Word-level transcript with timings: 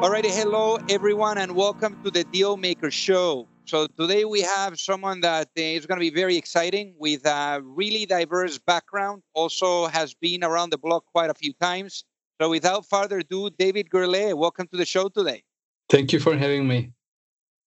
Alrighty, 0.00 0.30
hello 0.30 0.78
everyone, 0.88 1.36
and 1.36 1.54
welcome 1.54 2.02
to 2.02 2.10
the 2.10 2.24
Deal 2.24 2.56
Maker 2.56 2.90
Show. 2.90 3.46
So 3.66 3.86
today 3.86 4.24
we 4.24 4.40
have 4.40 4.80
someone 4.80 5.20
that 5.20 5.50
is 5.54 5.84
going 5.84 5.98
to 5.98 6.00
be 6.00 6.08
very 6.08 6.38
exciting 6.38 6.94
with 6.98 7.26
a 7.26 7.60
really 7.62 8.06
diverse 8.06 8.56
background. 8.56 9.22
Also 9.34 9.88
has 9.88 10.14
been 10.14 10.42
around 10.42 10.70
the 10.70 10.78
block 10.78 11.04
quite 11.12 11.28
a 11.28 11.34
few 11.34 11.52
times. 11.52 12.04
So 12.40 12.48
without 12.48 12.86
further 12.86 13.18
ado, 13.18 13.50
David 13.50 13.90
Gurle, 13.90 14.32
welcome 14.38 14.66
to 14.68 14.78
the 14.78 14.86
show 14.86 15.10
today. 15.10 15.42
Thank 15.90 16.14
you 16.14 16.18
for 16.18 16.34
having 16.34 16.66
me. 16.66 16.92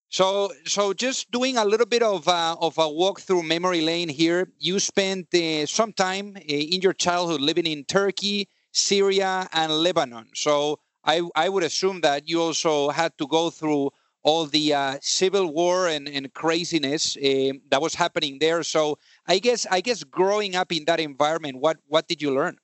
So, 0.08 0.52
so 0.64 0.94
just 0.94 1.30
doing 1.32 1.58
a 1.58 1.66
little 1.66 1.84
bit 1.84 2.02
of 2.02 2.26
a, 2.28 2.56
of 2.58 2.78
a 2.78 2.88
walk 2.88 3.20
through 3.20 3.42
memory 3.42 3.82
lane 3.82 4.08
here. 4.08 4.50
You 4.58 4.78
spent 4.78 5.34
uh, 5.34 5.66
some 5.66 5.92
time 5.92 6.32
uh, 6.38 6.40
in 6.46 6.80
your 6.80 6.94
childhood 6.94 7.42
living 7.42 7.66
in 7.66 7.84
Turkey, 7.84 8.48
Syria, 8.72 9.50
and 9.52 9.70
Lebanon. 9.70 10.28
So 10.34 10.78
I, 11.04 11.22
I 11.34 11.48
would 11.48 11.64
assume 11.64 12.00
that 12.02 12.28
you 12.28 12.40
also 12.40 12.90
had 12.90 13.16
to 13.18 13.26
go 13.26 13.50
through 13.50 13.90
all 14.22 14.46
the 14.46 14.72
uh, 14.72 14.98
civil 15.00 15.52
war 15.52 15.88
and, 15.88 16.08
and 16.08 16.32
craziness 16.32 17.16
uh, 17.16 17.52
that 17.70 17.82
was 17.82 17.94
happening 17.94 18.38
there. 18.38 18.62
So 18.62 18.98
I 19.26 19.38
guess 19.38 19.66
I 19.70 19.80
guess 19.80 20.04
growing 20.04 20.54
up 20.54 20.70
in 20.72 20.84
that 20.86 21.00
environment, 21.00 21.58
what 21.58 21.78
what 21.86 22.06
did 22.08 22.22
you 22.22 22.32
learn? 22.32 22.58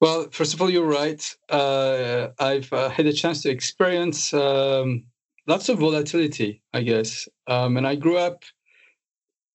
Well, 0.00 0.28
first 0.32 0.54
of 0.54 0.60
all, 0.60 0.70
you're 0.70 0.84
right. 0.84 1.22
Uh, 1.48 2.28
I've 2.40 2.72
uh, 2.72 2.88
had 2.88 3.06
a 3.06 3.12
chance 3.12 3.42
to 3.42 3.50
experience 3.50 4.34
um, 4.34 5.04
lots 5.46 5.68
of 5.68 5.78
volatility, 5.78 6.60
I 6.74 6.82
guess, 6.82 7.28
um, 7.46 7.76
and 7.76 7.86
I 7.86 7.94
grew 7.94 8.18
up 8.18 8.42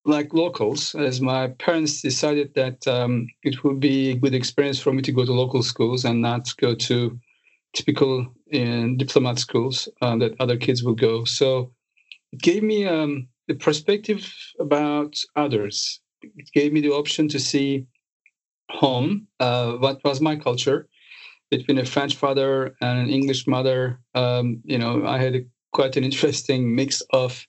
like 0.05 0.33
locals, 0.33 0.95
as 0.95 1.19
my 1.19 1.49
parents 1.59 2.01
decided 2.01 2.53
that 2.53 2.87
um, 2.87 3.27
it 3.43 3.61
would 3.65 3.81
be 3.81 4.11
a 4.11 4.15
good 4.15 4.33
experience 4.33 4.79
for 4.79 4.93
me 4.93 5.01
to 5.01 5.11
go 5.11 5.25
to 5.25 5.33
local 5.33 5.61
schools 5.61 6.05
and 6.05 6.21
not 6.21 6.55
go 6.55 6.73
to 6.73 7.19
typical 7.77 8.25
in 8.47 8.97
diplomat 8.97 9.37
schools 9.37 9.87
uh, 10.01 10.17
that 10.17 10.35
other 10.39 10.57
kids 10.57 10.83
will 10.83 10.95
go. 10.95 11.25
So 11.25 11.71
it 12.33 12.41
gave 12.41 12.63
me 12.63 12.87
um, 12.87 13.27
the 13.47 13.55
perspective 13.55 14.23
about 14.59 15.13
others. 15.35 16.01
It 16.21 16.49
gave 16.53 16.73
me 16.73 16.81
the 16.81 16.91
option 16.91 17.27
to 17.29 17.39
see 17.39 17.85
home, 18.69 19.27
uh, 19.39 19.73
what 19.73 20.03
was 20.03 20.19
my 20.19 20.35
culture, 20.35 20.87
between 21.51 21.77
a 21.77 21.85
French 21.85 22.15
father 22.15 22.75
and 22.81 22.99
an 22.99 23.09
English 23.09 23.45
mother. 23.47 23.99
Um, 24.15 24.61
you 24.65 24.79
know, 24.79 25.05
I 25.05 25.17
had 25.19 25.35
a, 25.35 25.41
quite 25.71 25.95
an 25.97 26.03
interesting 26.03 26.75
mix 26.75 27.01
of 27.11 27.45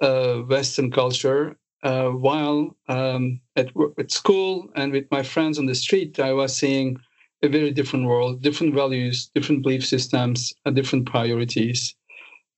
uh, 0.00 0.36
Western 0.54 0.90
culture. 0.90 1.56
Uh, 1.82 2.10
while 2.10 2.76
um, 2.88 3.40
at, 3.56 3.68
at 3.98 4.12
school 4.12 4.68
and 4.76 4.92
with 4.92 5.06
my 5.10 5.22
friends 5.24 5.58
on 5.58 5.66
the 5.66 5.74
street, 5.74 6.20
I 6.20 6.32
was 6.32 6.56
seeing 6.56 6.96
a 7.42 7.48
very 7.48 7.72
different 7.72 8.06
world, 8.06 8.42
different 8.42 8.74
values, 8.74 9.30
different 9.34 9.62
belief 9.62 9.84
systems, 9.84 10.52
and 10.64 10.76
different 10.76 11.06
priorities, 11.06 11.94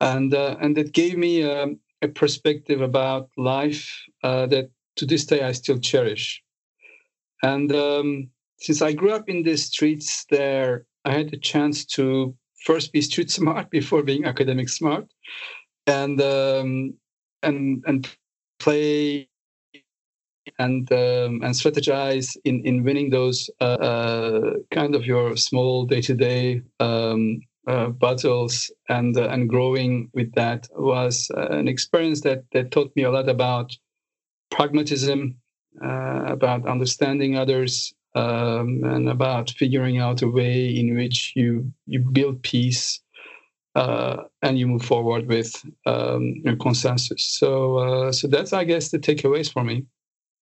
and 0.00 0.34
uh, 0.34 0.56
and 0.60 0.76
that 0.76 0.92
gave 0.92 1.16
me 1.16 1.42
um, 1.42 1.78
a 2.02 2.08
perspective 2.08 2.80
about 2.80 3.30
life 3.36 3.90
uh, 4.22 4.46
that 4.46 4.70
to 4.96 5.06
this 5.06 5.24
day 5.24 5.42
I 5.42 5.52
still 5.52 5.78
cherish. 5.78 6.42
And 7.42 7.74
um, 7.74 8.28
since 8.58 8.82
I 8.82 8.92
grew 8.92 9.12
up 9.12 9.28
in 9.28 9.42
the 9.42 9.56
streets 9.56 10.24
there, 10.30 10.86
I 11.04 11.12
had 11.12 11.30
the 11.30 11.36
chance 11.36 11.84
to 11.96 12.34
first 12.64 12.92
be 12.92 13.00
street 13.00 13.30
smart 13.38 13.70
before 13.70 14.02
being 14.02 14.24
academic 14.24 14.68
smart, 14.68 15.06
and 15.86 16.20
um, 16.20 16.94
and 17.42 17.82
and 17.86 18.08
play 18.58 19.28
and 20.58 20.90
um, 20.92 21.42
and 21.42 21.54
strategize 21.54 22.36
in 22.44 22.64
in 22.64 22.84
winning 22.84 23.10
those 23.10 23.50
uh, 23.60 23.64
uh, 23.64 24.52
kind 24.70 24.94
of 24.94 25.06
your 25.06 25.36
small 25.36 25.84
day 25.86 26.00
to 26.00 26.14
day 26.14 26.62
battles 27.98 28.70
and 28.88 29.16
uh, 29.16 29.28
and 29.28 29.48
growing 29.48 30.10
with 30.12 30.32
that 30.34 30.68
was 30.76 31.30
uh, 31.36 31.48
an 31.48 31.68
experience 31.68 32.20
that 32.22 32.44
that 32.52 32.70
taught 32.70 32.94
me 32.96 33.02
a 33.02 33.10
lot 33.10 33.28
about 33.28 33.76
pragmatism, 34.50 35.34
about 35.80 36.66
understanding 36.68 37.36
others, 37.36 37.94
um, 38.14 38.84
and 38.84 39.08
about 39.08 39.50
figuring 39.50 39.98
out 39.98 40.22
a 40.22 40.28
way 40.28 40.66
in 40.66 40.94
which 40.94 41.32
you 41.34 41.72
you 41.86 42.00
build 42.00 42.42
peace. 42.42 43.00
And 43.76 44.58
you 44.58 44.68
move 44.68 44.84
forward 44.84 45.26
with 45.26 45.50
um, 45.86 46.42
consensus. 46.60 47.24
So, 47.24 48.10
so 48.12 48.28
that's, 48.28 48.52
I 48.52 48.62
guess, 48.62 48.90
the 48.90 48.98
takeaways 48.98 49.50
for 49.50 49.64
me. 49.64 49.86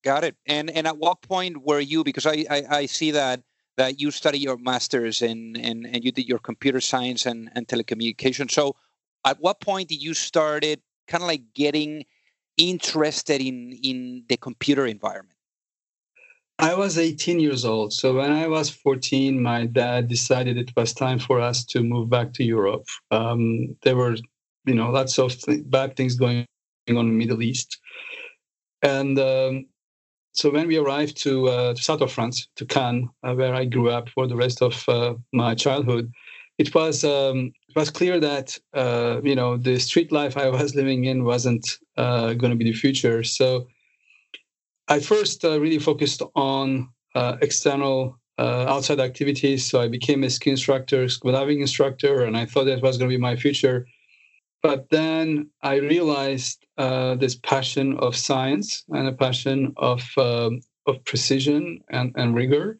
Got 0.03 0.25
it. 0.25 0.37
And 0.47 0.71
and 0.71 0.87
at 0.87 0.99
what 0.99 1.23
point 1.23 1.65
were 1.65 1.81
you? 1.81 2.05
Because 2.05 2.27
I 2.27 2.45
I, 2.51 2.63
I 2.71 2.87
see 2.87 3.13
that 3.13 3.43
that 3.77 4.01
you 4.01 4.11
study 4.11 4.39
your 4.39 4.59
masters 4.59 5.23
and 5.23 5.57
and 5.57 6.05
you 6.05 6.13
did 6.13 6.29
your 6.29 6.39
computer 6.39 6.81
science 6.81 7.27
and 7.27 7.51
and 7.55 7.67
telecommunication. 7.69 8.51
So 8.51 8.77
at 9.25 9.39
what 9.41 9.61
point 9.61 9.89
did 9.89 10.03
you 10.03 10.15
started 10.15 10.81
kind 11.07 11.23
of 11.23 11.29
like 11.29 11.55
getting 11.55 12.05
interested 12.57 13.41
in 13.41 13.73
in 13.83 14.25
the 14.29 14.37
computer 14.37 14.87
environment? 14.87 15.39
I 16.59 16.75
was 16.75 16.97
18 16.97 17.41
years 17.41 17.65
old. 17.65 17.93
So 17.93 18.15
when 18.15 18.31
I 18.31 18.47
was 18.47 18.71
14, 18.71 19.43
my 19.43 19.67
dad 19.67 20.07
decided 20.07 20.57
it 20.57 20.71
was 20.77 20.93
time 20.93 21.19
for 21.19 21.41
us 21.41 21.65
to 21.67 21.83
move 21.83 22.09
back 22.09 22.33
to 22.35 22.45
Europe. 22.45 22.85
Um, 23.11 23.77
there 23.83 23.97
were, 23.97 24.17
you 24.67 24.75
know, 24.75 24.91
lots 24.91 25.19
of 25.19 25.37
th- 25.41 25.63
bad 25.67 25.97
things 25.97 26.15
going 26.15 26.47
on 26.89 26.97
in 26.97 26.97
the 26.97 27.03
Middle 27.03 27.43
East. 27.43 27.81
And 28.83 29.19
um, 29.19 29.67
so 30.33 30.51
when 30.51 30.67
we 30.67 30.79
arrived 30.79 31.17
to, 31.19 31.49
uh, 31.49 31.75
to 31.75 31.83
south 31.83 32.01
of 32.01 32.11
France, 32.11 32.49
to 32.57 32.65
Cannes, 32.65 33.09
uh, 33.23 33.35
where 33.35 33.55
I 33.55 33.67
grew 33.67 33.91
up 33.91 34.09
for 34.09 34.27
the 34.27 34.37
rest 34.37 34.63
of 34.63 34.83
uh, 34.89 35.15
my 35.33 35.55
childhood, 35.55 36.11
it 36.59 36.75
was 36.75 37.05
um, 37.05 37.53
it 37.69 37.77
was 37.77 37.91
clear 37.91 38.21
that 38.21 38.59
uh, 38.75 39.21
you 39.25 39.35
know 39.35 39.57
the 39.57 39.79
street 39.79 40.13
life 40.13 40.37
I 40.37 40.49
was 40.49 40.75
living 40.81 41.05
in 41.05 41.25
wasn't 41.25 41.67
uh, 41.97 42.35
going 42.35 42.51
to 42.51 42.57
be 42.57 42.65
the 42.65 42.73
future. 42.73 43.23
So 43.23 43.67
I 44.89 45.01
first 45.01 45.45
uh, 45.45 45.61
really 45.61 45.79
focused 45.79 46.23
on 46.35 46.89
external 47.15 48.19
outside 48.39 49.01
activities. 49.01 49.69
So 49.69 49.81
I 49.81 49.89
became 49.89 50.25
a 50.25 50.31
ski 50.31 50.51
instructor, 50.51 51.09
scuba 51.09 51.33
diving 51.33 51.61
instructor, 51.61 52.25
and 52.25 52.37
I 52.37 52.47
thought 52.47 52.65
that 52.65 52.83
was 52.83 52.99
going 52.99 53.11
to 53.11 53.17
be 53.17 53.21
my 53.21 53.37
future. 53.37 53.87
But 54.63 54.91
then 54.91 55.51
I 55.63 55.77
realized 55.77 56.65
uh, 56.79 57.17
this 57.17 57.35
passion 57.35 57.99
of 57.99 58.17
science 58.17 58.85
and 58.89 59.09
a 59.09 59.13
passion 59.13 59.75
of 59.77 60.03
um, 60.17 60.61
of 60.87 61.05
precision 61.05 61.81
and, 61.91 62.13
and 62.17 62.35
rigor 62.35 62.79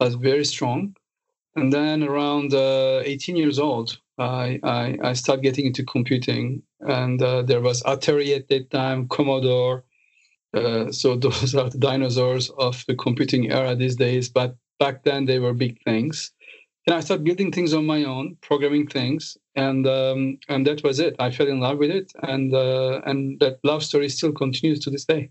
was 0.00 0.14
very 0.14 0.44
strong. 0.44 0.94
And 1.56 1.72
then 1.72 2.02
around 2.02 2.52
uh, 2.52 3.02
18 3.04 3.36
years 3.36 3.58
old, 3.58 3.98
I, 4.18 4.58
I, 4.62 4.98
I 5.02 5.12
started 5.12 5.42
getting 5.42 5.66
into 5.66 5.84
computing. 5.84 6.62
And 6.80 7.22
uh, 7.22 7.42
there 7.42 7.60
was 7.60 7.82
Atari 7.84 8.34
at 8.36 8.48
that 8.48 8.70
time, 8.70 9.08
Commodore. 9.08 9.84
Uh, 10.52 10.90
so 10.90 11.16
those 11.24 11.54
are 11.54 11.70
the 11.70 11.78
dinosaurs 11.78 12.50
of 12.58 12.84
the 12.88 12.94
computing 12.94 13.52
era 13.52 13.74
these 13.76 13.96
days. 13.96 14.28
But 14.28 14.56
back 14.80 15.04
then, 15.04 15.26
they 15.26 15.38
were 15.38 15.54
big 15.54 15.78
things. 15.84 16.32
And 16.86 16.94
I 16.94 17.00
started 17.00 17.24
building 17.24 17.50
things 17.50 17.72
on 17.72 17.86
my 17.86 18.04
own, 18.04 18.36
programming 18.42 18.86
things, 18.86 19.38
and 19.56 19.86
um, 19.86 20.38
and 20.48 20.66
that 20.66 20.82
was 20.84 21.00
it. 21.00 21.16
I 21.18 21.30
fell 21.30 21.46
in 21.46 21.60
love 21.60 21.78
with 21.78 21.90
it, 21.90 22.12
and 22.22 22.54
uh, 22.54 23.00
and 23.06 23.40
that 23.40 23.58
love 23.64 23.82
story 23.82 24.08
still 24.10 24.32
continues 24.32 24.80
to 24.80 24.90
this 24.90 25.06
day. 25.06 25.30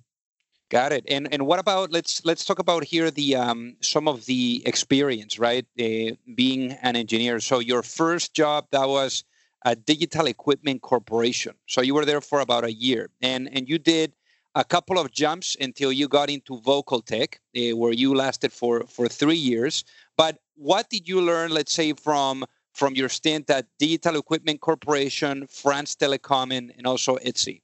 Got 0.70 0.92
it. 0.92 1.06
And 1.08 1.32
and 1.32 1.46
what 1.46 1.60
about 1.60 1.92
let's 1.92 2.26
let's 2.26 2.44
talk 2.44 2.58
about 2.58 2.84
here 2.84 3.12
the 3.12 3.36
um, 3.36 3.76
some 3.82 4.08
of 4.08 4.26
the 4.26 4.64
experience, 4.66 5.38
right? 5.38 5.66
Uh, 5.80 6.16
being 6.34 6.72
an 6.82 6.96
engineer. 6.96 7.40
So 7.40 7.60
your 7.60 7.84
first 7.84 8.34
job 8.34 8.66
that 8.72 8.90
was 8.90 9.24
a 9.66 9.76
Digital 9.76 10.26
Equipment 10.26 10.82
Corporation. 10.82 11.54
So 11.68 11.82
you 11.82 11.94
were 11.94 12.06
there 12.06 12.22
for 12.22 12.40
about 12.40 12.64
a 12.64 12.74
year, 12.74 13.12
and 13.22 13.48
and 13.54 13.70
you 13.70 13.78
did 13.78 14.14
a 14.56 14.64
couple 14.64 15.00
of 15.00 15.12
jumps 15.12 15.58
until 15.60 15.92
you 15.92 16.08
got 16.08 16.30
into 16.30 16.60
VocalTec, 16.62 17.36
uh, 17.36 17.76
where 17.76 17.94
you 17.94 18.16
lasted 18.16 18.52
for 18.52 18.86
for 18.88 19.08
three 19.08 19.38
years. 19.38 19.84
But 20.18 20.39
what 20.56 20.89
did 20.89 21.07
you 21.07 21.21
learn, 21.21 21.51
let's 21.51 21.74
say, 21.74 21.94
from 21.94 22.45
from 22.74 22.95
your 22.95 23.10
stint 23.10 23.50
at 23.50 23.68
Digital 23.77 24.15
Equipment 24.18 24.60
Corporation, 24.60 25.45
France 25.48 25.95
Telecom, 25.95 26.51
and, 26.51 26.74
and 26.75 26.88
also 26.88 27.18
ETSI? 27.18 27.62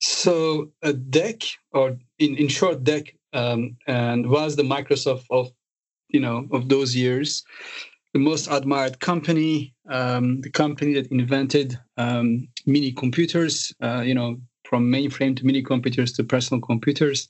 So 0.00 0.72
a 0.82 0.92
DEC, 0.92 1.54
or 1.70 1.96
in, 2.18 2.36
in 2.36 2.48
short, 2.48 2.82
DEC, 2.82 3.14
um, 3.32 3.76
and 3.86 4.28
was 4.28 4.56
the 4.56 4.64
Microsoft 4.64 5.26
of 5.30 5.52
you 6.08 6.20
know 6.20 6.48
of 6.50 6.68
those 6.68 6.94
years, 6.96 7.44
the 8.12 8.18
most 8.18 8.48
admired 8.50 9.00
company, 9.00 9.74
um, 9.88 10.40
the 10.40 10.50
company 10.50 10.94
that 10.94 11.06
invented 11.12 11.78
um, 11.96 12.48
mini 12.66 12.92
computers. 12.92 13.72
Uh, 13.82 14.02
you 14.04 14.14
know, 14.14 14.40
from 14.64 14.90
mainframe 14.90 15.36
to 15.36 15.46
mini 15.46 15.62
computers 15.62 16.12
to 16.12 16.24
personal 16.24 16.60
computers, 16.60 17.28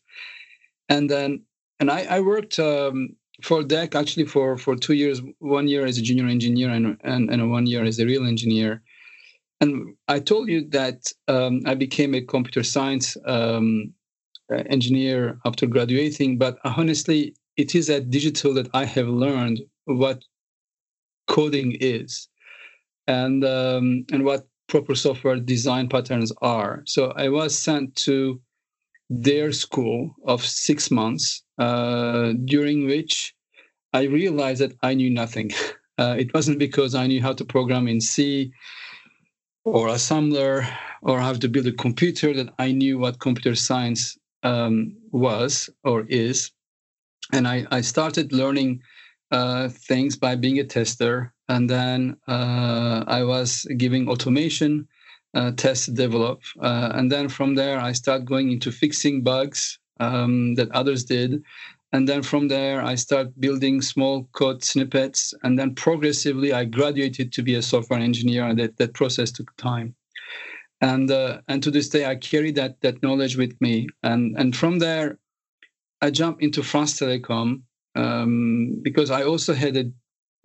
and 0.88 1.10
then 1.10 1.42
and 1.78 1.90
I, 1.90 2.06
I 2.08 2.20
worked 2.20 2.58
um, 2.58 3.16
for 3.40 3.62
DEC 3.62 3.94
actually 3.94 4.26
for 4.26 4.58
for 4.58 4.76
two 4.76 4.94
years, 4.94 5.22
one 5.38 5.68
year 5.68 5.86
as 5.86 5.98
a 5.98 6.02
junior 6.02 6.26
engineer 6.26 6.70
and 6.70 6.98
and, 7.02 7.30
and 7.30 7.50
one 7.50 7.66
year 7.66 7.84
as 7.84 7.98
a 7.98 8.06
real 8.06 8.26
engineer. 8.26 8.82
And 9.60 9.94
I 10.08 10.18
told 10.18 10.48
you 10.48 10.68
that 10.70 11.12
um, 11.28 11.60
I 11.66 11.74
became 11.74 12.14
a 12.14 12.20
computer 12.20 12.64
science 12.64 13.16
um, 13.26 13.94
engineer 14.50 15.38
after 15.44 15.66
graduating, 15.66 16.36
but 16.36 16.58
honestly, 16.64 17.34
it 17.56 17.74
is 17.74 17.88
at 17.88 18.10
digital 18.10 18.54
that 18.54 18.68
I 18.74 18.84
have 18.84 19.08
learned 19.08 19.60
what 19.84 20.24
coding 21.28 21.76
is 21.80 22.28
and 23.06 23.44
um, 23.44 24.04
and 24.12 24.24
what 24.24 24.46
proper 24.68 24.94
software 24.94 25.38
design 25.38 25.88
patterns 25.88 26.32
are. 26.40 26.82
So 26.86 27.12
I 27.16 27.28
was 27.28 27.56
sent 27.56 27.94
to 27.96 28.40
their 29.10 29.52
school 29.52 30.14
of 30.24 30.44
six 30.44 30.90
months, 30.90 31.42
uh, 31.58 32.32
during 32.44 32.86
which 32.86 33.34
I 33.92 34.02
realized 34.04 34.60
that 34.60 34.76
I 34.82 34.94
knew 34.94 35.10
nothing. 35.10 35.50
Uh, 35.98 36.16
it 36.18 36.32
wasn't 36.32 36.58
because 36.58 36.94
I 36.94 37.06
knew 37.06 37.20
how 37.20 37.34
to 37.34 37.44
program 37.44 37.86
in 37.86 38.00
C 38.00 38.50
or 39.64 39.88
assembler 39.88 40.66
or 41.02 41.20
how 41.20 41.34
to 41.34 41.48
build 41.48 41.66
a 41.66 41.72
computer 41.72 42.32
that 42.32 42.48
I 42.58 42.72
knew 42.72 42.98
what 42.98 43.20
computer 43.20 43.54
science 43.54 44.18
um, 44.42 44.96
was 45.12 45.68
or 45.84 46.06
is. 46.08 46.50
And 47.32 47.46
I, 47.46 47.66
I 47.70 47.82
started 47.82 48.32
learning 48.32 48.82
uh, 49.30 49.68
things 49.68 50.16
by 50.16 50.34
being 50.34 50.58
a 50.58 50.64
tester. 50.64 51.32
And 51.48 51.68
then 51.68 52.16
uh, 52.26 53.04
I 53.06 53.22
was 53.24 53.66
giving 53.76 54.08
automation 54.08 54.88
uh, 55.34 55.52
tests 55.52 55.86
develop. 55.86 56.42
Uh, 56.60 56.90
and 56.94 57.10
then 57.10 57.28
from 57.28 57.54
there, 57.54 57.80
I 57.80 57.92
start 57.92 58.24
going 58.24 58.50
into 58.50 58.70
fixing 58.70 59.22
bugs 59.22 59.78
um, 60.00 60.54
that 60.56 60.70
others 60.72 61.04
did. 61.04 61.42
And 61.94 62.08
then 62.08 62.22
from 62.22 62.48
there, 62.48 62.82
I 62.82 62.94
start 62.94 63.38
building 63.38 63.82
small 63.82 64.28
code 64.32 64.64
snippets. 64.64 65.34
And 65.42 65.58
then 65.58 65.74
progressively, 65.74 66.52
I 66.52 66.64
graduated 66.64 67.32
to 67.32 67.42
be 67.42 67.54
a 67.54 67.62
software 67.62 68.00
engineer, 68.00 68.46
and 68.46 68.58
that, 68.58 68.78
that 68.78 68.94
process 68.94 69.30
took 69.30 69.54
time. 69.56 69.94
And 70.80 71.10
uh, 71.10 71.42
and 71.48 71.62
to 71.62 71.70
this 71.70 71.88
day, 71.88 72.06
I 72.06 72.16
carry 72.16 72.50
that 72.52 72.80
that 72.80 73.02
knowledge 73.02 73.36
with 73.36 73.54
me. 73.60 73.88
And 74.02 74.36
and 74.36 74.56
from 74.56 74.80
there, 74.80 75.18
I 76.00 76.10
jump 76.10 76.42
into 76.42 76.62
France 76.62 76.98
Telecom 76.98 77.62
um, 77.94 78.80
because 78.82 79.10
I 79.10 79.22
also 79.22 79.54
had 79.54 79.76
a 79.76 79.84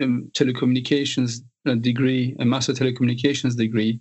um, 0.04 0.30
telecommunications 0.34 1.39
uh, 1.66 1.74
degree, 1.75 2.36
a 2.39 2.45
master 2.45 2.74
telecommunications 2.74 3.57
degree. 3.57 4.00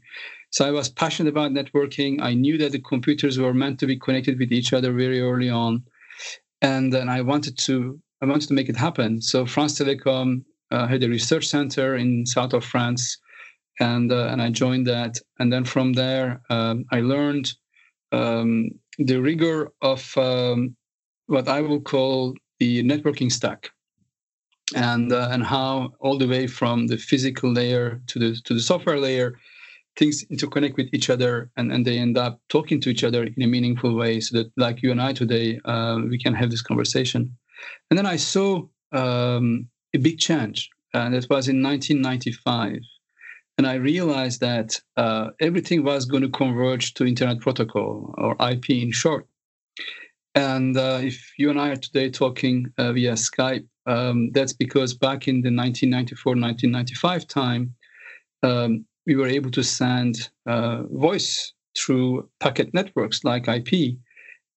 So 0.50 0.66
I 0.66 0.70
was 0.70 0.88
passionate 0.88 1.30
about 1.30 1.52
networking. 1.52 2.20
I 2.22 2.34
knew 2.34 2.56
that 2.58 2.72
the 2.72 2.80
computers 2.80 3.38
were 3.38 3.52
meant 3.52 3.78
to 3.80 3.86
be 3.86 3.98
connected 3.98 4.38
with 4.38 4.52
each 4.52 4.72
other 4.72 4.92
very 4.92 5.20
early 5.20 5.50
on 5.50 5.84
and 6.62 6.92
then 6.92 7.08
I 7.08 7.20
wanted 7.20 7.58
to 7.58 8.00
I 8.22 8.26
wanted 8.26 8.48
to 8.48 8.54
make 8.54 8.68
it 8.68 8.76
happen. 8.76 9.20
So 9.20 9.44
France 9.44 9.78
Telecom 9.78 10.42
uh, 10.70 10.86
had 10.86 11.02
a 11.04 11.08
research 11.08 11.46
center 11.46 11.96
in 11.96 12.24
south 12.24 12.54
of 12.54 12.64
France, 12.64 13.18
and 13.78 14.10
uh, 14.10 14.28
and 14.30 14.40
I 14.40 14.50
joined 14.50 14.86
that. 14.86 15.18
And 15.38 15.52
then 15.52 15.64
from 15.64 15.92
there, 15.92 16.40
um, 16.50 16.84
I 16.90 17.00
learned 17.00 17.52
um, 18.12 18.70
the 18.98 19.18
rigor 19.18 19.72
of 19.82 20.16
um, 20.16 20.76
what 21.26 21.48
I 21.48 21.60
will 21.60 21.80
call 21.80 22.34
the 22.58 22.82
networking 22.82 23.30
stack, 23.30 23.70
and 24.74 25.12
uh, 25.12 25.28
and 25.30 25.44
how 25.44 25.92
all 26.00 26.18
the 26.18 26.28
way 26.28 26.46
from 26.46 26.86
the 26.86 26.96
physical 26.96 27.52
layer 27.52 28.00
to 28.06 28.18
the 28.18 28.40
to 28.44 28.54
the 28.54 28.60
software 28.60 28.98
layer 28.98 29.38
things 29.96 30.24
interconnect 30.26 30.76
with 30.76 30.88
each 30.92 31.10
other 31.10 31.50
and, 31.56 31.72
and 31.72 31.84
they 31.86 31.98
end 31.98 32.18
up 32.18 32.40
talking 32.48 32.80
to 32.80 32.90
each 32.90 33.02
other 33.02 33.24
in 33.24 33.42
a 33.42 33.46
meaningful 33.46 33.94
way 33.94 34.20
so 34.20 34.36
that 34.36 34.50
like 34.56 34.82
you 34.82 34.90
and 34.90 35.00
i 35.00 35.12
today 35.12 35.58
uh, 35.64 35.98
we 36.08 36.18
can 36.18 36.34
have 36.34 36.50
this 36.50 36.62
conversation. 36.62 37.36
And 37.90 37.98
then 37.98 38.06
i 38.06 38.16
saw 38.16 38.66
um, 38.92 39.68
a 39.94 39.98
big 39.98 40.18
change 40.18 40.68
and 40.94 41.14
it 41.14 41.26
was 41.30 41.48
in 41.48 41.62
1995 41.62 42.78
and 43.58 43.66
i 43.66 43.74
realized 43.74 44.40
that 44.40 44.80
uh, 44.96 45.30
everything 45.40 45.82
was 45.82 46.04
going 46.04 46.22
to 46.22 46.28
converge 46.28 46.94
to 46.94 47.06
internet 47.06 47.40
protocol 47.40 48.14
or 48.18 48.36
ip 48.50 48.68
in 48.68 48.92
short. 48.92 49.26
And 50.34 50.76
uh, 50.76 51.00
if 51.02 51.32
you 51.38 51.48
and 51.48 51.60
i 51.60 51.70
are 51.70 51.76
today 51.76 52.10
talking 52.10 52.66
uh, 52.76 52.92
via 52.92 53.12
skype 53.12 53.66
um, 53.86 54.30
that's 54.32 54.52
because 54.52 54.94
back 54.94 55.28
in 55.28 55.42
the 55.42 55.48
1994-1995 55.48 57.28
time 57.28 57.74
um, 58.42 58.84
we 59.06 59.14
were 59.14 59.28
able 59.28 59.50
to 59.52 59.62
send 59.62 60.28
uh, 60.46 60.82
voice 60.90 61.52
through 61.76 62.28
packet 62.40 62.74
networks 62.74 63.24
like 63.24 63.48
IP, 63.48 63.96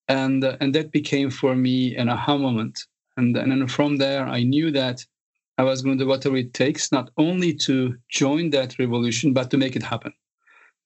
and 0.08 0.44
uh, 0.44 0.56
and 0.60 0.74
that 0.74 0.92
became 0.92 1.30
for 1.30 1.54
me 1.54 1.96
an 1.96 2.08
aha 2.08 2.36
moment. 2.36 2.80
And 3.16 3.36
and 3.36 3.52
then 3.52 3.66
from 3.68 3.96
there, 3.96 4.26
I 4.26 4.42
knew 4.42 4.70
that 4.72 5.04
I 5.58 5.62
was 5.62 5.82
going 5.82 5.98
to 5.98 6.04
do 6.04 6.08
whatever 6.08 6.36
it 6.36 6.54
takes, 6.54 6.90
not 6.90 7.10
only 7.16 7.54
to 7.54 7.96
join 8.08 8.50
that 8.50 8.78
revolution, 8.78 9.32
but 9.32 9.50
to 9.50 9.58
make 9.58 9.76
it 9.76 9.82
happen. 9.82 10.12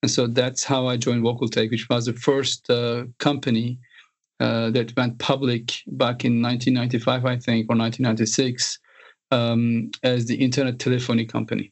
And 0.03 0.11
so 0.11 0.27
that's 0.27 0.63
how 0.63 0.87
I 0.87 0.97
joined 0.97 1.23
VocalTec, 1.23 1.71
which 1.71 1.87
was 1.89 2.05
the 2.05 2.13
first 2.13 2.69
uh, 2.69 3.05
company 3.19 3.79
uh, 4.39 4.69
that 4.71 4.95
went 4.97 5.17
public 5.17 5.81
back 5.87 6.25
in 6.25 6.41
1995, 6.41 7.25
I 7.25 7.37
think, 7.37 7.65
or 7.69 7.77
1996, 7.77 8.77
um, 9.31 9.89
as 10.03 10.25
the 10.25 10.35
Internet 10.35 10.77
Telephony 10.77 11.25
Company 11.25 11.71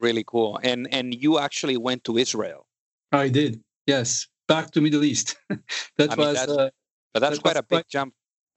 really 0.00 0.24
cool. 0.26 0.58
And 0.62 0.92
and 0.92 1.14
you 1.14 1.38
actually 1.38 1.76
went 1.76 2.04
to 2.04 2.16
Israel. 2.16 2.66
I 3.12 3.28
did. 3.28 3.60
Yes, 3.86 4.26
back 4.48 4.70
to 4.72 4.80
Middle 4.80 5.04
East. 5.04 5.36
that 5.48 6.12
I 6.12 6.16
mean, 6.16 6.26
was. 6.26 6.36
That's, 6.36 6.52
uh, 6.52 6.70
but 7.12 7.20
that's 7.20 7.36
that 7.36 7.42
quite 7.42 7.56
a 7.56 7.62
big 7.62 7.68
quite... 7.68 7.88
jump. 7.88 8.14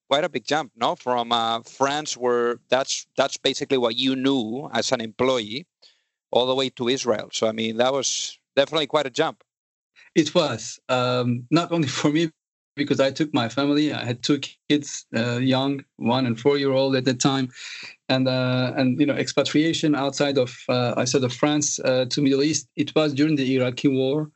Quite 0.09 0.23
a 0.25 0.29
big 0.29 0.45
jump, 0.45 0.71
no? 0.75 0.95
From 0.95 1.31
uh, 1.31 1.61
France, 1.61 2.15
where 2.15 2.59
that's 2.69 3.07
that's 3.17 3.37
basically 3.37 3.77
what 3.77 3.95
you 3.95 4.15
knew 4.15 4.69
as 4.73 4.91
an 4.91 5.01
employee, 5.01 5.65
all 6.31 6.45
the 6.45 6.55
way 6.55 6.69
to 6.71 6.87
Israel. 6.87 7.29
So 7.31 7.47
I 7.47 7.51
mean, 7.51 7.77
that 7.77 7.93
was 7.93 8.37
definitely 8.55 8.87
quite 8.87 9.07
a 9.07 9.09
jump. 9.09 9.43
It 10.15 10.35
was 10.35 10.79
um, 10.89 11.47
not 11.49 11.71
only 11.71 11.87
for 11.99 12.11
me 12.11 12.31
because 12.75 12.99
I 12.99 13.11
took 13.11 13.33
my 13.33 13.49
family. 13.49 13.93
I 13.93 14.03
had 14.03 14.23
two 14.23 14.39
kids, 14.69 15.05
uh, 15.15 15.37
young, 15.37 15.83
one 15.97 16.25
and 16.25 16.39
four 16.39 16.57
year 16.57 16.71
old 16.71 16.95
at 16.95 17.05
that 17.05 17.19
time, 17.19 17.49
and 18.09 18.27
uh, 18.27 18.73
and 18.75 18.99
you 18.99 19.05
know 19.05 19.13
expatriation 19.13 19.95
outside 19.95 20.37
of 20.37 20.55
uh, 20.69 20.93
outside 20.97 21.23
of 21.23 21.33
France 21.33 21.79
uh, 21.79 22.05
to 22.05 22.21
Middle 22.21 22.43
East. 22.43 22.67
It 22.75 22.93
was 22.95 23.13
during 23.13 23.35
the 23.35 23.55
Iraqi 23.55 23.87
war. 23.87 24.29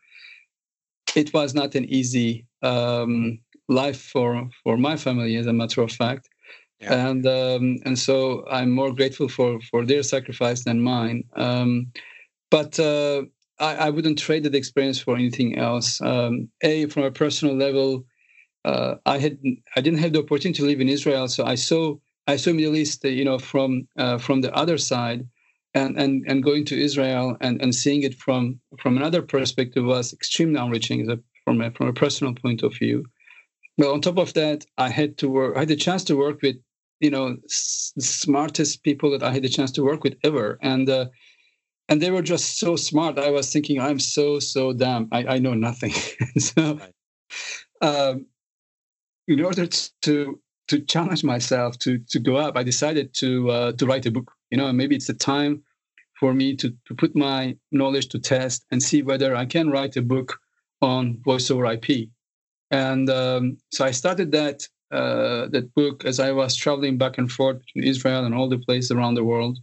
It 1.15 1.33
was 1.33 1.53
not 1.53 1.75
an 1.75 1.85
easy 1.85 2.45
um, 2.61 3.39
life 3.67 4.01
for 4.01 4.49
for 4.63 4.77
my 4.77 4.97
family, 4.97 5.35
as 5.35 5.47
a 5.47 5.53
matter 5.53 5.81
of 5.81 5.91
fact. 5.91 6.29
Yeah. 6.79 7.07
And 7.07 7.25
um, 7.25 7.77
and 7.85 7.97
so 7.97 8.45
I'm 8.49 8.71
more 8.71 8.93
grateful 8.93 9.29
for 9.29 9.59
for 9.61 9.85
their 9.85 10.03
sacrifice 10.03 10.63
than 10.63 10.81
mine. 10.81 11.23
Um, 11.35 11.91
but 12.51 12.79
uh, 12.79 13.23
I, 13.59 13.75
I, 13.75 13.89
wouldn't 13.89 14.19
trade 14.19 14.43
that 14.43 14.55
experience 14.55 14.99
for 14.99 15.15
anything 15.15 15.57
else. 15.57 15.99
Um, 16.01 16.49
a 16.63 16.85
from 16.85 17.03
a 17.03 17.11
personal 17.11 17.55
level, 17.55 18.05
uh, 18.67 18.95
I 19.05 19.17
had 19.19 19.39
I 19.77 19.81
didn't 19.81 19.99
have 19.99 20.13
the 20.13 20.23
opportunity 20.25 20.59
to 20.59 20.65
live 20.65 20.81
in 20.81 20.89
Israel, 20.89 21.27
so 21.29 21.45
I 21.45 21.55
saw 21.55 21.95
I 22.27 22.35
saw 22.35 22.51
Middle 22.51 22.75
East, 22.75 23.03
you 23.05 23.23
know, 23.23 23.39
from 23.39 23.87
uh, 23.97 24.17
from 24.17 24.41
the 24.41 24.53
other 24.61 24.77
side, 24.77 25.21
and 25.73 25.97
and 25.97 26.25
and 26.27 26.43
going 26.43 26.65
to 26.65 26.75
Israel 26.87 27.37
and 27.39 27.61
and 27.61 27.73
seeing 27.73 28.03
it 28.03 28.15
from 28.15 28.59
from 28.81 28.97
another 28.97 29.21
perspective 29.21 29.85
was 29.85 30.13
extremely 30.13 30.59
enriching 30.59 30.99
from 31.45 31.61
a, 31.61 31.71
from 31.71 31.87
a 31.87 31.93
personal 31.93 32.33
point 32.33 32.61
of 32.63 32.73
view. 32.81 33.05
Well, 33.77 33.93
on 33.93 34.01
top 34.01 34.17
of 34.17 34.33
that, 34.33 34.65
I 34.77 34.89
had 34.89 35.17
to 35.19 35.29
work. 35.29 35.55
I 35.55 35.59
had 35.59 35.69
the 35.69 35.83
chance 35.87 36.03
to 36.05 36.17
work 36.17 36.41
with 36.41 36.57
you 36.99 37.11
know 37.15 37.37
s- 37.45 37.93
smartest 37.99 38.83
people 38.83 39.11
that 39.11 39.23
I 39.23 39.31
had 39.31 39.43
the 39.43 39.55
chance 39.57 39.71
to 39.73 39.83
work 39.83 40.03
with 40.03 40.15
ever, 40.25 40.59
and 40.61 40.89
uh, 40.89 41.05
and 41.89 42.01
they 42.01 42.11
were 42.11 42.21
just 42.33 42.59
so 42.59 42.75
smart. 42.75 43.17
I 43.17 43.31
was 43.31 43.51
thinking, 43.53 43.79
I'm 43.79 43.99
so 43.99 44.39
so 44.39 44.73
dumb. 44.73 45.07
I, 45.11 45.35
I 45.35 45.39
know 45.39 45.53
nothing. 45.53 45.93
so, 46.37 46.79
um, 47.81 48.25
in 49.27 49.43
order 49.43 49.67
to 50.01 50.39
to 50.67 50.79
challenge 50.81 51.23
myself 51.23 51.77
to 51.79 51.99
to 52.09 52.19
go 52.19 52.35
up, 52.37 52.57
I 52.57 52.63
decided 52.63 53.13
to 53.15 53.49
uh, 53.51 53.71
to 53.73 53.85
write 53.85 54.05
a 54.05 54.11
book. 54.11 54.31
You 54.49 54.57
know, 54.57 54.71
maybe 54.71 54.95
it's 54.95 55.07
the 55.07 55.13
time 55.13 55.63
for 56.19 56.33
me 56.33 56.55
to, 56.55 56.73
to 56.87 56.95
put 56.95 57.15
my 57.15 57.55
knowledge 57.71 58.07
to 58.09 58.19
test 58.19 58.65
and 58.71 58.81
see 58.81 59.03
whether 59.03 59.35
I 59.35 59.45
can 59.45 59.69
write 59.69 59.95
a 59.97 60.01
book 60.01 60.39
on 60.81 61.19
voice 61.23 61.51
over 61.51 61.65
IP. 61.65 62.09
And 62.71 63.09
um, 63.09 63.57
so 63.71 63.85
I 63.85 63.91
started 63.91 64.31
that 64.31 64.67
uh, 64.91 65.47
that 65.49 65.73
book 65.75 66.05
as 66.05 66.19
I 66.19 66.31
was 66.31 66.55
traveling 66.55 66.97
back 66.97 67.17
and 67.17 67.29
forth 67.31 67.59
between 67.59 67.83
Israel 67.83 68.25
and 68.25 68.33
all 68.33 68.49
the 68.49 68.57
places 68.57 68.91
around 68.91 69.15
the 69.15 69.23
world, 69.23 69.59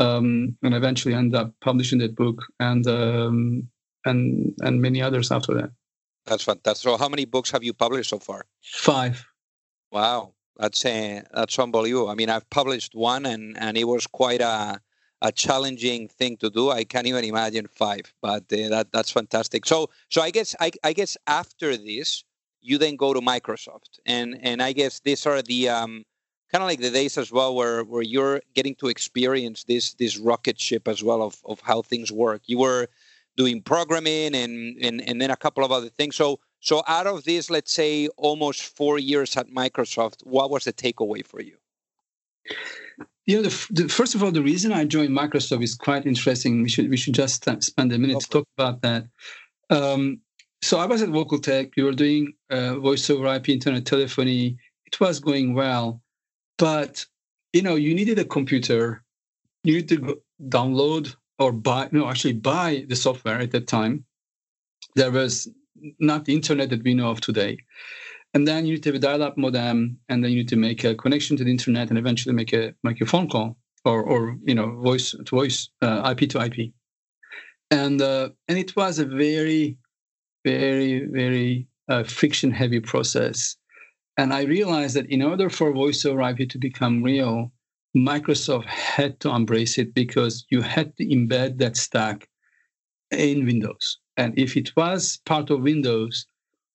um, 0.00 0.56
and 0.62 0.74
eventually 0.74 1.14
ended 1.14 1.40
up 1.40 1.52
publishing 1.60 1.98
that 1.98 2.16
book 2.16 2.42
and 2.58 2.86
um, 2.86 3.68
and 4.04 4.54
and 4.62 4.82
many 4.82 5.00
others 5.00 5.30
after 5.30 5.54
that. 5.54 5.70
That's 6.26 6.44
fantastic. 6.44 6.82
So, 6.82 6.96
how 6.96 7.08
many 7.08 7.24
books 7.24 7.50
have 7.50 7.62
you 7.62 7.74
published 7.74 8.10
so 8.10 8.18
far? 8.18 8.46
Five. 8.62 9.26
Wow, 9.92 10.34
that's 10.56 10.84
uh, 10.84 11.22
that's 11.32 11.58
unbelievable. 11.58 12.08
I 12.08 12.14
mean, 12.14 12.30
I've 12.30 12.48
published 12.50 12.94
one, 12.94 13.26
and 13.26 13.56
and 13.58 13.76
it 13.76 13.84
was 13.84 14.06
quite 14.06 14.40
a 14.40 14.80
a 15.24 15.32
challenging 15.32 16.08
thing 16.08 16.36
to 16.36 16.50
do. 16.50 16.70
I 16.70 16.84
can't 16.84 17.06
even 17.06 17.24
imagine 17.24 17.66
five, 17.66 18.12
but 18.20 18.44
uh, 18.52 18.68
that 18.68 18.88
that's 18.92 19.10
fantastic. 19.10 19.66
So 19.66 19.90
so 20.10 20.22
I 20.22 20.30
guess 20.30 20.54
I, 20.60 20.70
I 20.82 20.92
guess 20.92 21.16
after 21.26 21.76
this, 21.76 22.24
you 22.60 22.78
then 22.78 22.96
go 22.96 23.14
to 23.14 23.20
Microsoft, 23.20 23.98
and 24.06 24.38
and 24.42 24.62
I 24.62 24.72
guess 24.72 25.00
these 25.00 25.26
are 25.26 25.42
the 25.42 25.68
um, 25.68 26.04
kind 26.52 26.62
of 26.62 26.68
like 26.68 26.80
the 26.80 26.90
days 26.90 27.18
as 27.18 27.32
well 27.32 27.54
where 27.54 27.84
where 27.84 28.02
you're 28.02 28.40
getting 28.54 28.74
to 28.76 28.88
experience 28.88 29.64
this 29.64 29.94
this 29.94 30.18
rocket 30.18 30.60
ship 30.60 30.88
as 30.88 31.02
well 31.02 31.22
of 31.22 31.40
of 31.44 31.60
how 31.60 31.82
things 31.82 32.12
work. 32.12 32.42
You 32.46 32.58
were 32.58 32.88
doing 33.36 33.62
programming 33.62 34.34
and 34.34 34.76
and 34.82 35.00
and 35.00 35.20
then 35.20 35.30
a 35.30 35.36
couple 35.36 35.64
of 35.64 35.72
other 35.72 35.88
things. 35.88 36.16
So 36.16 36.40
so 36.60 36.82
out 36.88 37.06
of 37.06 37.24
this, 37.24 37.50
let's 37.50 37.72
say 37.72 38.08
almost 38.16 38.62
four 38.62 38.98
years 38.98 39.36
at 39.36 39.48
Microsoft, 39.48 40.24
what 40.24 40.50
was 40.50 40.64
the 40.64 40.72
takeaway 40.72 41.24
for 41.26 41.40
you? 41.40 41.56
you 43.26 43.36
know, 43.36 43.42
the, 43.42 43.66
the, 43.70 43.88
first 43.88 44.14
of 44.14 44.22
all, 44.22 44.30
the 44.30 44.42
reason 44.42 44.72
I 44.72 44.84
joined 44.84 45.16
Microsoft 45.16 45.62
is 45.62 45.74
quite 45.74 46.06
interesting. 46.06 46.62
We 46.62 46.68
should 46.68 46.90
we 46.90 46.96
should 46.96 47.14
just 47.14 47.44
spend 47.62 47.92
a 47.92 47.98
minute 47.98 48.16
okay. 48.16 48.24
to 48.24 48.30
talk 48.30 48.48
about 48.58 48.82
that. 48.82 49.04
Um, 49.70 50.20
so 50.62 50.78
I 50.78 50.86
was 50.86 51.02
at 51.02 51.08
VocalTec. 51.08 51.72
We 51.76 51.82
were 51.82 51.92
doing 51.92 52.34
uh, 52.50 52.78
voice 52.78 53.08
over 53.08 53.26
IP 53.34 53.50
internet 53.50 53.86
telephony. 53.86 54.58
It 54.86 55.00
was 55.00 55.20
going 55.20 55.54
well, 55.54 56.02
but 56.58 57.04
you 57.52 57.62
know, 57.62 57.76
you 57.76 57.94
needed 57.94 58.18
a 58.18 58.24
computer. 58.24 59.02
You 59.62 59.76
need 59.76 59.88
to 59.88 60.20
download 60.48 61.16
or 61.38 61.52
buy. 61.52 61.88
No, 61.92 62.08
actually 62.08 62.34
buy 62.34 62.84
the 62.88 62.96
software 62.96 63.40
at 63.40 63.50
that 63.52 63.66
time. 63.66 64.04
There 64.96 65.10
was 65.10 65.48
not 65.98 66.24
the 66.24 66.34
internet 66.34 66.70
that 66.70 66.84
we 66.84 66.94
know 66.94 67.10
of 67.10 67.20
today 67.20 67.58
and 68.34 68.46
then 68.48 68.66
you 68.66 68.74
need 68.74 68.82
to 68.82 68.88
have 68.90 68.96
a 68.96 68.98
dial-up 68.98 69.38
modem, 69.38 69.96
and 70.08 70.22
then 70.22 70.32
you 70.32 70.38
need 70.38 70.48
to 70.48 70.56
make 70.56 70.82
a 70.84 70.94
connection 70.96 71.36
to 71.36 71.44
the 71.44 71.50
internet, 71.50 71.88
and 71.88 71.98
eventually 71.98 72.34
make 72.34 72.52
a 72.52 72.74
make 72.82 73.00
a 73.00 73.06
phone 73.06 73.28
call 73.28 73.56
or 73.84 74.02
or 74.02 74.36
you 74.44 74.54
know 74.54 74.72
voice 74.80 75.12
to 75.12 75.36
voice, 75.36 75.70
uh, 75.80 76.12
IP 76.12 76.28
to 76.30 76.44
IP, 76.44 76.72
and 77.70 78.02
uh, 78.02 78.28
and 78.48 78.58
it 78.58 78.74
was 78.76 78.98
a 78.98 79.06
very 79.06 79.78
very 80.44 81.06
very 81.06 81.68
uh, 81.88 82.02
friction 82.02 82.50
heavy 82.50 82.80
process, 82.80 83.56
and 84.18 84.34
I 84.34 84.42
realized 84.42 84.96
that 84.96 85.06
in 85.06 85.22
order 85.22 85.48
for 85.48 85.72
voice 85.72 86.04
over 86.04 86.20
IP 86.22 86.48
to 86.50 86.58
become 86.58 87.04
real, 87.04 87.52
Microsoft 87.96 88.66
had 88.66 89.20
to 89.20 89.30
embrace 89.30 89.78
it 89.78 89.94
because 89.94 90.44
you 90.50 90.62
had 90.62 90.96
to 90.96 91.06
embed 91.06 91.58
that 91.58 91.76
stack 91.76 92.28
in 93.10 93.46
Windows, 93.46 93.98
and 94.16 94.36
if 94.38 94.56
it 94.56 94.74
was 94.76 95.20
part 95.24 95.50
of 95.50 95.62
Windows 95.62 96.26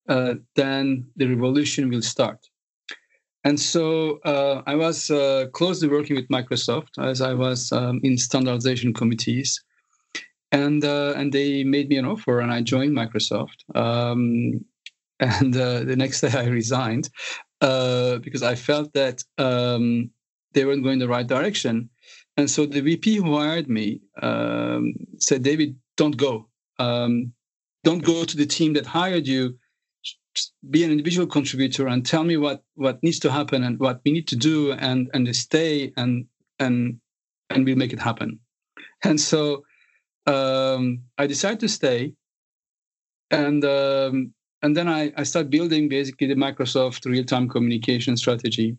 uh, 0.10 0.34
then 0.56 1.06
the 1.16 1.28
revolution 1.28 1.90
will 1.90 2.02
start. 2.02 2.40
And 3.46 3.60
so 3.60 4.20
uh, 4.26 4.64
I 4.66 4.76
was 4.76 5.10
uh, 5.10 5.46
closely 5.54 5.88
working 5.88 6.16
with 6.16 6.28
Microsoft 6.28 6.98
as 7.00 7.22
I 7.22 7.34
was 7.34 7.72
um, 7.72 8.02
in 8.04 8.18
standardization 8.18 8.94
committees, 8.94 9.64
and 10.52 10.84
uh, 10.84 11.14
and 11.16 11.32
they 11.32 11.64
made 11.64 11.88
me 11.88 11.98
an 11.98 12.06
offer, 12.06 12.42
and 12.42 12.52
I 12.52 12.62
joined 12.62 12.98
Microsoft. 12.98 13.64
Um, 13.76 14.66
and 15.22 15.56
uh, 15.56 15.82
the 15.84 15.96
next 15.96 16.22
day 16.22 16.32
I 16.34 16.48
resigned 16.48 17.10
uh, 17.62 18.18
because 18.18 18.44
I 18.44 18.56
felt 18.56 18.92
that 18.94 19.24
um, 19.38 20.10
they 20.54 20.66
weren't 20.66 20.84
going 20.84 21.00
the 21.00 21.08
right 21.08 21.28
direction. 21.28 21.90
And 22.38 22.50
so 22.50 22.66
the 22.66 22.82
VP 22.82 23.18
who 23.18 23.38
hired 23.38 23.70
me 23.70 24.02
um, 24.22 24.94
said, 25.20 25.44
"David, 25.44 25.76
don't 25.98 26.18
go. 26.18 26.48
Um, 26.78 27.34
don't 27.84 28.04
go 28.04 28.24
to 28.24 28.38
the 28.38 28.46
team 28.46 28.74
that 28.74 28.86
hired 28.86 29.28
you 29.28 29.58
be 30.70 30.84
an 30.84 30.92
individual 30.92 31.28
contributor 31.28 31.88
and 31.88 32.06
tell 32.06 32.24
me 32.24 32.38
what 32.38 32.64
what 32.76 33.02
needs 33.04 33.20
to 33.20 33.32
happen 33.32 33.64
and 33.64 33.80
what 33.80 34.00
we 34.06 34.12
need 34.12 34.28
to 34.28 34.36
do 34.36 34.72
and 34.74 35.10
and 35.14 35.36
stay 35.36 35.92
and 35.98 36.26
and 36.60 37.00
and 37.50 37.66
we'll 37.66 37.76
make 37.76 37.94
it 37.94 38.00
happen 38.00 38.40
and 39.04 39.20
so 39.20 39.64
um, 40.28 41.02
i 41.18 41.26
decided 41.26 41.60
to 41.60 41.68
stay 41.68 42.14
and 43.32 43.66
um, 43.66 44.34
and 44.62 44.76
then 44.76 44.90
I, 44.90 45.14
I 45.16 45.24
started 45.24 45.52
building 45.52 45.88
basically 45.88 46.28
the 46.28 46.36
microsoft 46.36 47.06
real-time 47.06 47.48
communication 47.48 48.18
strategy 48.18 48.78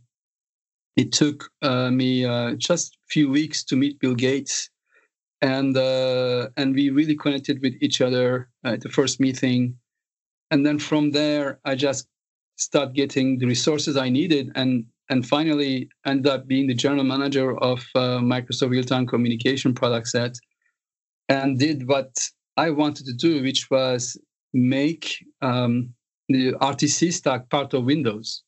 it 1.00 1.12
took 1.12 1.50
uh, 1.62 1.90
me 1.90 2.26
uh, 2.26 2.52
just 2.56 2.94
a 2.94 3.06
few 3.08 3.30
weeks 3.30 3.64
to 3.64 3.74
meet 3.76 3.98
bill 4.00 4.14
gates 4.14 4.68
and 5.40 5.76
uh, 5.76 6.48
and 6.56 6.74
we 6.74 6.90
really 6.90 7.16
connected 7.16 7.60
with 7.62 7.74
each 7.80 8.00
other 8.00 8.48
at 8.64 8.80
the 8.82 8.88
first 8.88 9.18
meeting 9.20 9.74
and 10.50 10.66
then 10.66 10.78
from 10.78 11.12
there 11.12 11.58
i 11.64 11.74
just 11.74 12.06
started 12.56 12.94
getting 12.94 13.38
the 13.38 13.46
resources 13.46 13.96
i 13.96 14.08
needed 14.08 14.52
and 14.54 14.84
and 15.08 15.26
finally 15.26 15.88
ended 16.06 16.26
up 16.26 16.46
being 16.46 16.66
the 16.66 16.74
general 16.74 17.04
manager 17.04 17.56
of 17.58 17.78
uh, 17.94 18.18
microsoft 18.34 18.70
real-time 18.70 19.06
communication 19.06 19.72
product 19.74 20.08
set 20.08 20.34
and 21.28 21.58
did 21.58 21.88
what 21.88 22.12
i 22.58 22.68
wanted 22.68 23.06
to 23.06 23.14
do 23.14 23.42
which 23.42 23.70
was 23.70 24.20
make 24.52 25.24
um, 25.40 25.94
the 26.28 26.52
rtc 26.72 27.12
stack 27.12 27.48
part 27.48 27.72
of 27.72 27.84
windows 27.84 28.42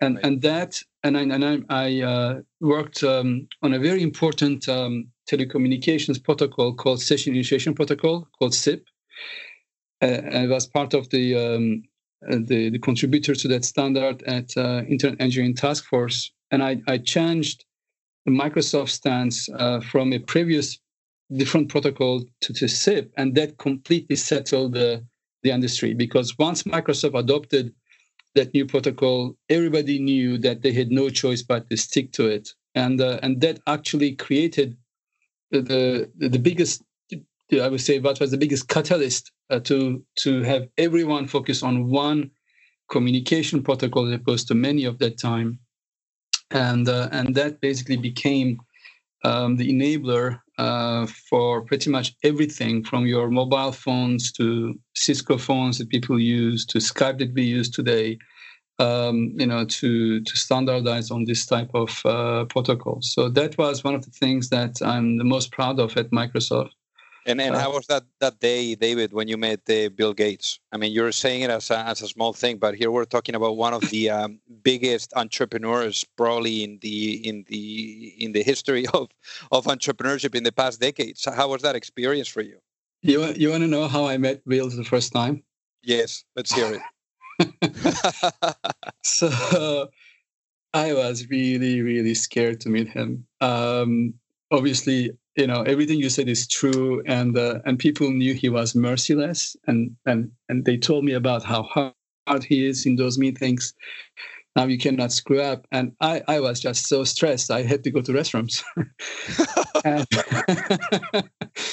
and 0.00 0.16
right. 0.16 0.24
and 0.24 0.42
that 0.42 0.82
and 1.06 1.16
I, 1.16 1.22
and 1.22 1.44
I, 1.44 1.84
I 1.84 2.02
uh, 2.02 2.40
worked 2.60 3.02
um, 3.02 3.48
on 3.62 3.74
a 3.74 3.78
very 3.78 4.02
important 4.02 4.68
um, 4.68 5.08
telecommunications 5.30 6.22
protocol 6.22 6.74
called 6.74 7.00
session 7.02 7.34
initiation 7.34 7.74
protocol 7.74 8.28
called 8.38 8.54
SIP 8.54 8.84
uh, 10.02 10.20
I 10.32 10.46
was 10.46 10.66
part 10.66 10.94
of 10.94 11.08
the, 11.10 11.36
um, 11.36 11.82
uh, 12.30 12.36
the, 12.44 12.70
the 12.70 12.78
contributors 12.78 13.42
to 13.42 13.48
that 13.48 13.64
standard 13.64 14.22
at 14.24 14.56
uh, 14.56 14.82
Internet 14.88 15.20
Engineering 15.20 15.54
Task 15.54 15.84
Force, 15.84 16.32
and 16.50 16.62
I, 16.62 16.80
I 16.86 16.98
changed 16.98 17.64
Microsoft 18.28 18.90
stance 18.90 19.48
uh, 19.48 19.80
from 19.80 20.12
a 20.12 20.18
previous 20.18 20.78
different 21.32 21.68
protocol 21.68 22.24
to, 22.42 22.52
to 22.52 22.68
SIP, 22.68 23.12
and 23.16 23.34
that 23.34 23.58
completely 23.58 24.16
settled 24.16 24.74
the 24.74 25.04
the 25.42 25.50
industry. 25.50 25.94
Because 25.94 26.36
once 26.38 26.64
Microsoft 26.64 27.18
adopted 27.18 27.72
that 28.36 28.54
new 28.54 28.66
protocol, 28.66 29.36
everybody 29.50 29.98
knew 30.00 30.38
that 30.38 30.62
they 30.62 30.72
had 30.72 30.90
no 30.90 31.10
choice 31.10 31.42
but 31.42 31.68
to 31.70 31.76
stick 31.76 32.12
to 32.12 32.28
it, 32.28 32.50
and 32.74 33.00
uh, 33.00 33.20
and 33.22 33.40
that 33.42 33.60
actually 33.66 34.14
created 34.16 34.76
the 35.50 36.10
the, 36.16 36.38
biggest 36.38 36.82
I 37.52 37.68
would 37.68 37.80
say 37.80 37.98
what 38.00 38.20
was 38.20 38.30
the 38.32 38.38
biggest 38.38 38.68
catalyst 38.68 39.32
uh, 39.50 39.60
to 39.60 40.04
to 40.20 40.42
have 40.42 40.68
everyone 40.78 41.28
focus 41.28 41.62
on 41.62 41.90
one 41.90 42.30
communication 42.90 43.62
protocol 43.62 44.06
as 44.08 44.14
opposed 44.14 44.48
to 44.48 44.54
many 44.54 44.84
of 44.84 44.98
that 45.00 45.18
time, 45.18 45.60
and 46.50 46.88
uh, 46.88 47.08
and 47.12 47.34
that 47.36 47.60
basically 47.60 47.98
became 47.98 48.58
um, 49.24 49.56
the 49.56 49.68
enabler 49.70 50.40
uh, 50.58 51.06
for 51.28 51.62
pretty 51.62 51.90
much 51.90 52.14
everything 52.22 52.82
from 52.84 53.06
your 53.06 53.30
mobile 53.30 53.72
phones 53.72 54.32
to 54.32 54.78
Cisco 54.94 55.38
phones 55.38 55.78
that 55.78 55.88
people 55.90 56.18
use 56.18 56.64
to 56.66 56.78
Skype 56.78 57.18
that 57.18 57.34
we 57.34 57.42
use 57.42 57.70
today. 57.70 58.18
Um, 58.78 59.32
you 59.38 59.46
know, 59.46 59.64
to 59.64 60.20
to 60.20 60.36
standardize 60.36 61.10
on 61.10 61.24
this 61.24 61.46
type 61.46 61.70
of 61.72 61.98
uh, 62.04 62.44
protocol. 62.44 62.98
So 63.00 63.30
that 63.30 63.56
was 63.56 63.82
one 63.82 63.94
of 63.94 64.04
the 64.04 64.10
things 64.10 64.50
that 64.50 64.82
I'm 64.82 65.16
the 65.16 65.24
most 65.24 65.50
proud 65.50 65.80
of 65.80 65.96
at 65.96 66.10
Microsoft. 66.10 66.72
And 67.26 67.40
and 67.40 67.56
uh, 67.56 67.58
how 67.58 67.72
was 67.72 67.86
that 67.88 68.04
that 68.20 68.38
day, 68.38 68.76
David, 68.76 69.12
when 69.12 69.26
you 69.26 69.36
met 69.36 69.60
uh, 69.68 69.88
Bill 69.88 70.14
Gates? 70.14 70.60
I 70.70 70.76
mean, 70.76 70.92
you're 70.92 71.10
saying 71.10 71.42
it 71.42 71.50
as 71.50 71.70
a, 71.70 71.78
as 71.80 72.00
a 72.00 72.08
small 72.08 72.32
thing, 72.32 72.58
but 72.58 72.76
here 72.76 72.92
we're 72.92 73.04
talking 73.04 73.34
about 73.34 73.56
one 73.56 73.74
of 73.74 73.82
the 73.90 74.10
um, 74.10 74.38
biggest 74.62 75.12
entrepreneurs, 75.16 76.04
probably 76.16 76.62
in 76.62 76.78
the 76.82 77.28
in 77.28 77.44
the 77.48 78.14
in 78.24 78.32
the 78.32 78.44
history 78.44 78.86
of 78.94 79.08
of 79.50 79.64
entrepreneurship 79.64 80.36
in 80.36 80.44
the 80.44 80.52
past 80.52 80.80
decades. 80.80 81.24
How 81.24 81.48
was 81.48 81.62
that 81.62 81.74
experience 81.74 82.28
for 82.28 82.42
you? 82.42 82.58
You 83.02 83.24
you 83.36 83.50
want 83.50 83.62
to 83.62 83.68
know 83.68 83.88
how 83.88 84.06
I 84.06 84.16
met 84.18 84.46
Bill 84.46 84.70
the 84.70 84.84
first 84.84 85.12
time? 85.12 85.42
Yes, 85.82 86.24
let's 86.36 86.52
hear 86.52 86.80
it. 86.80 86.82
so 89.02 89.88
I 90.72 90.92
was 90.92 91.28
really, 91.28 91.82
really 91.82 92.14
scared 92.14 92.60
to 92.60 92.68
meet 92.68 92.88
him. 92.88 93.26
Um, 93.40 94.14
obviously, 94.50 95.10
you 95.36 95.46
know 95.46 95.62
everything 95.62 95.98
you 95.98 96.08
said 96.08 96.28
is 96.28 96.46
true, 96.46 97.02
and 97.06 97.36
uh, 97.36 97.60
and 97.64 97.78
people 97.78 98.10
knew 98.10 98.34
he 98.34 98.48
was 98.48 98.74
merciless, 98.74 99.56
and 99.66 99.94
and 100.06 100.30
and 100.48 100.64
they 100.64 100.76
told 100.76 101.04
me 101.04 101.12
about 101.12 101.44
how 101.44 101.62
hard 101.62 102.44
he 102.44 102.66
is 102.66 102.86
in 102.86 102.96
those 102.96 103.18
meetings. 103.18 103.74
Now 104.56 104.64
you 104.64 104.78
cannot 104.78 105.12
screw 105.12 105.40
up, 105.40 105.66
and 105.70 105.92
I 106.00 106.22
I 106.26 106.40
was 106.40 106.60
just 106.60 106.86
so 106.88 107.04
stressed. 107.04 107.50
I 107.50 107.62
had 107.62 107.84
to 107.84 107.90
go 107.90 108.00
to 108.00 108.12
restrooms, 108.12 108.64
and, 109.84 110.06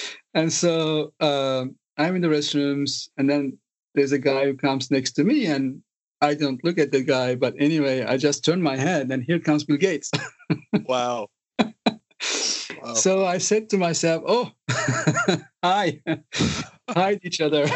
and 0.33 0.51
so 0.51 1.13
um, 1.21 1.75
I'm 1.97 2.15
in 2.15 2.21
the 2.21 2.27
restrooms, 2.27 3.07
and 3.17 3.29
then 3.29 3.57
there's 3.95 4.11
a 4.11 4.19
guy 4.19 4.45
who 4.45 4.55
comes 4.55 4.91
next 4.91 5.13
to 5.13 5.23
me, 5.23 5.45
and 5.45 5.81
I 6.19 6.33
don't 6.33 6.63
look 6.63 6.77
at 6.77 6.91
the 6.91 7.03
guy, 7.03 7.35
but 7.35 7.53
anyway, 7.59 8.03
I 8.03 8.17
just 8.17 8.43
turn 8.43 8.61
my 8.61 8.75
head, 8.75 9.11
and 9.11 9.23
here 9.23 9.39
comes 9.39 9.63
Bill 9.63 9.77
Gates. 9.77 10.11
wow. 10.85 11.27
Wow. 12.83 12.93
So 12.93 13.25
I 13.25 13.37
said 13.37 13.69
to 13.71 13.77
myself, 13.77 14.23
"Oh, 14.27 14.51
hi, 15.63 16.01
hide 16.89 17.19
each 17.23 17.41
other," 17.41 17.67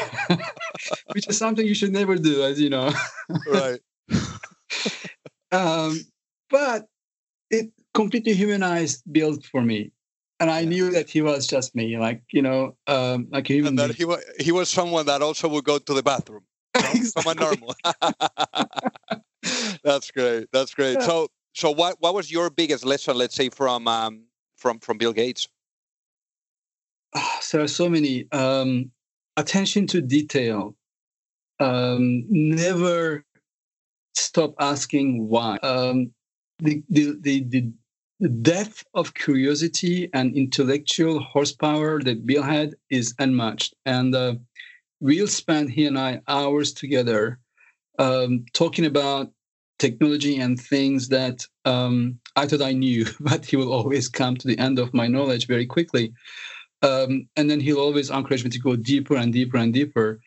which 1.14 1.28
is 1.28 1.38
something 1.38 1.66
you 1.66 1.76
should 1.76 1.94
never 1.94 2.16
do, 2.16 2.44
as 2.44 2.60
you 2.60 2.70
know. 2.70 2.92
right. 3.48 3.80
um, 5.52 6.00
but 6.50 6.88
it 7.50 7.72
completely 7.94 8.34
humanized 8.34 9.04
Bill 9.12 9.38
for 9.52 9.62
me 9.62 9.92
and 10.40 10.52
I 10.52 10.66
knew 10.66 10.92
that 10.92 11.10
he 11.10 11.22
was 11.22 11.48
just 11.48 11.76
me, 11.76 11.98
like 11.98 12.22
you 12.32 12.42
know, 12.42 12.76
um, 12.88 13.28
like 13.32 13.48
human. 13.48 13.70
And 13.70 13.80
that 13.80 13.96
he 13.96 14.06
was 14.06 14.24
he 14.40 14.52
was 14.52 14.70
someone 14.70 15.06
that 15.08 15.22
also 15.22 15.48
would 15.48 15.64
go 15.64 15.80
to 15.80 15.94
the 15.94 16.04
bathroom. 16.04 16.44
Someone 17.04 17.38
normal. 17.38 17.74
That's 19.84 20.12
great. 20.12 20.48
That's 20.54 20.74
great. 20.76 21.02
So 21.02 21.30
so 21.54 21.72
what 21.72 21.96
what 22.00 22.14
was 22.14 22.32
your 22.32 22.50
biggest 22.52 22.86
lesson, 22.86 23.18
let's 23.18 23.36
say, 23.36 23.50
from 23.50 23.88
um, 23.88 24.27
from 24.58 24.80
from 24.80 24.98
Bill 24.98 25.14
Gates? 25.14 25.48
There 27.52 27.62
are 27.62 27.68
so 27.68 27.90
many. 27.90 28.32
Um, 28.32 28.92
attention 29.38 29.88
to 29.88 30.02
detail. 30.02 30.76
Um, 31.60 32.26
never 32.30 33.24
stop 34.16 34.56
asking 34.60 35.28
why. 35.28 35.58
Um, 35.58 36.12
the, 36.60 36.84
the, 36.90 37.16
the, 37.22 37.44
the 37.44 37.72
the 38.20 38.30
depth 38.30 38.84
of 38.94 39.14
curiosity 39.14 40.10
and 40.14 40.36
intellectual 40.36 41.20
horsepower 41.20 42.02
that 42.02 42.26
Bill 42.26 42.42
had 42.42 42.74
is 42.90 43.14
unmatched. 43.20 43.76
And 43.86 44.16
uh, 44.16 44.36
we'll 45.00 45.28
spend, 45.28 45.70
he 45.70 45.86
and 45.86 46.00
I, 46.00 46.22
hours 46.28 46.74
together 46.74 47.40
um, 48.00 48.46
talking 48.54 48.86
about 48.86 49.32
technology 49.78 50.40
and 50.40 50.60
things 50.60 51.10
that 51.10 51.46
um, 51.66 52.20
I 52.38 52.46
thought 52.46 52.62
I 52.62 52.72
knew, 52.72 53.06
but 53.20 53.46
he 53.46 53.58
will 53.58 53.74
always 53.74 54.08
come 54.08 54.38
to 54.38 54.48
the 54.48 54.58
end 54.60 54.80
of 54.80 54.94
my 54.94 55.08
knowledge 55.08 55.48
very 55.48 55.66
quickly. 55.66 56.14
Um, 56.84 57.28
and 57.36 57.50
then 57.50 57.60
he'll 57.60 57.80
always 57.80 58.12
encourage 58.12 58.44
me 58.44 58.52
to 58.52 58.60
go 58.60 58.76
deeper 58.76 59.18
and 59.18 59.34
deeper 59.34 59.58
and 59.58 59.74
deeper. 59.74 60.20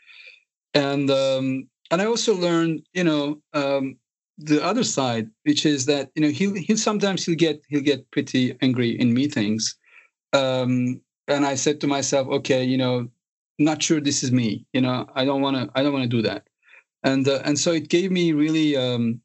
And 0.75 1.11
um, 1.11 1.69
and 1.91 2.03
I 2.03 2.07
also 2.07 2.35
learned, 2.35 2.83
you 2.93 3.05
know, 3.05 3.41
um, 3.55 3.97
the 4.39 4.63
other 4.65 4.85
side, 4.85 5.31
which 5.45 5.65
is 5.67 5.87
that 5.87 6.11
you 6.15 6.23
know 6.23 6.29
he'll 6.29 6.55
he'll 6.55 6.77
sometimes 6.77 7.25
he'll 7.25 7.37
get 7.37 7.63
he'll 7.69 7.83
get 7.83 8.11
pretty 8.11 8.57
angry 8.63 8.91
in 8.91 9.15
meetings, 9.15 9.77
um, 10.33 11.01
and 11.29 11.47
I 11.47 11.55
said 11.55 11.81
to 11.81 11.87
myself, 11.87 12.29
okay, 12.29 12.65
you 12.65 12.79
know, 12.79 13.09
not 13.59 13.83
sure 13.83 14.01
this 14.01 14.23
is 14.23 14.33
me. 14.33 14.67
You 14.73 14.81
know, 14.81 15.07
I 15.15 15.25
don't 15.25 15.43
want 15.43 15.57
to 15.57 15.71
I 15.79 15.83
don't 15.83 15.93
want 15.93 16.05
to 16.05 16.17
do 16.17 16.23
that, 16.23 16.49
and 17.05 17.29
uh, 17.29 17.43
and 17.45 17.59
so 17.59 17.73
it 17.73 17.89
gave 17.89 18.11
me 18.11 18.33
really 18.33 18.77
um, 18.77 19.21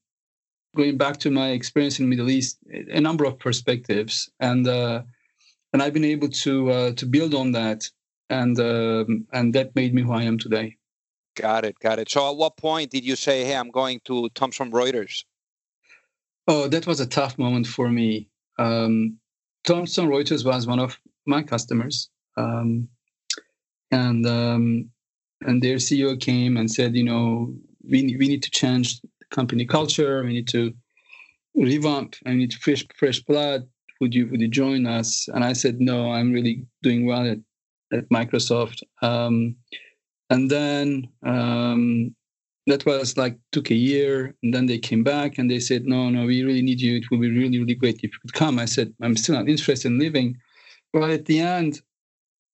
going 0.75 0.97
back 0.97 1.17
to 1.17 1.31
my 1.31 1.49
experience 1.49 1.99
in 1.99 2.05
the 2.05 2.09
Middle 2.09 2.29
East 2.29 2.59
a 2.71 3.01
number 3.01 3.25
of 3.25 3.39
perspectives, 3.39 4.29
and 4.39 4.67
uh, 4.67 5.01
and 5.73 5.81
I've 5.81 5.93
been 5.93 6.05
able 6.05 6.29
to 6.29 6.71
uh, 6.71 6.91
to 6.93 7.05
build 7.05 7.33
on 7.33 7.51
that, 7.53 7.89
and 8.29 8.59
um, 8.59 9.25
and 9.33 9.53
that 9.55 9.75
made 9.75 9.93
me 9.93 10.03
who 10.03 10.13
I 10.13 10.23
am 10.23 10.37
today. 10.37 10.77
Got 11.35 11.65
it, 11.65 11.79
got 11.79 11.99
it. 11.99 12.09
So 12.09 12.29
at 12.29 12.37
what 12.37 12.55
point 12.55 12.91
did 12.91 13.03
you 13.03 13.15
say, 13.15 13.43
hey, 13.43 13.55
I'm 13.55 13.71
going 13.71 13.99
to 14.05 14.29
Thomson 14.35 14.71
Reuters? 14.71 15.25
Oh, 16.47 16.67
that 16.67 16.87
was 16.87 16.99
a 16.99 17.07
tough 17.07 17.37
moment 17.37 17.67
for 17.67 17.89
me. 17.89 18.29
Um, 18.57 19.17
Thomson 19.65 20.07
Reuters 20.07 20.45
was 20.45 20.67
one 20.67 20.79
of 20.79 20.97
my 21.25 21.43
customers. 21.43 22.09
Um, 22.37 22.87
and 23.91 24.25
um, 24.25 24.89
and 25.41 25.61
their 25.61 25.77
CEO 25.77 26.19
came 26.19 26.57
and 26.57 26.71
said, 26.71 26.95
you 26.95 27.03
know, 27.03 27.53
we, 27.83 28.15
we 28.17 28.27
need 28.27 28.43
to 28.43 28.51
change 28.51 28.99
company 29.35 29.65
culture. 29.65 30.23
We 30.23 30.33
need 30.33 30.47
to 30.49 30.73
revamp. 31.55 32.15
I 32.25 32.33
need 32.33 32.53
fresh 32.53 32.83
fresh 32.99 33.19
blood. 33.21 33.67
Would 34.01 34.13
you 34.13 34.27
would 34.29 34.41
you 34.41 34.47
join 34.47 34.85
us? 34.85 35.27
And 35.33 35.43
I 35.43 35.53
said, 35.53 35.79
no, 35.79 36.11
I'm 36.11 36.31
really 36.33 36.65
doing 36.83 37.05
well 37.05 37.25
at, 37.33 37.39
at 37.97 38.09
Microsoft. 38.09 38.79
Um, 39.01 39.55
and 40.29 40.49
then 40.49 41.07
um, 41.23 42.15
that 42.67 42.85
was 42.85 43.17
like 43.17 43.37
took 43.51 43.69
a 43.69 43.75
year 43.75 44.33
and 44.41 44.53
then 44.53 44.65
they 44.65 44.77
came 44.77 45.03
back 45.03 45.37
and 45.37 45.49
they 45.49 45.59
said 45.59 45.85
no 45.85 46.09
no 46.09 46.25
we 46.25 46.43
really 46.43 46.61
need 46.61 46.81
you 46.81 46.97
it 46.97 47.05
would 47.11 47.21
be 47.21 47.29
really 47.29 47.59
really 47.59 47.75
great 47.75 47.95
if 47.97 48.03
you 48.03 48.19
could 48.21 48.33
come 48.33 48.57
i 48.59 48.65
said 48.65 48.93
i'm 49.01 49.15
still 49.15 49.35
not 49.35 49.47
interested 49.47 49.87
in 49.87 49.99
living 49.99 50.35
but 50.93 51.09
at 51.09 51.25
the 51.25 51.39
end 51.39 51.81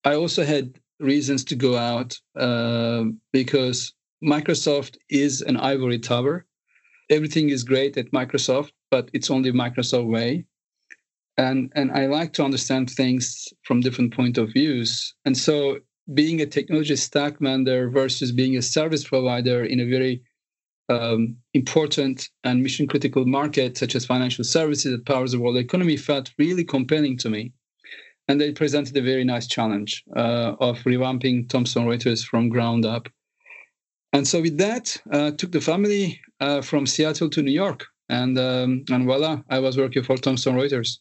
i 0.03 0.13
also 0.13 0.43
had 0.43 0.77
reasons 0.99 1.43
to 1.43 1.55
go 1.55 1.77
out 1.77 2.17
uh, 2.37 3.03
because 3.31 3.93
microsoft 4.23 4.97
is 5.09 5.41
an 5.41 5.57
ivory 5.57 5.99
tower 5.99 6.45
everything 7.11 7.49
is 7.49 7.63
great 7.63 7.97
at 7.97 8.11
microsoft 8.11 8.71
but 8.91 9.09
it's 9.13 9.31
only 9.31 9.51
microsoft 9.51 10.07
way. 10.07 10.45
And 11.37 11.71
and 11.75 11.91
i 11.91 12.05
like 12.05 12.33
to 12.33 12.43
understand 12.43 12.91
things 12.91 13.47
from 13.63 13.79
different 13.79 14.13
point 14.13 14.37
of 14.37 14.53
views. 14.53 15.15
And 15.25 15.35
so 15.35 15.79
being 16.13 16.41
a 16.41 16.45
technology 16.45 16.97
stack 16.97 17.39
vendor 17.39 17.89
versus 17.89 18.31
being 18.31 18.57
a 18.57 18.61
service 18.61 19.05
provider 19.07 19.63
in 19.63 19.79
a 19.79 19.85
very 19.85 20.21
um, 20.89 21.37
important 21.53 22.29
and 22.43 22.61
mission 22.61 22.85
critical 22.85 23.25
market 23.25 23.77
such 23.77 23.95
as 23.95 24.05
financial 24.05 24.43
services 24.43 24.91
that 24.91 25.05
powers 25.05 25.31
the 25.31 25.39
world 25.39 25.57
economy 25.57 25.95
felt 25.95 26.33
really 26.37 26.65
compelling 26.65 27.17
to 27.19 27.29
me. 27.29 27.53
And 28.27 28.41
they 28.41 28.51
presented 28.51 28.97
a 28.97 29.01
very 29.01 29.23
nice 29.23 29.47
challenge 29.47 30.03
uh, 30.17 30.55
of 30.59 30.79
revamping 30.79 31.47
thomson 31.49 31.85
reuters 31.85 32.25
from 32.25 32.49
ground 32.49 32.85
up 32.85 33.07
and 34.13 34.27
so 34.27 34.41
with 34.41 34.57
that 34.57 34.97
uh, 35.11 35.31
took 35.31 35.51
the 35.51 35.61
family 35.61 36.19
uh, 36.39 36.61
from 36.61 36.85
seattle 36.85 37.29
to 37.29 37.41
new 37.41 37.51
york 37.51 37.85
and 38.09 38.37
um, 38.37 38.83
and 38.91 39.05
voila 39.05 39.41
i 39.49 39.59
was 39.59 39.77
working 39.77 40.03
for 40.03 40.17
thomson 40.17 40.55
reuters 40.55 40.97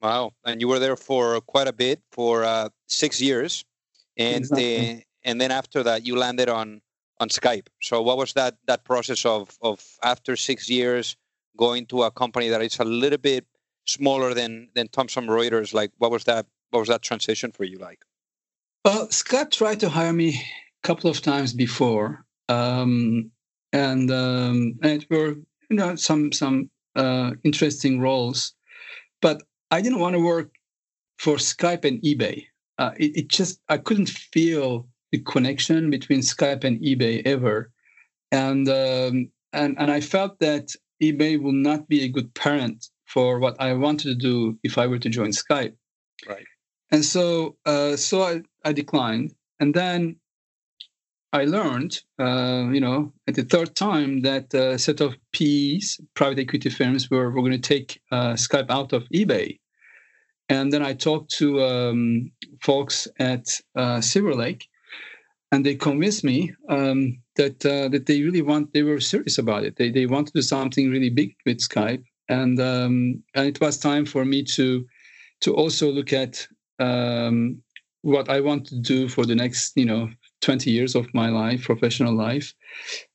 wow 0.00 0.30
and 0.44 0.60
you 0.60 0.68
were 0.68 0.78
there 0.78 0.96
for 0.96 1.40
quite 1.42 1.68
a 1.68 1.72
bit 1.72 2.00
for 2.10 2.44
uh, 2.44 2.68
six 2.88 3.20
years 3.20 3.64
and 4.16 4.38
exactly. 4.38 4.90
uh, 4.90 5.00
and 5.24 5.40
then 5.40 5.50
after 5.50 5.82
that 5.82 6.06
you 6.06 6.16
landed 6.16 6.48
on 6.48 6.80
on 7.22 7.28
Skype. 7.28 7.68
So 7.80 8.02
what 8.02 8.18
was 8.18 8.32
that 8.34 8.56
that 8.66 8.84
process 8.84 9.24
of 9.24 9.56
of 9.62 9.78
after 10.02 10.36
six 10.36 10.68
years 10.68 11.16
going 11.56 11.86
to 11.86 12.02
a 12.02 12.10
company 12.10 12.48
that 12.48 12.62
is 12.62 12.78
a 12.80 12.84
little 12.84 13.18
bit 13.18 13.46
smaller 13.86 14.34
than 14.34 14.68
than 14.74 14.88
Thomson 14.88 15.26
Reuters? 15.26 15.72
Like 15.72 15.92
what 15.98 16.10
was 16.10 16.24
that 16.24 16.46
what 16.70 16.80
was 16.80 16.88
that 16.88 17.02
transition 17.02 17.52
for 17.52 17.64
you 17.64 17.78
like? 17.78 18.04
Well, 18.84 19.06
Skype 19.08 19.52
tried 19.52 19.80
to 19.80 19.88
hire 19.88 20.12
me 20.12 20.30
a 20.30 20.86
couple 20.86 21.08
of 21.08 21.22
times 21.22 21.52
before, 21.52 22.21
um, 22.48 23.30
and 23.72 24.10
um, 24.10 24.74
and 24.82 25.02
it 25.02 25.06
were 25.10 25.36
you 25.70 25.76
know 25.76 25.96
some 25.96 26.32
some 26.32 26.70
uh, 26.96 27.32
interesting 27.44 28.00
roles, 28.00 28.54
but 29.20 29.42
I 29.70 29.80
didn't 29.80 30.00
want 30.00 30.14
to 30.14 30.24
work 30.24 30.52
for 31.18 31.36
Skype 31.36 31.84
and 31.84 32.02
eBay 32.02 32.44
uh, 32.78 32.92
it, 32.96 33.16
it, 33.16 33.28
just 33.28 33.60
I 33.68 33.78
couldn't 33.78 34.08
feel 34.08 34.88
the 35.10 35.18
connection 35.18 35.90
between 35.90 36.20
Skype 36.20 36.64
and 36.64 36.80
eBay 36.80 37.22
ever, 37.24 37.70
and 38.30 38.68
um, 38.68 39.30
and 39.52 39.76
and 39.78 39.90
I 39.90 40.00
felt 40.00 40.38
that 40.40 40.74
eBay 41.02 41.40
will 41.40 41.52
not 41.52 41.88
be 41.88 42.02
a 42.02 42.08
good 42.08 42.34
parent 42.34 42.88
for 43.06 43.38
what 43.38 43.56
I 43.60 43.74
wanted 43.74 44.08
to 44.08 44.14
do 44.14 44.58
if 44.62 44.78
I 44.78 44.86
were 44.86 44.98
to 44.98 45.08
join 45.08 45.30
Skype. 45.30 45.74
Right. 46.26 46.46
And 46.90 47.04
so 47.04 47.56
uh, 47.66 47.96
so 47.96 48.22
I, 48.22 48.42
I 48.64 48.72
declined, 48.72 49.34
and 49.60 49.74
then 49.74 50.16
I 51.32 51.44
learned, 51.46 52.02
uh, 52.18 52.68
you 52.72 52.80
know, 52.80 53.12
at 53.26 53.34
the 53.34 53.42
third 53.42 53.74
time 53.74 54.20
that 54.20 54.52
a 54.52 54.78
set 54.78 55.00
of 55.00 55.16
PEs, 55.32 55.98
private 56.14 56.40
equity 56.40 56.68
firms, 56.68 57.10
were, 57.10 57.30
were 57.30 57.40
going 57.40 57.52
to 57.52 57.58
take 57.58 58.00
uh, 58.10 58.34
Skype 58.34 58.70
out 58.70 58.92
of 58.92 59.08
eBay. 59.14 59.58
And 60.50 60.70
then 60.72 60.82
I 60.82 60.92
talked 60.92 61.30
to 61.38 61.62
um, 61.62 62.30
folks 62.60 63.08
at 63.18 63.48
uh, 63.74 64.02
Silver 64.02 64.34
Lake, 64.34 64.68
and 65.50 65.64
they 65.64 65.74
convinced 65.74 66.24
me 66.24 66.52
um, 66.68 67.18
that 67.36 67.64
uh, 67.64 67.88
that 67.88 68.04
they 68.06 68.22
really 68.22 68.42
want 68.42 68.72
they 68.74 68.82
were 68.82 69.00
serious 69.00 69.38
about 69.38 69.64
it. 69.64 69.76
They 69.76 69.90
they 69.90 70.04
want 70.04 70.26
to 70.26 70.32
do 70.34 70.42
something 70.42 70.90
really 70.90 71.10
big 71.10 71.34
with 71.46 71.58
Skype, 71.58 72.04
and 72.28 72.60
um, 72.60 73.22
and 73.34 73.46
it 73.46 73.60
was 73.60 73.78
time 73.78 74.04
for 74.04 74.26
me 74.26 74.42
to 74.56 74.86
to 75.40 75.54
also 75.54 75.90
look 75.90 76.12
at 76.12 76.46
um, 76.78 77.62
what 78.02 78.28
I 78.28 78.40
want 78.40 78.66
to 78.66 78.78
do 78.78 79.08
for 79.08 79.24
the 79.24 79.34
next 79.34 79.72
you 79.76 79.86
know 79.86 80.10
20 80.42 80.70
years 80.70 80.94
of 80.94 81.12
my 81.14 81.30
life, 81.30 81.64
professional 81.64 82.14
life. 82.14 82.52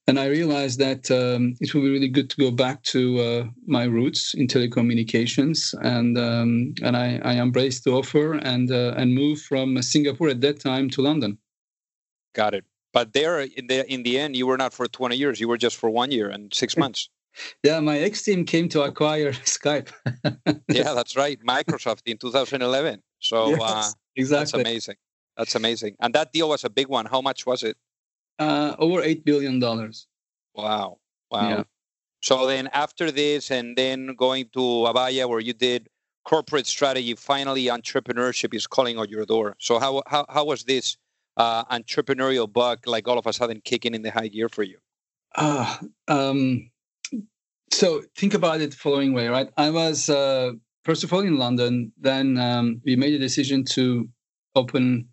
and 0.07 0.17
I 0.19 0.25
realized 0.27 0.79
that 0.79 1.11
um, 1.11 1.55
it 1.59 1.73
would 1.73 1.81
be 1.81 1.89
really 1.89 2.07
good 2.07 2.29
to 2.31 2.37
go 2.37 2.49
back 2.49 2.81
to 2.83 3.19
uh, 3.19 3.43
my 3.67 3.83
roots 3.83 4.33
in 4.33 4.47
telecommunications, 4.47 5.75
and 5.83 6.17
um, 6.17 6.73
and 6.81 6.95
I, 6.95 7.19
I, 7.23 7.33
embraced 7.35 7.83
the 7.83 7.91
offer 7.91 8.33
and 8.33 8.71
uh, 8.71 8.93
and 8.97 9.13
moved 9.13 9.43
from 9.43 9.81
Singapore 9.81 10.29
at 10.29 10.41
that 10.41 10.59
time 10.61 10.89
to 10.91 11.01
London. 11.01 11.37
Got 12.33 12.53
it. 12.53 12.65
But 12.93 13.13
there, 13.13 13.41
in 13.41 13.67
the 13.67 13.85
in 13.91 14.03
the 14.03 14.17
end, 14.17 14.35
you 14.35 14.47
were 14.47 14.57
not 14.57 14.73
for 14.73 14.87
twenty 14.87 15.17
years; 15.17 15.39
you 15.39 15.49
were 15.49 15.57
just 15.57 15.75
for 15.75 15.89
one 15.89 16.11
year 16.11 16.29
and 16.29 16.53
six 16.53 16.77
months. 16.77 17.09
yeah, 17.63 17.79
my 17.81 17.99
ex 17.99 18.23
team 18.23 18.45
came 18.45 18.69
to 18.69 18.83
acquire 18.83 19.31
Skype. 19.57 19.89
yeah, 20.69 20.93
that's 20.93 21.15
right, 21.17 21.37
Microsoft 21.43 22.03
in 22.05 22.17
2011. 22.17 23.03
So 23.19 23.49
yes, 23.49 23.59
uh, 23.61 23.91
exactly. 24.15 24.37
that's 24.39 24.53
amazing. 24.53 24.95
That's 25.37 25.55
amazing. 25.55 25.95
And 25.99 26.13
that 26.15 26.33
deal 26.33 26.49
was 26.49 26.63
a 26.63 26.69
big 26.69 26.87
one. 26.87 27.05
How 27.05 27.21
much 27.21 27.45
was 27.45 27.63
it? 27.63 27.77
Uh, 28.39 28.75
over 28.79 29.01
eight 29.01 29.23
billion 29.23 29.59
dollars. 29.59 30.07
Wow! 30.53 30.97
Wow! 31.31 31.49
Yeah. 31.49 31.63
So 32.21 32.47
then, 32.47 32.67
after 32.73 33.11
this, 33.11 33.51
and 33.51 33.77
then 33.77 34.15
going 34.15 34.49
to 34.53 34.59
Avaya, 34.59 35.29
where 35.29 35.39
you 35.39 35.53
did 35.53 35.89
corporate 36.25 36.67
strategy, 36.67 37.15
finally 37.15 37.65
entrepreneurship 37.65 38.53
is 38.53 38.67
calling 38.67 38.97
on 38.97 39.09
your 39.09 39.25
door. 39.25 39.55
So 39.59 39.79
how 39.79 40.01
how 40.07 40.25
how 40.29 40.45
was 40.45 40.63
this 40.63 40.97
uh, 41.37 41.63
entrepreneurial 41.65 42.51
bug 42.51 42.87
like 42.87 43.07
all 43.07 43.17
of 43.17 43.27
a 43.27 43.33
sudden 43.33 43.61
kicking 43.63 43.93
in 43.93 44.01
the 44.01 44.11
high 44.11 44.27
gear 44.27 44.49
for 44.49 44.63
you? 44.63 44.77
Uh, 45.35 45.77
um, 46.07 46.71
so 47.71 48.01
think 48.15 48.33
about 48.33 48.61
it 48.61 48.71
the 48.71 48.77
following 48.77 49.13
way, 49.13 49.27
right? 49.27 49.49
I 49.57 49.69
was 49.69 50.09
uh, 50.09 50.51
first 50.83 51.03
of 51.03 51.13
all 51.13 51.21
in 51.21 51.37
London. 51.37 51.91
Then 51.99 52.37
um, 52.37 52.81
we 52.83 52.95
made 52.95 53.13
a 53.13 53.19
decision 53.19 53.63
to 53.75 54.09
open 54.55 55.07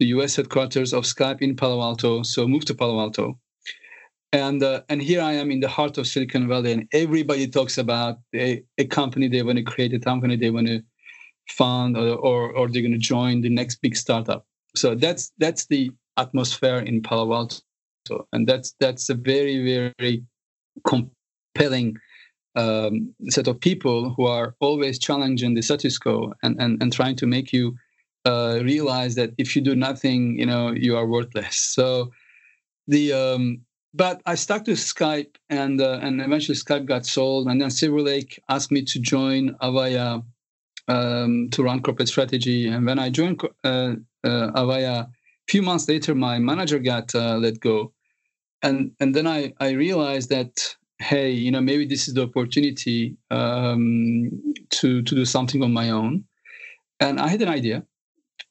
the 0.00 0.06
US 0.06 0.34
headquarters 0.34 0.92
of 0.92 1.04
Skype 1.04 1.42
in 1.42 1.54
Palo 1.54 1.80
Alto. 1.80 2.24
So 2.24 2.48
moved 2.48 2.66
to 2.68 2.74
Palo 2.74 2.98
Alto. 2.98 3.38
And 4.32 4.62
uh, 4.62 4.82
and 4.88 5.02
here 5.02 5.20
I 5.20 5.32
am 5.32 5.50
in 5.50 5.60
the 5.60 5.68
heart 5.68 5.98
of 5.98 6.06
Silicon 6.06 6.46
Valley, 6.48 6.72
and 6.72 6.86
everybody 6.92 7.48
talks 7.48 7.78
about 7.78 8.18
a, 8.34 8.62
a 8.78 8.86
company 8.86 9.26
they 9.26 9.42
want 9.42 9.58
to 9.58 9.64
create, 9.64 9.92
a 9.92 9.98
company 9.98 10.36
they 10.36 10.50
want 10.50 10.68
to 10.68 10.82
fund, 11.48 11.96
or, 11.96 12.14
or, 12.14 12.52
or 12.52 12.68
they're 12.68 12.82
going 12.82 12.92
to 12.92 12.98
join 12.98 13.40
the 13.40 13.48
next 13.48 13.82
big 13.82 13.96
startup. 13.96 14.46
So 14.76 14.94
that's 14.94 15.32
that's 15.38 15.66
the 15.66 15.90
atmosphere 16.16 16.78
in 16.78 17.02
Palo 17.02 17.34
Alto, 17.34 18.28
and 18.32 18.46
that's 18.46 18.76
that's 18.78 19.10
a 19.10 19.14
very 19.14 19.92
very 19.98 20.22
compelling 20.86 21.96
um, 22.54 23.12
set 23.30 23.48
of 23.48 23.60
people 23.60 24.14
who 24.14 24.26
are 24.26 24.54
always 24.60 25.00
challenging 25.00 25.54
the 25.54 25.62
status 25.62 25.98
quo 25.98 26.32
and, 26.44 26.60
and, 26.60 26.80
and 26.80 26.92
trying 26.92 27.16
to 27.16 27.26
make 27.26 27.52
you 27.52 27.74
uh, 28.24 28.60
realize 28.62 29.14
that 29.14 29.32
if 29.38 29.56
you 29.56 29.62
do 29.62 29.74
nothing, 29.74 30.38
you 30.38 30.46
know, 30.46 30.72
you 30.72 30.96
are 30.96 31.06
worthless. 31.06 31.56
So 31.56 32.12
the 32.86 33.12
um, 33.12 33.62
but 33.92 34.22
I 34.26 34.34
stuck 34.36 34.64
to 34.66 34.72
Skype, 34.72 35.36
and 35.48 35.80
uh, 35.80 35.98
and 36.02 36.20
eventually 36.20 36.56
Skype 36.56 36.86
got 36.86 37.06
sold, 37.06 37.48
and 37.48 37.60
then 37.60 37.70
Silver 37.70 38.00
Lake 38.00 38.40
asked 38.48 38.70
me 38.70 38.82
to 38.82 38.98
join 39.00 39.54
Avaya 39.62 40.22
um, 40.88 41.48
to 41.50 41.62
run 41.62 41.82
corporate 41.82 42.08
strategy. 42.08 42.68
And 42.68 42.86
when 42.86 42.98
I 42.98 43.10
joined 43.10 43.42
uh, 43.64 43.94
uh, 44.24 44.50
Avaya, 44.52 45.06
a 45.06 45.10
few 45.48 45.62
months 45.62 45.88
later, 45.88 46.14
my 46.14 46.38
manager 46.38 46.78
got 46.78 47.14
uh, 47.14 47.36
let 47.36 47.60
go, 47.60 47.92
and 48.62 48.92
and 49.00 49.14
then 49.14 49.26
I 49.26 49.52
I 49.60 49.70
realized 49.70 50.28
that 50.30 50.76
hey, 51.00 51.30
you 51.30 51.50
know, 51.50 51.62
maybe 51.62 51.86
this 51.86 52.08
is 52.08 52.14
the 52.14 52.24
opportunity 52.24 53.16
um, 53.30 54.30
to 54.70 55.02
to 55.02 55.14
do 55.14 55.24
something 55.24 55.62
on 55.62 55.72
my 55.72 55.90
own. 55.90 56.24
And 57.00 57.18
I 57.18 57.28
had 57.28 57.40
an 57.42 57.48
idea, 57.48 57.82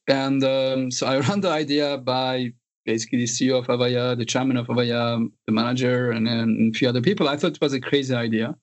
and 0.10 0.44
um, 0.44 0.92
so 0.92 1.08
I 1.08 1.20
ran 1.28 1.42
the 1.42 1.50
idea 1.50 1.98
by 1.98 2.52
basically 2.86 3.20
the 3.20 3.26
CEO 3.26 3.60
of 3.60 3.68
Avaya, 3.68 4.18
the 4.18 4.26
chairman 4.26 4.58
of 4.58 4.68
Avaya, 4.68 5.26
the 5.46 5.52
manager, 5.52 6.12
and 6.12 6.28
then 6.28 6.72
a 6.74 6.78
few 6.78 6.90
other 6.90 7.02
people. 7.02 7.30
I 7.30 7.38
thought 7.38 7.54
it 7.54 7.62
was 7.62 7.74
a 7.74 7.80
crazy 7.80 8.16
idea, 8.16 8.56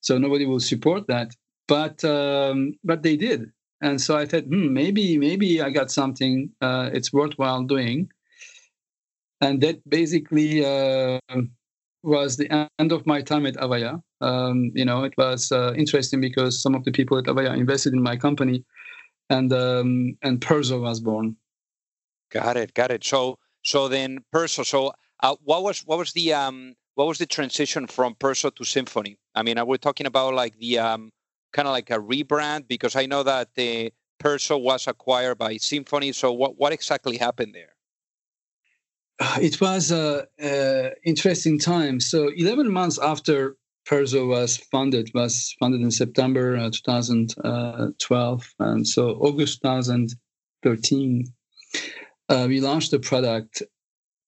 so 0.00 0.18
nobody 0.18 0.46
will 0.46 0.60
support 0.60 1.06
that. 1.08 1.34
But 1.68 2.04
um, 2.04 2.74
but 2.84 3.02
they 3.02 3.16
did, 3.16 3.50
and 3.80 4.00
so 4.00 4.16
I 4.16 4.26
thought, 4.26 4.44
hmm, 4.44 4.72
maybe 4.72 5.18
maybe 5.18 5.60
I 5.60 5.70
got 5.70 5.90
something. 5.90 6.50
Uh, 6.60 6.90
it's 6.92 7.12
worthwhile 7.12 7.64
doing, 7.64 8.10
and 9.40 9.60
that 9.60 9.86
basically. 9.88 10.64
Uh, 10.64 11.18
was 12.04 12.36
the 12.36 12.68
end 12.78 12.92
of 12.92 13.06
my 13.06 13.22
time 13.22 13.46
at 13.46 13.54
Avaya. 13.54 14.02
Um, 14.20 14.72
you 14.74 14.84
know, 14.84 15.04
it 15.04 15.14
was 15.16 15.52
uh, 15.52 15.72
interesting 15.76 16.20
because 16.20 16.60
some 16.60 16.74
of 16.74 16.84
the 16.84 16.90
people 16.90 17.16
at 17.18 17.24
Avaya 17.24 17.56
invested 17.56 17.92
in 17.92 18.02
my 18.02 18.16
company, 18.16 18.64
and 19.30 19.52
um, 19.52 20.16
and 20.22 20.40
Perzo 20.40 20.80
was 20.80 21.00
born. 21.00 21.36
Got 22.30 22.56
it, 22.56 22.74
got 22.74 22.90
it. 22.90 23.04
So 23.04 23.38
so 23.62 23.88
then 23.88 24.24
Perzo. 24.34 24.64
So 24.64 24.92
uh, 25.20 25.36
what 25.44 25.62
was 25.62 25.80
what 25.80 25.98
was 25.98 26.12
the 26.12 26.32
um 26.32 26.74
what 26.94 27.06
was 27.06 27.18
the 27.18 27.26
transition 27.26 27.86
from 27.86 28.14
Perzo 28.14 28.54
to 28.54 28.64
Symphony? 28.64 29.18
I 29.34 29.42
mean, 29.42 29.58
are 29.58 29.64
we 29.64 29.78
talking 29.78 30.06
about 30.06 30.34
like 30.34 30.58
the 30.58 30.78
um 30.78 31.10
kind 31.52 31.68
of 31.68 31.72
like 31.72 31.90
a 31.90 31.98
rebrand? 31.98 32.68
Because 32.68 32.96
I 32.96 33.06
know 33.06 33.22
that 33.22 33.54
the 33.54 33.92
Perzo 34.22 34.60
was 34.60 34.86
acquired 34.86 35.38
by 35.38 35.56
Symphony. 35.56 36.12
So 36.12 36.32
what 36.32 36.58
what 36.58 36.72
exactly 36.72 37.16
happened 37.16 37.54
there? 37.54 37.74
it 39.40 39.60
was 39.60 39.90
a, 39.90 40.26
a, 40.40 40.92
interesting 41.04 41.58
time. 41.58 42.00
So 42.00 42.30
11 42.36 42.70
months 42.70 42.98
after 42.98 43.56
Perzo 43.88 44.28
was 44.28 44.56
funded, 44.56 45.10
was 45.14 45.54
funded 45.58 45.80
in 45.80 45.90
September 45.90 46.56
uh, 46.56 46.70
2012, 46.70 48.54
and 48.60 48.86
so 48.86 49.10
August 49.20 49.60
2013, 49.62 51.24
uh, 52.28 52.46
we 52.48 52.60
launched 52.60 52.92
the 52.92 53.00
product, 53.00 53.62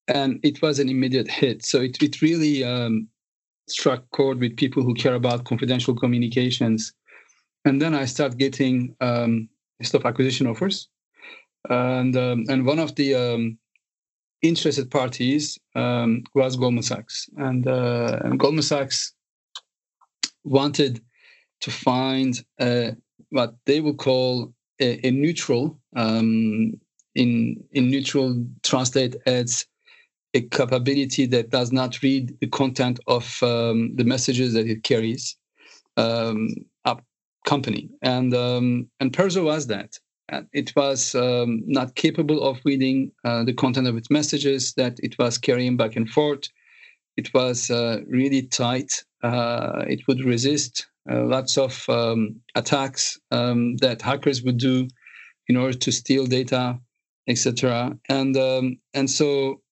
and 0.09 0.41
it 0.43 0.61
was 0.61 0.79
an 0.79 0.89
immediate 0.89 1.31
hit. 1.31 1.65
So 1.65 1.81
it 1.81 2.03
it 2.03 2.21
really 2.21 2.65
um, 2.65 3.09
struck 3.69 4.11
chord 4.11 4.41
with 4.41 4.57
people 4.57 4.83
who 4.83 4.95
care 4.95 5.15
about 5.15 5.45
confidential 5.45 5.95
communications. 5.95 6.93
And 7.65 7.81
then 7.81 7.95
I 7.95 8.05
start 8.05 8.37
getting 8.37 8.95
um, 9.01 9.49
of 9.95 10.05
acquisition 10.05 10.47
offers, 10.47 10.89
and 11.71 12.17
um, 12.17 12.45
and 12.49 12.67
one 12.67 12.79
of 12.79 12.95
the 12.97 13.15
um, 13.15 13.59
interested 14.43 14.91
parties 14.91 15.59
um, 15.75 16.25
was 16.35 16.57
Goldman 16.57 16.83
Sachs, 16.83 17.29
and, 17.37 17.67
uh, 17.67 18.21
and, 18.23 18.39
Goldman 18.39 18.63
Sachs 18.63 19.14
wanted 20.45 21.01
to 21.61 21.71
find 21.71 22.45
what 23.31 23.55
they 23.67 23.81
would 23.81 23.99
call 23.99 24.53
a, 24.81 25.07
a 25.07 25.11
neutral. 25.11 25.79
Um, 25.97 26.81
in 27.15 27.63
in 27.73 27.91
neutral 27.91 28.45
translate 28.63 29.17
as 29.27 29.67
a 30.35 30.41
capability 30.43 31.27
that 31.27 31.51
does 31.51 31.71
not 31.71 32.03
read 32.03 32.37
the 32.41 32.49
content 32.49 32.99
of 33.07 33.41
um, 33.43 33.95
the 33.95 34.05
messages 34.05 34.53
that 34.53 34.67
it 34.67 34.83
carries 34.83 35.37
um, 35.97 36.49
up 36.85 37.05
company, 37.47 37.89
and 38.03 38.35
um, 38.35 38.89
and 39.01 39.13
Perzo 39.13 39.45
was 39.45 39.69
that 39.69 39.99
it 40.53 40.75
was 40.75 41.15
um, 41.15 41.63
not 41.67 41.95
capable 41.95 42.43
of 42.43 42.61
reading 42.65 43.13
uh, 43.25 43.45
the 43.45 43.53
content 43.53 43.87
of 43.87 43.97
its 43.97 44.11
messages 44.11 44.73
that 44.75 44.99
it 45.03 45.17
was 45.19 45.39
carrying 45.39 45.77
back 45.77 45.97
and 45.97 46.09
forth. 46.09 46.49
It 47.17 47.33
was 47.33 47.71
uh, 47.71 48.01
really 48.09 48.43
tight. 48.43 49.05
Uh, 49.25 49.85
it 49.89 50.07
would 50.07 50.23
resist 50.23 50.87
uh, 51.11 51.25
lots 51.25 51.57
of 51.57 51.89
um, 51.89 52.41
attacks 52.55 53.19
um, 53.31 53.77
that 53.79 54.03
hackers 54.03 54.43
would 54.43 54.59
do 54.59 54.87
in 55.49 55.57
order 55.57 55.77
to 55.77 55.91
steal 55.91 56.27
data, 56.27 56.79
etc. 57.27 57.99
And 58.11 58.37
um, 58.37 58.77
and 58.93 59.11
so 59.11 59.63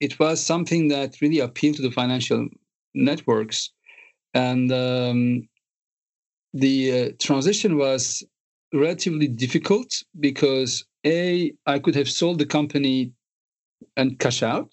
it 0.00 0.18
was 0.18 0.44
something 0.44 0.88
that 0.88 1.20
really 1.20 1.40
appealed 1.40 1.76
to 1.76 1.82
the 1.82 1.90
financial 1.90 2.48
networks, 2.94 3.70
and 4.32 4.72
um, 4.72 5.46
the 6.54 6.76
uh, 6.92 7.10
transition 7.20 7.76
was 7.76 8.24
relatively 8.72 9.28
difficult 9.28 10.02
because 10.20 10.86
a 11.04 11.52
I 11.66 11.78
could 11.78 11.96
have 11.96 12.08
sold 12.08 12.38
the 12.38 12.46
company 12.46 13.12
and 13.94 14.18
cash 14.18 14.42
out, 14.42 14.72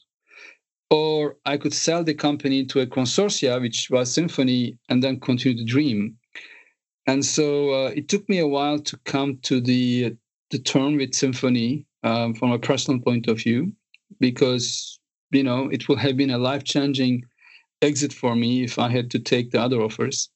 or 0.90 1.38
I 1.46 1.58
could 1.58 1.74
sell 1.74 2.04
the 2.04 2.14
company 2.14 2.66
to 2.66 2.82
a 2.82 2.88
consortia, 2.88 3.62
which 3.62 3.90
was 3.90 4.12
Symphony, 4.12 4.78
and 4.90 5.04
then 5.04 5.20
continue 5.20 5.58
the 5.58 5.66
dream. 5.66 6.18
And 7.08 7.26
so 7.26 7.72
uh, 7.72 7.92
it 7.96 8.08
took 8.08 8.28
me 8.30 8.40
a 8.40 8.48
while 8.48 8.80
to 8.80 8.98
come 9.06 9.38
to 9.44 9.62
the 9.62 10.16
the 10.52 10.60
term 10.60 10.98
with 10.98 11.14
Symphony 11.14 11.86
um, 12.04 12.34
from 12.34 12.52
a 12.52 12.60
personal 12.60 13.00
point 13.00 13.28
of 13.28 13.38
view, 13.38 13.72
because 14.20 15.00
you 15.32 15.44
know 15.44 15.70
it 15.70 15.88
would 15.88 16.00
have 16.00 16.18
been 16.18 16.32
a 16.32 16.38
life 16.38 16.64
changing 16.64 17.24
exit 17.82 18.12
for 18.12 18.36
me 18.36 18.64
if 18.64 18.78
I 18.80 18.90
had 18.90 19.10
to 19.12 19.20
take 19.20 19.52
the 19.52 19.62
other 19.62 19.82
offers. 19.82 20.30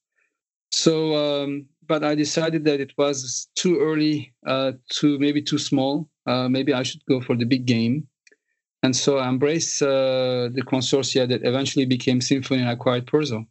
So 0.71 1.15
um, 1.15 1.65
but 1.87 2.03
I 2.03 2.15
decided 2.15 2.63
that 2.65 2.79
it 2.79 2.93
was 2.97 3.47
too 3.55 3.79
early, 3.79 4.33
uh, 4.45 4.73
too 4.89 5.19
maybe 5.19 5.41
too 5.41 5.57
small. 5.57 6.09
Uh, 6.25 6.47
maybe 6.47 6.73
I 6.73 6.83
should 6.83 7.05
go 7.05 7.19
for 7.21 7.35
the 7.35 7.45
big 7.45 7.65
game, 7.65 8.07
and 8.83 8.95
so 8.95 9.17
I 9.17 9.29
embraced 9.29 9.81
uh, 9.81 10.49
the 10.53 10.61
consortia 10.65 11.27
that 11.27 11.43
eventually 11.43 11.85
became 11.85 12.21
Symphony 12.21 12.61
and 12.61 12.69
acquired 12.69 13.07
Perzo. 13.07 13.47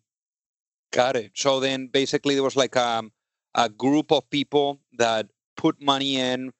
Got 0.92 1.16
it. 1.16 1.32
So 1.34 1.58
then, 1.58 1.86
basically, 1.86 2.34
there 2.34 2.44
was 2.44 2.54
like 2.54 2.76
a, 2.76 2.86
um, 2.86 3.12
a 3.54 3.70
group 3.70 4.12
of 4.12 4.28
people 4.28 4.80
that 4.98 5.28
put 5.56 5.80
money 5.80 6.16
in, 6.16 6.52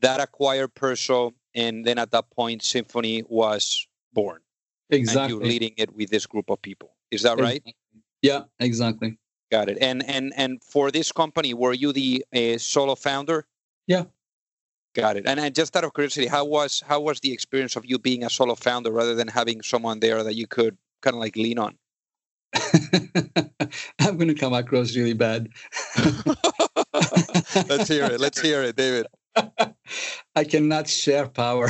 that 0.00 0.20
acquired 0.20 0.74
Perzo, 0.74 1.32
and 1.54 1.84
then 1.84 1.98
at 1.98 2.12
that 2.12 2.30
point, 2.30 2.62
Symphony 2.62 3.24
was 3.28 3.86
born. 4.12 4.40
Exactly. 4.90 5.22
And 5.22 5.30
you're 5.30 5.50
leading 5.50 5.74
it 5.76 5.94
with 5.94 6.10
this 6.10 6.24
group 6.24 6.50
of 6.50 6.62
people. 6.62 6.90
Is 7.10 7.22
that 7.22 7.40
right? 7.40 7.62
Yeah, 8.22 8.42
exactly. 8.60 9.18
Got 9.50 9.68
it. 9.68 9.78
And 9.80 10.08
and 10.08 10.32
and 10.36 10.62
for 10.62 10.90
this 10.90 11.10
company, 11.12 11.52
were 11.52 11.72
you 11.72 11.92
the 11.92 12.24
uh, 12.34 12.58
solo 12.58 12.94
founder? 12.94 13.46
Yeah. 13.86 14.04
Got 14.94 15.16
it. 15.16 15.24
And, 15.26 15.40
and 15.40 15.54
just 15.54 15.74
out 15.76 15.84
of 15.84 15.92
curiosity, 15.92 16.26
how 16.26 16.44
was 16.44 16.82
how 16.86 17.00
was 17.00 17.20
the 17.20 17.32
experience 17.32 17.74
of 17.76 17.84
you 17.84 17.98
being 17.98 18.24
a 18.24 18.30
solo 18.30 18.54
founder 18.54 18.92
rather 18.92 19.14
than 19.14 19.28
having 19.28 19.60
someone 19.62 20.00
there 20.00 20.22
that 20.22 20.34
you 20.34 20.46
could 20.46 20.76
kind 21.02 21.14
of 21.14 21.20
like 21.20 21.36
lean 21.36 21.58
on? 21.58 21.76
I'm 24.00 24.16
going 24.16 24.28
to 24.28 24.34
come 24.34 24.52
across 24.52 24.94
really 24.94 25.14
bad. 25.14 25.48
Let's 27.68 27.88
hear 27.88 28.04
it. 28.04 28.20
Let's 28.20 28.40
hear 28.40 28.62
it, 28.62 28.76
David. 28.76 29.06
I 30.36 30.44
cannot 30.44 30.88
share 30.88 31.26
power. 31.28 31.68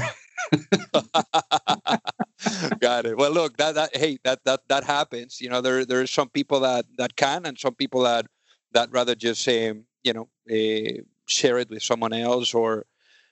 Got 2.78 3.06
it. 3.06 3.16
Well, 3.16 3.30
look, 3.32 3.56
that 3.56 3.74
that 3.76 3.96
hey, 3.96 4.18
that 4.24 4.40
that 4.44 4.60
that 4.68 4.84
happens. 4.84 5.40
You 5.40 5.48
know, 5.48 5.62
there 5.62 5.86
there 5.86 6.02
are 6.02 6.06
some 6.06 6.28
people 6.28 6.60
that 6.60 6.84
that 6.98 7.16
can, 7.16 7.46
and 7.46 7.58
some 7.58 7.74
people 7.74 8.02
that 8.02 8.26
that 8.72 8.90
rather 8.92 9.14
just 9.14 9.42
say, 9.42 9.72
you 10.02 10.12
know, 10.12 10.28
uh, 10.50 11.02
share 11.26 11.58
it 11.58 11.70
with 11.70 11.82
someone 11.82 12.12
else. 12.12 12.52
Or, 12.52 12.84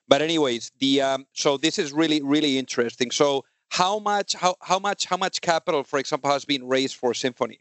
but 0.08 0.22
anyways, 0.22 0.72
the 0.78 1.02
um, 1.02 1.26
so 1.32 1.56
this 1.56 1.78
is 1.78 1.92
really 1.92 2.22
really 2.22 2.58
interesting. 2.58 3.10
So 3.10 3.44
how 3.70 3.98
much 3.98 4.34
how 4.34 4.56
how 4.60 4.78
much 4.78 5.06
how 5.06 5.16
much 5.16 5.40
capital, 5.40 5.82
for 5.84 5.98
example, 5.98 6.30
has 6.30 6.44
been 6.44 6.66
raised 6.66 6.96
for 6.96 7.14
Symphony? 7.14 7.60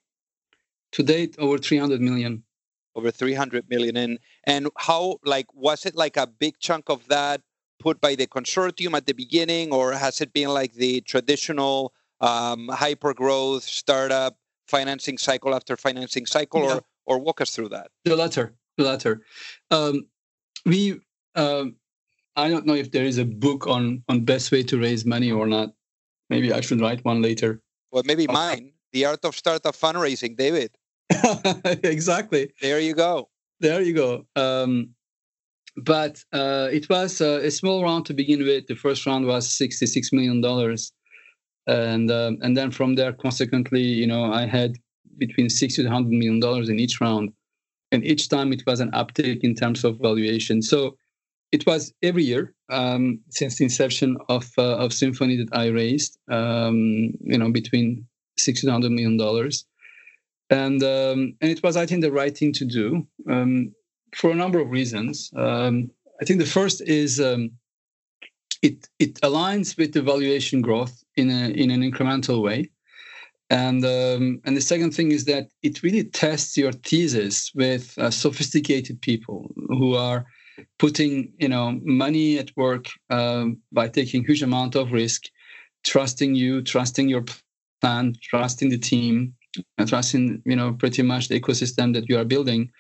To 0.93 1.03
date, 1.03 1.35
over 1.39 1.57
300 1.57 2.01
million. 2.01 2.43
Over 2.95 3.11
300 3.11 3.69
million, 3.69 3.95
and 3.95 4.19
and 4.43 4.67
how 4.77 5.19
like 5.23 5.47
was 5.53 5.85
it 5.85 5.95
like 5.95 6.17
a 6.17 6.27
big 6.27 6.59
chunk 6.59 6.89
of 6.89 7.07
that 7.07 7.41
put 7.79 8.01
by 8.01 8.15
the 8.15 8.27
consortium 8.27 8.93
at 8.93 9.05
the 9.05 9.13
beginning, 9.13 9.71
or 9.71 9.93
has 9.93 10.19
it 10.19 10.33
been 10.33 10.49
like 10.49 10.73
the 10.73 10.99
traditional 11.01 11.93
um, 12.19 12.67
hyper 12.67 13.13
growth 13.13 13.63
startup 13.63 14.37
financing 14.67 15.17
cycle 15.17 15.55
after 15.55 15.77
financing 15.77 16.25
cycle, 16.25 16.63
yeah. 16.63 16.75
or 16.75 16.81
or 17.05 17.19
walk 17.19 17.39
us 17.39 17.55
through 17.55 17.69
that? 17.69 17.87
The 18.03 18.17
latter, 18.17 18.53
the 18.77 18.83
latter. 18.83 19.21
Um, 19.71 20.07
we, 20.65 20.99
um, 21.35 21.75
I 22.35 22.49
don't 22.49 22.65
know 22.65 22.75
if 22.75 22.91
there 22.91 23.03
is 23.03 23.17
a 23.17 23.25
book 23.25 23.67
on 23.67 24.03
on 24.07 24.25
best 24.25 24.51
way 24.51 24.63
to 24.63 24.79
raise 24.79 25.05
money 25.05 25.31
or 25.31 25.47
not. 25.47 25.73
Maybe 26.29 26.53
I 26.53 26.61
should 26.61 26.81
write 26.81 27.03
one 27.03 27.21
later. 27.21 27.61
Well, 27.91 28.03
maybe 28.05 28.23
okay. 28.23 28.33
mine, 28.33 28.71
The 28.93 29.05
Art 29.05 29.25
of 29.25 29.35
Startup 29.35 29.75
Fundraising, 29.75 30.37
David. 30.37 30.71
exactly. 31.83 32.53
There 32.61 32.79
you 32.79 32.93
go. 32.93 33.29
There 33.59 33.81
you 33.81 33.93
go. 33.93 34.25
Um, 34.37 34.95
but 35.75 36.23
uh, 36.31 36.69
it 36.71 36.89
was 36.89 37.19
uh, 37.19 37.41
a 37.43 37.51
small 37.51 37.83
round 37.83 38.05
to 38.05 38.13
begin 38.13 38.43
with. 38.43 38.67
The 38.67 38.75
first 38.75 39.05
round 39.05 39.25
was 39.25 39.49
sixty-six 39.49 40.11
million 40.13 40.41
dollars, 40.41 40.93
and 41.67 42.09
um, 42.11 42.37
and 42.41 42.55
then 42.55 42.71
from 42.71 42.95
there, 42.95 43.13
consequently, 43.13 43.81
you 43.81 44.07
know, 44.07 44.31
I 44.31 44.45
had 44.45 44.77
between 45.17 45.49
sixty 45.49 45.83
to 45.83 45.89
hundred 45.89 46.11
million 46.11 46.39
dollars 46.39 46.69
in 46.69 46.79
each 46.79 47.01
round, 47.01 47.33
and 47.91 48.05
each 48.05 48.29
time 48.29 48.53
it 48.53 48.63
was 48.65 48.79
an 48.79 48.91
uptick 48.91 49.41
in 49.41 49.55
terms 49.55 49.83
of 49.83 49.99
valuation. 49.99 50.61
So 50.61 50.97
it 51.51 51.65
was 51.65 51.93
every 52.01 52.23
year 52.23 52.53
um, 52.69 53.19
since 53.29 53.57
the 53.57 53.65
inception 53.65 54.17
of 54.29 54.49
uh, 54.57 54.77
of 54.77 54.93
Symphony 54.93 55.37
that 55.37 55.49
I 55.55 55.67
raised, 55.67 56.17
um, 56.29 57.11
you 57.21 57.37
know, 57.37 57.51
between 57.51 58.07
six 58.37 58.65
hundred 58.65 58.91
million 58.91 59.17
dollars, 59.17 59.65
and 60.49 60.81
um, 60.81 61.35
and 61.41 61.51
it 61.51 61.61
was 61.63 61.75
I 61.75 61.85
think 61.85 62.01
the 62.01 62.11
right 62.11 62.37
thing 62.37 62.53
to 62.53 62.65
do 62.65 63.05
um, 63.29 63.73
for 64.15 64.31
a 64.31 64.35
number 64.35 64.59
of 64.59 64.69
reasons. 64.69 65.31
Um, 65.35 65.91
I 66.21 66.25
think 66.25 66.39
the 66.39 66.45
first 66.45 66.81
is 66.81 67.19
um, 67.19 67.51
it 68.61 68.87
it 68.99 69.15
aligns 69.21 69.77
with 69.77 69.93
the 69.93 70.01
valuation 70.01 70.61
growth 70.61 71.03
in 71.15 71.29
a 71.29 71.49
in 71.49 71.69
an 71.71 71.81
incremental 71.81 72.41
way. 72.41 72.69
And 73.49 73.83
and 73.83 74.55
the 74.55 74.61
second 74.61 74.91
thing 74.91 75.11
is 75.11 75.25
that 75.25 75.49
it 75.61 75.83
really 75.83 76.05
tests 76.05 76.55
your 76.55 76.71
thesis 76.71 77.51
with 77.53 77.97
uh, 77.97 78.09
sophisticated 78.09 79.01
people 79.01 79.53
who 79.67 79.93
are 79.95 80.25
putting 80.79 81.33
you 81.37 81.49
know 81.49 81.79
money 81.83 82.37
at 82.37 82.55
work 82.55 82.87
um, 83.09 83.57
by 83.71 83.87
taking 83.87 84.23
huge 84.23 84.43
amount 84.43 84.75
of 84.75 84.91
risk, 84.91 85.23
trusting 85.83 86.35
you, 86.35 86.61
trusting 86.61 87.09
your 87.09 87.23
plan, 87.81 88.15
trusting 88.21 88.69
the 88.69 88.77
team, 88.77 89.33
and 89.77 89.87
trusting 89.87 90.41
you 90.45 90.55
know 90.55 90.73
pretty 90.73 91.01
much 91.01 91.27
the 91.27 91.39
ecosystem 91.39 91.93
that 91.93 92.09
you 92.09 92.17
are 92.17 92.25
building, 92.25 92.71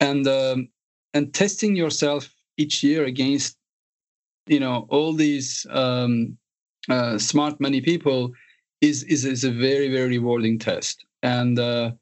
and 0.00 0.26
um, 0.26 0.68
and 1.14 1.32
testing 1.34 1.76
yourself 1.76 2.34
each 2.56 2.82
year 2.82 3.04
against 3.04 3.56
you 4.46 4.60
know 4.60 4.86
all 4.88 5.12
these 5.12 5.66
um, 5.70 6.36
uh, 6.90 7.18
smart 7.18 7.60
money 7.60 7.80
people 7.80 8.32
is, 8.80 9.04
is 9.04 9.24
is 9.24 9.44
a 9.44 9.50
very 9.50 9.88
very 9.90 10.18
rewarding 10.18 10.58
test. 10.58 11.04
And 11.22 11.58
uh, 11.58 11.92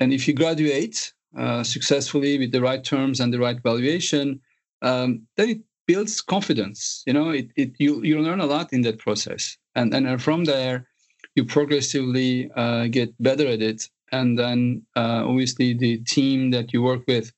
and 0.00 0.12
if 0.12 0.26
you 0.26 0.34
graduate 0.34 1.12
uh, 1.38 1.62
successfully 1.62 2.38
with 2.38 2.52
the 2.52 2.60
right 2.60 2.82
terms 2.82 3.20
and 3.20 3.32
the 3.32 3.38
right 3.38 3.62
valuation 3.62 4.40
um, 4.82 5.26
then 5.36 5.48
it 5.50 5.60
builds 5.86 6.20
confidence. 6.20 7.02
You 7.06 7.12
know, 7.12 7.30
it, 7.30 7.48
it 7.56 7.72
you 7.78 8.02
you 8.02 8.20
learn 8.20 8.40
a 8.40 8.46
lot 8.46 8.72
in 8.72 8.82
that 8.82 8.98
process, 8.98 9.56
and 9.74 9.94
and 9.94 10.22
from 10.22 10.44
there, 10.44 10.86
you 11.34 11.44
progressively 11.44 12.50
uh, 12.56 12.86
get 12.86 13.10
better 13.22 13.46
at 13.46 13.62
it. 13.62 13.88
And 14.12 14.38
then 14.38 14.82
uh, 14.94 15.24
obviously 15.26 15.74
the 15.74 15.98
team 15.98 16.50
that 16.52 16.72
you 16.72 16.80
work 16.82 17.02
with 17.08 17.32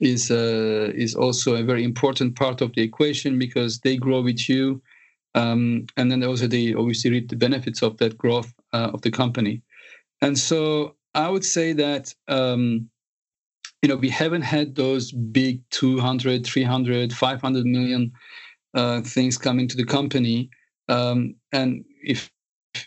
is 0.00 0.30
uh, 0.30 0.92
is 0.94 1.14
also 1.14 1.56
a 1.56 1.62
very 1.62 1.84
important 1.84 2.36
part 2.36 2.60
of 2.60 2.72
the 2.74 2.82
equation 2.82 3.38
because 3.38 3.80
they 3.80 3.96
grow 3.96 4.20
with 4.20 4.48
you, 4.48 4.82
um, 5.34 5.86
and 5.96 6.10
then 6.10 6.24
also 6.24 6.46
they 6.46 6.74
obviously 6.74 7.10
reap 7.10 7.28
the 7.28 7.36
benefits 7.36 7.82
of 7.82 7.96
that 7.98 8.18
growth 8.18 8.52
uh, 8.72 8.90
of 8.92 9.02
the 9.02 9.10
company. 9.10 9.62
And 10.20 10.38
so 10.38 10.96
I 11.14 11.28
would 11.28 11.44
say 11.44 11.72
that 11.72 12.14
um, 12.28 12.88
you 13.82 13.88
know 13.88 13.96
we 13.96 14.08
haven't 14.08 14.42
had 14.42 14.76
those 14.76 15.12
big 15.12 15.60
200 15.70 16.46
300 16.46 17.12
500 17.12 17.66
million 17.66 18.12
uh, 18.74 19.02
things 19.02 19.36
coming 19.36 19.68
to 19.68 19.76
the 19.76 19.84
company. 19.84 20.48
Um, 20.88 21.34
and 21.52 21.84
if 22.02 22.30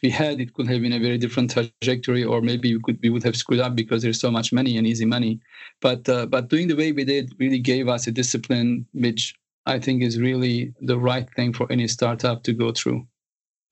we 0.01 0.10
had 0.10 0.41
it 0.41 0.53
could 0.53 0.67
have 0.67 0.81
been 0.81 0.93
a 0.93 0.99
very 0.99 1.17
different 1.17 1.51
trajectory 1.51 2.23
or 2.23 2.41
maybe 2.41 2.73
we 2.73 2.81
could 2.81 2.99
we 3.03 3.10
would 3.10 3.23
have 3.23 3.36
screwed 3.36 3.60
up 3.60 3.75
because 3.75 4.01
there's 4.01 4.19
so 4.19 4.31
much 4.31 4.51
money 4.51 4.77
and 4.77 4.88
easy 4.88 5.05
money. 5.05 5.39
But 5.81 6.08
uh, 6.10 6.25
but 6.25 6.49
doing 6.49 6.67
the 6.67 6.75
way 6.75 6.91
we 6.91 7.03
did 7.03 7.34
really 7.39 7.60
gave 7.60 7.88
us 7.88 8.08
a 8.08 8.12
discipline 8.12 8.86
which 8.93 9.36
i 9.67 9.79
think 9.79 10.03
is 10.03 10.19
really 10.19 10.71
the 10.81 10.97
right 10.97 11.27
thing 11.36 11.51
for 11.51 11.71
any 11.71 11.88
startup 11.88 12.43
to 12.43 12.53
go 12.53 12.71
through. 12.71 13.05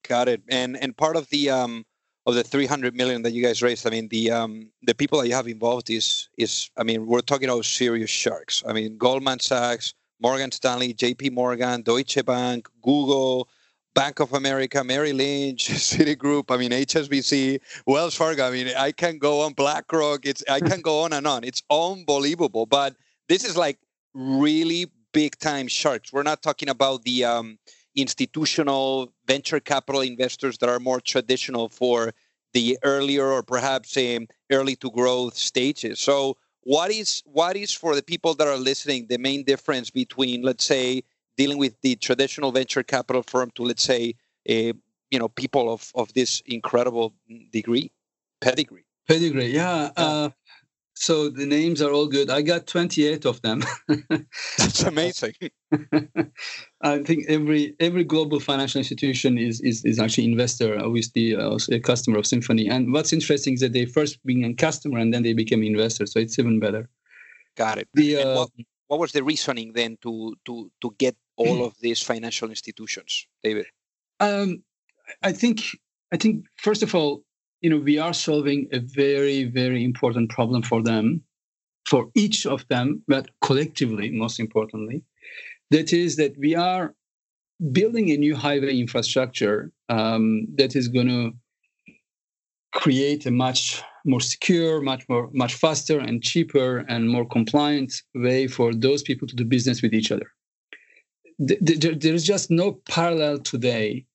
Got 0.08 0.28
it. 0.28 0.42
And 0.50 0.78
and 0.78 0.96
part 0.96 1.16
of 1.16 1.30
the 1.30 1.50
um 1.50 1.86
of 2.26 2.36
the 2.36 2.44
300 2.44 2.96
million 2.96 3.22
that 3.24 3.32
you 3.32 3.44
guys 3.44 3.62
raised, 3.62 3.86
I 3.86 3.90
mean, 3.90 4.08
the 4.08 4.32
um, 4.32 4.70
the 4.82 4.96
people 4.96 5.20
that 5.20 5.28
you 5.28 5.36
have 5.36 5.48
involved 5.48 5.90
is 5.90 6.30
is 6.38 6.70
I 6.78 6.84
mean, 6.84 7.06
we're 7.06 7.22
talking 7.22 7.50
about 7.50 7.66
serious 7.66 8.10
sharks. 8.10 8.64
I 8.68 8.74
mean, 8.74 8.98
Goldman 8.98 9.40
Sachs, 9.40 9.94
Morgan 10.22 10.52
Stanley, 10.52 10.94
J.P. 10.94 11.32
Morgan, 11.32 11.82
Deutsche 11.82 12.26
Bank, 12.26 12.68
Google, 12.82 13.50
Bank 13.94 14.20
of 14.20 14.34
America, 14.34 14.84
Merrill 14.84 15.18
Lynch, 15.18 15.68
Citigroup. 15.70 16.46
I 16.50 16.58
mean, 16.58 16.72
HSBC, 16.72 17.60
Wells 17.86 18.16
Fargo. 18.16 18.48
I 18.48 18.52
mean, 18.52 18.70
I 18.78 18.92
can 18.92 19.18
go 19.18 19.42
on 19.42 19.54
BlackRock. 19.54 20.26
It's 20.26 20.44
I 20.50 20.60
can 20.60 20.82
go 20.82 21.02
on 21.02 21.14
and 21.14 21.28
on. 21.28 21.44
It's 21.44 21.62
unbelievable. 21.70 22.66
But 22.66 22.96
this 23.28 23.44
is 23.44 23.58
like 23.58 23.78
really 24.14 24.88
big 25.12 25.38
time 25.40 25.68
sharks. 25.68 26.12
We're 26.12 26.24
not 26.24 26.42
talking 26.42 26.70
about 26.70 27.04
the 27.04 27.26
um, 27.26 27.60
institutional 27.96 29.14
venture 29.28 29.60
capital 29.60 30.02
investors 30.02 30.58
that 30.60 30.70
are 30.70 30.80
more 30.80 31.00
traditional 31.00 31.70
for 31.70 32.14
the 32.54 32.78
earlier 32.84 33.26
or 33.28 33.44
perhaps 33.44 33.98
um, 33.98 34.28
early 34.52 34.76
to 34.78 34.92
growth 34.92 35.36
stages. 35.36 36.00
So, 36.00 36.38
what 36.62 36.92
is 36.92 37.22
what 37.26 37.58
is 37.58 37.74
for 37.74 37.96
the 37.96 38.04
people 38.04 38.34
that 38.36 38.48
are 38.48 38.58
listening 38.58 39.08
the 39.10 39.18
main 39.18 39.44
difference 39.44 39.90
between, 39.90 40.44
let's 40.44 40.64
say, 40.64 41.04
dealing 41.38 41.58
with 41.58 41.80
the 41.82 41.96
traditional 41.98 42.52
venture 42.52 42.84
capital 42.84 43.24
firm 43.24 43.52
to, 43.56 43.64
let's 43.64 43.84
say, 43.84 44.16
uh, 44.50 44.74
you 45.12 45.20
know, 45.20 45.28
people 45.28 45.74
of 45.74 45.92
of 45.96 46.14
this 46.14 46.42
incredible 46.46 47.14
degree, 47.52 47.92
pedigree? 48.40 48.86
Pedigree, 49.08 49.48
yeah. 49.48 49.92
Uh, 49.98 50.30
so 51.04 51.28
the 51.30 51.46
names 51.46 51.82
are 51.82 51.92
all 51.92 52.08
good. 52.08 52.30
I 52.30 52.42
got 52.42 52.66
28 52.66 53.26
of 53.26 53.42
them. 53.42 53.62
That's 54.58 54.84
amazing. 54.94 55.34
I 56.82 57.04
think 57.04 57.26
every 57.28 57.76
every 57.82 58.06
global 58.06 58.39
financial 58.39 58.80
institution 58.80 59.38
is 59.38 59.60
is, 59.60 59.84
is 59.84 60.00
actually 60.00 60.32
investor, 60.32 60.80
obviously 60.80 61.36
uh, 61.36 61.58
a 61.72 61.80
customer 61.80 62.20
of 62.20 62.26
Symphony. 62.26 62.70
And 62.70 62.94
what's 62.94 63.12
interesting 63.12 63.56
is 63.56 63.60
that 63.60 63.74
they 63.74 63.86
first 63.86 64.24
being 64.26 64.46
a 64.46 64.54
customer 64.54 64.98
and 65.00 65.13
then 65.13 65.24
they 65.24 65.34
became 65.34 65.62
investor. 65.62 66.06
So 66.06 66.20
it's 66.20 66.39
even 66.39 66.62
better. 66.62 66.88
Got 67.58 67.80
it. 67.80 67.89
The, 67.94 68.18
uh, 68.18 68.36
what, 68.36 68.50
what 68.88 69.00
was 69.02 69.12
the 69.12 69.24
reasoning 69.24 69.74
then 69.74 69.98
to 70.04 70.36
to 70.46 70.72
to 70.82 70.96
get 70.98 71.18
all 71.36 71.66
of 71.66 71.74
these 71.82 72.02
financial 72.02 72.50
institutions, 72.50 73.28
David? 73.44 73.66
Um, 74.22 74.63
I 75.22 75.34
think 75.34 75.63
I 76.13 76.18
think 76.18 76.46
first 76.56 76.82
of 76.82 76.96
all 76.96 77.24
you 77.63 77.69
know 77.69 77.78
we 77.78 77.97
are 77.97 78.13
solving 78.13 78.67
a 78.71 78.80
very 78.80 79.45
very 79.45 79.84
important 79.84 80.30
problem 80.30 80.62
for 80.62 80.84
them 80.84 81.23
for 81.88 82.10
each 82.13 82.45
of 82.45 82.67
them 82.67 83.02
but 83.08 83.30
collectively 83.41 84.12
most 84.12 84.39
importantly 84.39 85.02
that 85.71 85.91
is 85.91 86.17
that 86.17 86.38
we 86.38 86.54
are 86.56 86.93
building 87.71 88.12
a 88.12 88.17
new 88.17 88.36
highway 88.36 88.78
infrastructure 88.78 89.71
um, 89.89 90.45
that 90.56 90.76
is 90.76 90.88
going 90.88 91.08
to 91.08 91.32
create 92.73 93.26
a 93.26 93.32
much 93.32 93.82
more 94.06 94.19
secure, 94.19 94.82
much 94.82 95.08
more, 95.08 95.30
much 95.34 95.54
faster 95.54 95.99
and 95.99 96.23
cheaper 96.23 96.80
and 96.89 97.10
more 97.10 97.26
compliant 97.26 97.93
way 98.15 98.47
for 98.47 98.73
those 98.73 99.02
people 99.02 99.28
to 99.28 99.36
do 99.36 99.45
business 99.45 99.82
with 99.82 99.93
each 99.93 100.12
other. 100.12 100.30
There 101.39 102.13
is 102.13 102.26
just 102.26 102.52
no 102.52 102.73
parallel 102.89 103.39
today 103.39 104.06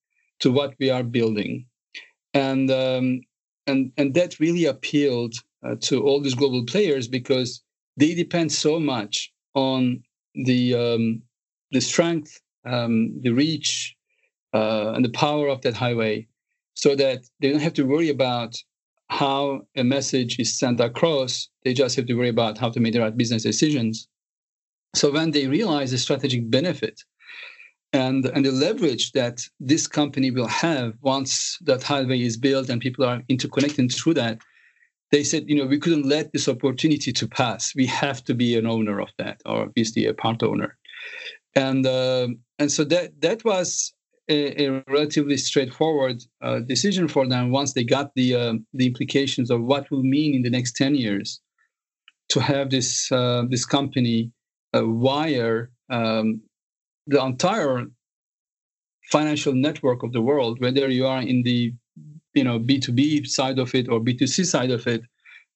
to 0.40 0.52
what 0.52 0.74
we 0.78 0.90
are 0.90 1.02
building, 1.02 1.66
and 2.32 2.70
um, 2.70 3.22
and 3.68 3.92
and 3.96 4.14
that 4.14 4.40
really 4.40 4.64
appealed 4.64 5.34
uh, 5.64 5.76
to 5.82 6.02
all 6.02 6.20
these 6.20 6.34
global 6.34 6.64
players 6.64 7.06
because 7.06 7.62
they 7.96 8.14
depend 8.14 8.50
so 8.52 8.80
much 8.80 9.32
on 9.54 10.02
the 10.34 10.74
um, 10.74 11.22
the 11.70 11.80
strength, 11.80 12.40
um, 12.64 13.20
the 13.20 13.30
reach, 13.30 13.94
uh, 14.54 14.92
and 14.94 15.04
the 15.04 15.10
power 15.10 15.48
of 15.48 15.60
that 15.62 15.74
highway, 15.74 16.26
so 16.74 16.94
that 16.96 17.24
they 17.40 17.50
don't 17.50 17.60
have 17.60 17.74
to 17.74 17.84
worry 17.84 18.08
about 18.08 18.54
how 19.10 19.62
a 19.76 19.84
message 19.84 20.38
is 20.38 20.58
sent 20.58 20.80
across. 20.80 21.48
They 21.64 21.74
just 21.74 21.96
have 21.96 22.06
to 22.06 22.14
worry 22.14 22.28
about 22.28 22.58
how 22.58 22.70
to 22.70 22.80
make 22.80 22.92
the 22.92 23.00
right 23.00 23.16
business 23.16 23.42
decisions. 23.42 24.08
So 24.94 25.10
when 25.10 25.30
they 25.30 25.46
realize 25.46 25.90
the 25.90 25.98
strategic 25.98 26.50
benefit 26.50 27.02
and 27.92 28.26
and 28.26 28.44
the 28.44 28.52
leverage 28.52 29.12
that 29.12 29.40
this 29.60 29.86
company 29.86 30.30
will 30.30 30.48
have 30.48 30.94
once 31.00 31.58
that 31.62 31.82
highway 31.82 32.20
is 32.20 32.36
built 32.36 32.68
and 32.68 32.80
people 32.80 33.04
are 33.04 33.22
interconnected 33.28 33.92
through 33.92 34.14
that, 34.14 34.38
they 35.10 35.24
said, 35.24 35.44
you 35.48 35.56
know, 35.56 35.66
we 35.66 35.78
couldn't 35.78 36.06
let 36.06 36.32
this 36.32 36.48
opportunity 36.48 37.12
to 37.12 37.26
pass. 37.26 37.74
We 37.74 37.86
have 37.86 38.22
to 38.24 38.34
be 38.34 38.56
an 38.56 38.66
owner 38.66 39.00
of 39.00 39.08
that, 39.18 39.40
or 39.46 39.62
obviously 39.62 40.04
a 40.04 40.14
part 40.14 40.42
owner. 40.42 40.76
And 41.54 41.86
uh, 41.86 42.28
and 42.58 42.70
so 42.70 42.84
that 42.84 43.20
that 43.22 43.44
was 43.44 43.94
a, 44.28 44.66
a 44.66 44.84
relatively 44.88 45.38
straightforward 45.38 46.22
uh, 46.42 46.60
decision 46.60 47.08
for 47.08 47.26
them 47.26 47.50
once 47.50 47.72
they 47.72 47.84
got 47.84 48.14
the 48.14 48.34
uh, 48.34 48.54
the 48.74 48.86
implications 48.86 49.50
of 49.50 49.62
what 49.62 49.90
will 49.90 50.02
mean 50.02 50.34
in 50.34 50.42
the 50.42 50.50
next 50.50 50.76
ten 50.76 50.94
years 50.94 51.40
to 52.28 52.40
have 52.40 52.68
this 52.70 53.10
uh, 53.10 53.44
this 53.48 53.64
company 53.64 54.30
uh, 54.76 54.86
wire 54.86 55.70
um, 55.90 56.42
the 57.08 57.24
entire 57.24 57.86
financial 59.10 59.54
network 59.54 60.02
of 60.02 60.12
the 60.12 60.20
world, 60.20 60.60
whether 60.60 60.88
you 60.88 61.06
are 61.06 61.22
in 61.22 61.42
the 61.42 61.72
you 62.34 62.44
know 62.44 62.60
B2B 62.60 63.26
side 63.26 63.58
of 63.58 63.74
it 63.74 63.88
or 63.88 64.00
B2C 64.00 64.44
side 64.44 64.70
of 64.70 64.86
it, 64.86 65.02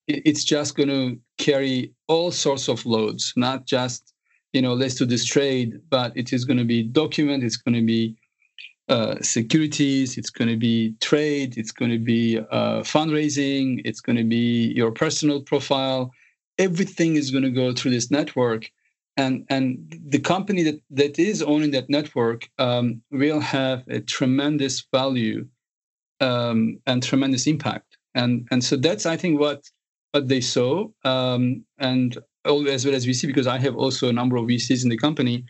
it's 0.09 0.43
just 0.43 0.75
going 0.75 0.89
to 0.89 1.19
carry 1.39 1.93
all 2.09 2.33
sorts 2.33 2.69
of 2.69 2.85
loads, 2.85 3.33
not 3.37 3.67
just 3.67 4.15
you 4.53 4.63
know 4.63 4.75
let's 4.75 4.95
do 4.95 5.07
this 5.07 5.25
trade, 5.25 5.81
but 5.91 6.17
it 6.17 6.33
is 6.33 6.45
going 6.45 6.59
to 6.59 6.65
be 6.65 6.83
document, 6.83 7.45
it's 7.45 7.59
going 7.59 7.75
to 7.75 7.87
be 7.87 8.17
uh, 8.89 9.17
securities, 9.21 10.19
it's 10.19 10.31
going 10.31 10.49
to 10.49 10.57
be 10.57 10.95
trade, 11.01 11.57
it's 11.57 11.71
going 11.71 11.91
to 11.91 11.99
be 11.99 12.39
uh, 12.51 12.81
fundraising, 12.81 13.81
it's 13.85 14.01
going 14.01 14.17
to 14.17 14.25
be 14.25 14.73
your 14.75 14.91
personal 14.91 15.41
profile. 15.43 16.11
Everything 16.59 17.17
is 17.17 17.31
going 17.31 17.45
to 17.45 17.51
go 17.51 17.73
through 17.73 17.93
this 17.93 18.11
network, 18.11 18.71
and 19.17 19.45
and 19.51 20.01
the 20.09 20.19
company 20.19 20.63
that 20.63 20.81
that 20.91 21.19
is 21.19 21.43
owning 21.43 21.71
that 21.73 21.91
network 21.91 22.49
um, 22.59 23.03
will 23.11 23.41
have 23.41 23.85
a 23.89 24.01
tremendous 24.01 24.87
value 24.93 25.47
um, 26.21 26.79
and 26.87 27.03
tremendous 27.03 27.47
impact. 27.47 27.99
And 28.15 28.47
and 28.51 28.63
so 28.65 28.77
that's 28.77 29.07
I 29.07 29.17
think 29.17 29.41
what 29.41 29.69
what 30.13 30.29
they 30.29 30.41
saw, 30.41 30.89
um, 31.05 31.65
and 31.79 32.17
as 32.45 32.85
well 32.85 32.95
as 32.95 33.07
VC 33.07 33.27
because 33.27 33.47
I 33.47 33.59
have 33.59 33.77
also 33.77 34.09
a 34.09 34.13
number 34.13 34.37
of 34.37 34.47
VCs 34.47 34.83
in 34.83 34.91
the 34.91 34.99
company, 34.99 35.45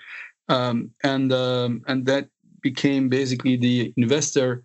um, 0.49 0.91
and 1.03 1.33
um, 1.33 1.83
and 1.87 2.07
that 2.07 2.29
became 2.63 3.09
basically 3.09 3.57
the 3.57 3.93
investor 3.97 4.65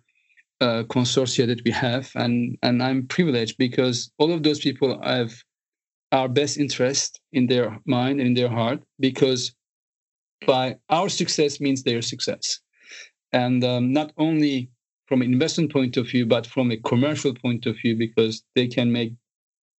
uh, 0.60 0.84
consortia 0.84 1.46
that 1.46 1.62
we 1.64 1.70
have, 1.70 2.10
and 2.14 2.56
and 2.62 2.82
I'm 2.82 3.06
privileged 3.06 3.58
because 3.58 4.10
all 4.18 4.32
of 4.32 4.42
those 4.42 4.60
people 4.60 5.00
have 5.02 5.32
our 6.12 6.28
best 6.28 6.58
interest 6.58 7.20
in 7.32 7.46
their 7.46 7.78
mind 7.86 8.20
and 8.20 8.28
in 8.28 8.34
their 8.34 8.48
heart 8.48 8.82
because 8.98 9.52
by 10.46 10.76
our 10.88 11.08
success 11.08 11.60
means 11.60 11.82
their 11.82 12.00
success, 12.00 12.60
and 13.32 13.62
um, 13.64 13.92
not 13.92 14.12
only 14.16 14.70
from 15.06 15.22
an 15.22 15.32
investment 15.32 15.72
point 15.72 15.96
of 15.96 16.06
view, 16.06 16.26
but 16.26 16.46
from 16.46 16.70
a 16.70 16.76
commercial 16.76 17.34
point 17.34 17.66
of 17.66 17.76
view 17.76 17.96
because 17.96 18.42
they 18.54 18.66
can 18.66 18.92
make 18.92 19.12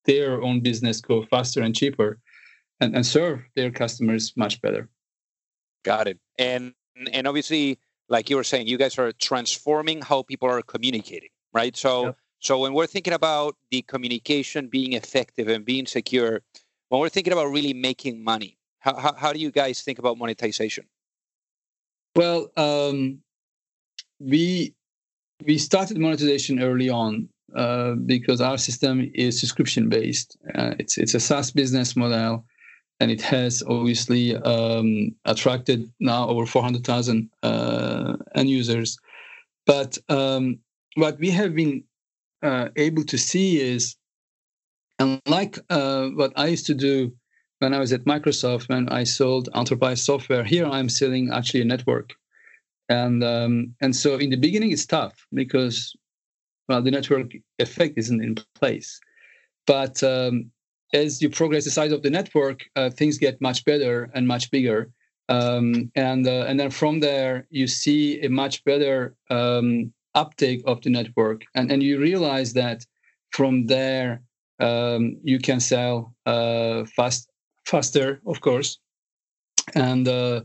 their 0.05 0.43
own 0.43 0.61
business 0.61 1.01
go 1.01 1.25
faster 1.27 1.63
and 1.63 1.77
cheaper 1.77 2.19
and, 2.81 2.95
and 2.97 3.07
serve 3.07 3.41
their 3.55 3.71
customers 3.71 4.33
much 4.37 4.61
better. 4.63 4.89
Got 5.85 6.09
it. 6.09 6.19
And 6.39 6.75
and 7.13 7.27
obviously 7.27 7.79
like 8.09 8.31
you 8.31 8.37
were 8.37 8.45
saying, 8.45 8.67
you 8.67 8.79
guys 8.79 8.99
are 8.99 9.13
transforming 9.13 10.01
how 10.03 10.23
people 10.23 10.49
are 10.49 10.63
communicating, 10.63 11.29
right? 11.53 11.77
So, 11.77 12.07
yep. 12.07 12.17
So 12.41 12.59
when 12.59 12.73
we're 12.73 12.87
thinking 12.87 13.13
about 13.13 13.57
the 13.71 13.83
communication 13.83 14.69
being 14.69 14.93
effective 14.93 15.49
and 15.49 15.65
being 15.65 15.87
secure, 15.87 16.43
when 16.89 17.01
we're 17.01 17.09
thinking 17.09 17.33
about 17.33 17.47
really 17.47 17.73
making 17.73 18.23
money, 18.23 18.57
how, 18.81 18.97
how, 18.97 19.15
how 19.15 19.33
do 19.33 19.39
you 19.39 19.51
guys 19.51 19.83
think 19.83 19.99
about 19.99 20.19
monetization? 20.19 20.87
Well, 22.15 22.51
um, 22.57 23.19
we 24.19 24.75
we 25.45 25.59
started 25.59 25.99
monetization 25.99 26.61
early 26.61 26.89
on 26.89 27.29
uh, 27.55 27.93
because 27.93 28.41
our 28.41 28.59
system 28.59 29.11
is 29.15 29.39
subscription 29.39 29.89
based. 29.89 30.37
Uh, 30.55 30.75
it's 30.79 30.99
it's 30.99 31.15
a 31.15 31.21
SaaS 31.21 31.51
business 31.51 31.97
model 31.97 32.45
and 33.01 33.11
it 33.11 33.21
has 33.21 33.63
obviously 33.69 34.37
um, 34.37 35.15
attracted 35.25 35.91
now 36.01 36.29
over 36.29 36.47
400,000 36.47 37.31
uh, 37.43 38.17
end 38.35 38.51
users. 38.51 38.99
But 39.67 39.99
um, 40.09 40.59
what 40.97 41.19
we 41.19 41.31
have 41.31 41.55
been 41.55 41.85
uh, 42.43 42.69
able 42.77 43.05
to 43.05 43.19
see 43.19 43.61
is, 43.61 43.97
unlike 44.99 45.59
uh, 45.71 46.09
what 46.09 46.33
I 46.37 46.47
used 46.47 46.67
to 46.67 46.75
do 46.75 47.13
when 47.59 47.75
I 47.75 47.79
was 47.79 47.93
at 47.93 48.05
Microsoft, 48.05 48.69
when 48.69 48.89
I 48.89 49.05
sold 49.05 49.49
enterprise 49.55 50.03
software, 50.03 50.45
here 50.45 50.67
I'm 50.67 50.89
selling 50.89 51.33
actually 51.33 51.63
a 51.63 51.65
network. 51.65 52.15
And 52.89 53.23
um, 53.23 53.75
and 53.81 53.95
so 53.95 54.17
in 54.17 54.31
the 54.31 54.37
beginning 54.37 54.73
it's 54.73 54.87
tough 54.87 55.27
because 55.35 55.95
well 56.69 56.83
the 56.83 56.91
network 56.91 57.33
effect 57.59 57.99
isn't 57.99 58.23
in 58.23 58.37
place. 58.55 59.01
But 59.67 60.03
um, 60.03 60.51
as 60.95 61.21
you 61.21 61.29
progress 61.29 61.65
the 61.65 61.71
size 61.71 61.93
of 61.93 62.03
the 62.03 62.11
network, 62.11 62.65
uh, 62.77 62.91
things 62.91 63.19
get 63.19 63.41
much 63.41 63.65
better 63.65 64.11
and 64.15 64.27
much 64.27 64.51
bigger. 64.51 64.91
Um, 65.29 65.91
and 65.95 66.27
uh, 66.27 66.47
and 66.49 66.59
then 66.59 66.71
from 66.71 67.01
there, 67.01 67.47
you 67.51 67.67
see 67.67 68.23
a 68.23 68.31
much 68.31 68.65
better 68.65 69.15
um, 69.29 69.93
uptake 70.19 70.63
of 70.67 70.81
the 70.83 70.91
network, 70.91 71.43
and 71.55 71.71
and 71.73 71.83
you 71.83 71.99
realize 71.99 72.53
that 72.55 72.87
from 73.31 73.67
there 73.67 74.23
um, 74.61 75.17
you 75.23 75.39
can 75.39 75.61
sell 75.61 76.15
uh, 76.27 76.85
fast 76.97 77.31
faster, 77.65 78.21
of 78.27 78.41
course, 78.41 78.79
and 79.75 80.09
uh, 80.09 80.41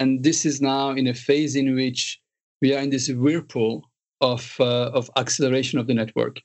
and 0.00 0.24
this 0.24 0.44
is 0.44 0.60
now 0.60 0.90
in 0.90 1.06
a 1.06 1.14
phase 1.14 1.54
in 1.56 1.74
which 1.74 2.20
we 2.60 2.74
are 2.74 2.82
in 2.82 2.90
this 2.90 3.08
whirlpool 3.08 3.88
of 4.20 4.56
uh, 4.60 4.90
of 4.98 5.10
acceleration 5.16 5.78
of 5.78 5.86
the 5.86 5.94
network, 5.94 6.40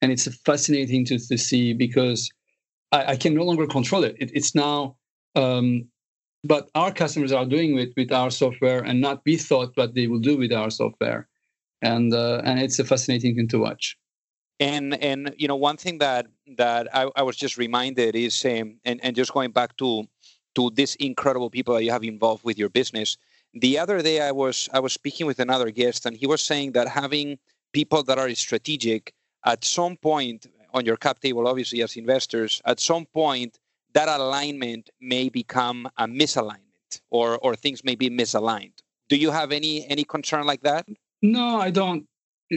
and 0.00 0.12
it's 0.12 0.28
fascinating 0.44 1.04
to, 1.06 1.18
to 1.18 1.36
see 1.36 1.74
because 1.74 2.30
I, 2.92 3.12
I 3.12 3.16
can 3.16 3.34
no 3.34 3.42
longer 3.42 3.66
control 3.66 4.04
it. 4.04 4.16
it 4.20 4.30
it's 4.34 4.54
now, 4.54 4.96
um, 5.34 5.88
but 6.44 6.70
our 6.74 6.92
customers 6.92 7.32
are 7.32 7.46
doing 7.46 7.78
it 7.78 7.92
with 7.96 8.12
our 8.12 8.30
software 8.30 8.80
and 8.80 9.00
not 9.00 9.22
we 9.24 9.36
thought 9.36 9.72
what 9.76 9.94
they 9.94 10.06
will 10.06 10.20
do 10.20 10.36
with 10.36 10.52
our 10.52 10.70
software. 10.70 11.28
And, 11.82 12.14
uh, 12.14 12.40
and 12.44 12.60
it's 12.60 12.78
a 12.78 12.84
fascinating 12.84 13.34
thing 13.34 13.48
to 13.48 13.58
watch. 13.58 13.96
And, 14.60 14.94
and 15.02 15.34
you 15.36 15.48
know, 15.48 15.56
one 15.56 15.76
thing 15.76 15.98
that, 15.98 16.26
that 16.56 16.88
I, 16.94 17.10
I 17.16 17.22
was 17.22 17.36
just 17.36 17.58
reminded 17.58 18.14
is, 18.14 18.44
um, 18.44 18.78
and, 18.84 19.00
and 19.02 19.16
just 19.16 19.32
going 19.32 19.50
back 19.50 19.76
to, 19.78 20.04
to 20.54 20.70
these 20.74 20.94
incredible 20.96 21.50
people 21.50 21.74
that 21.74 21.84
you 21.84 21.90
have 21.90 22.04
involved 22.04 22.44
with 22.44 22.58
your 22.58 22.68
business. 22.68 23.16
The 23.54 23.78
other 23.78 24.00
day 24.02 24.20
I 24.20 24.32
was 24.32 24.68
I 24.72 24.80
was 24.80 24.92
speaking 24.92 25.26
with 25.26 25.38
another 25.38 25.70
guest 25.70 26.06
and 26.06 26.16
he 26.16 26.26
was 26.26 26.42
saying 26.42 26.72
that 26.72 26.88
having 26.88 27.38
people 27.72 28.02
that 28.04 28.18
are 28.18 28.34
strategic 28.34 29.12
at 29.44 29.64
some 29.64 29.96
point 29.96 30.46
on 30.72 30.86
your 30.86 30.96
cap 30.96 31.20
table, 31.20 31.46
obviously, 31.46 31.82
as 31.82 31.96
investors, 31.96 32.62
at 32.64 32.80
some 32.80 33.04
point, 33.06 33.58
that 33.92 34.08
alignment 34.08 34.88
may 35.00 35.28
become 35.28 35.86
a 35.98 36.06
misalignment 36.06 37.00
or, 37.10 37.38
or 37.38 37.54
things 37.54 37.84
may 37.84 37.94
be 37.94 38.08
misaligned. 38.08 38.72
Do 39.08 39.16
you 39.16 39.30
have 39.30 39.52
any 39.52 39.86
any 39.86 40.04
concern 40.04 40.46
like 40.46 40.62
that? 40.62 40.86
No, 41.22 41.60
I 41.60 41.70
don't, 41.70 42.06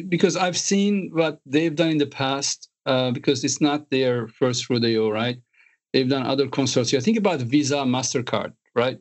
because 0.09 0.35
I've 0.35 0.57
seen 0.57 1.11
what 1.13 1.39
they've 1.45 1.75
done 1.75 1.89
in 1.91 1.97
the 1.97 2.07
past. 2.07 2.69
Uh, 2.87 3.09
because 3.09 3.43
it's 3.43 3.59
not 3.59 3.89
their 3.89 4.27
first 4.27 4.69
rodeo, 4.69 5.09
right? 5.09 5.37
They've 5.91 6.07
done 6.07 6.23
other 6.23 6.45
consortia. 6.45 7.01
Think 7.01 7.17
about 7.17 7.39
Visa, 7.41 7.77
Mastercard, 7.77 8.53
right? 8.75 8.99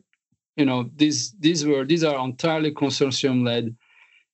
You 0.57 0.65
know, 0.65 0.89
these 0.95 1.35
these 1.39 1.67
were 1.67 1.85
these 1.85 2.03
are 2.03 2.17
entirely 2.25 2.71
consortium-led 2.73 3.75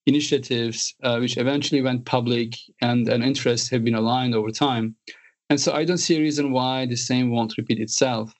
initiatives 0.06 0.96
uh, 1.04 1.18
which 1.20 1.38
eventually 1.38 1.82
went 1.82 2.06
public 2.06 2.56
and, 2.82 3.10
and 3.10 3.24
interests 3.26 3.70
have 3.70 3.84
been 3.84 3.96
aligned 3.96 4.34
over 4.34 4.52
time. 4.52 4.96
And 5.50 5.60
so 5.60 5.74
I 5.74 5.84
don't 5.84 5.98
see 5.98 6.16
a 6.16 6.22
reason 6.22 6.54
why 6.54 6.86
the 6.86 6.96
same 6.96 7.30
won't 7.30 7.58
repeat 7.58 7.80
itself. 7.80 8.34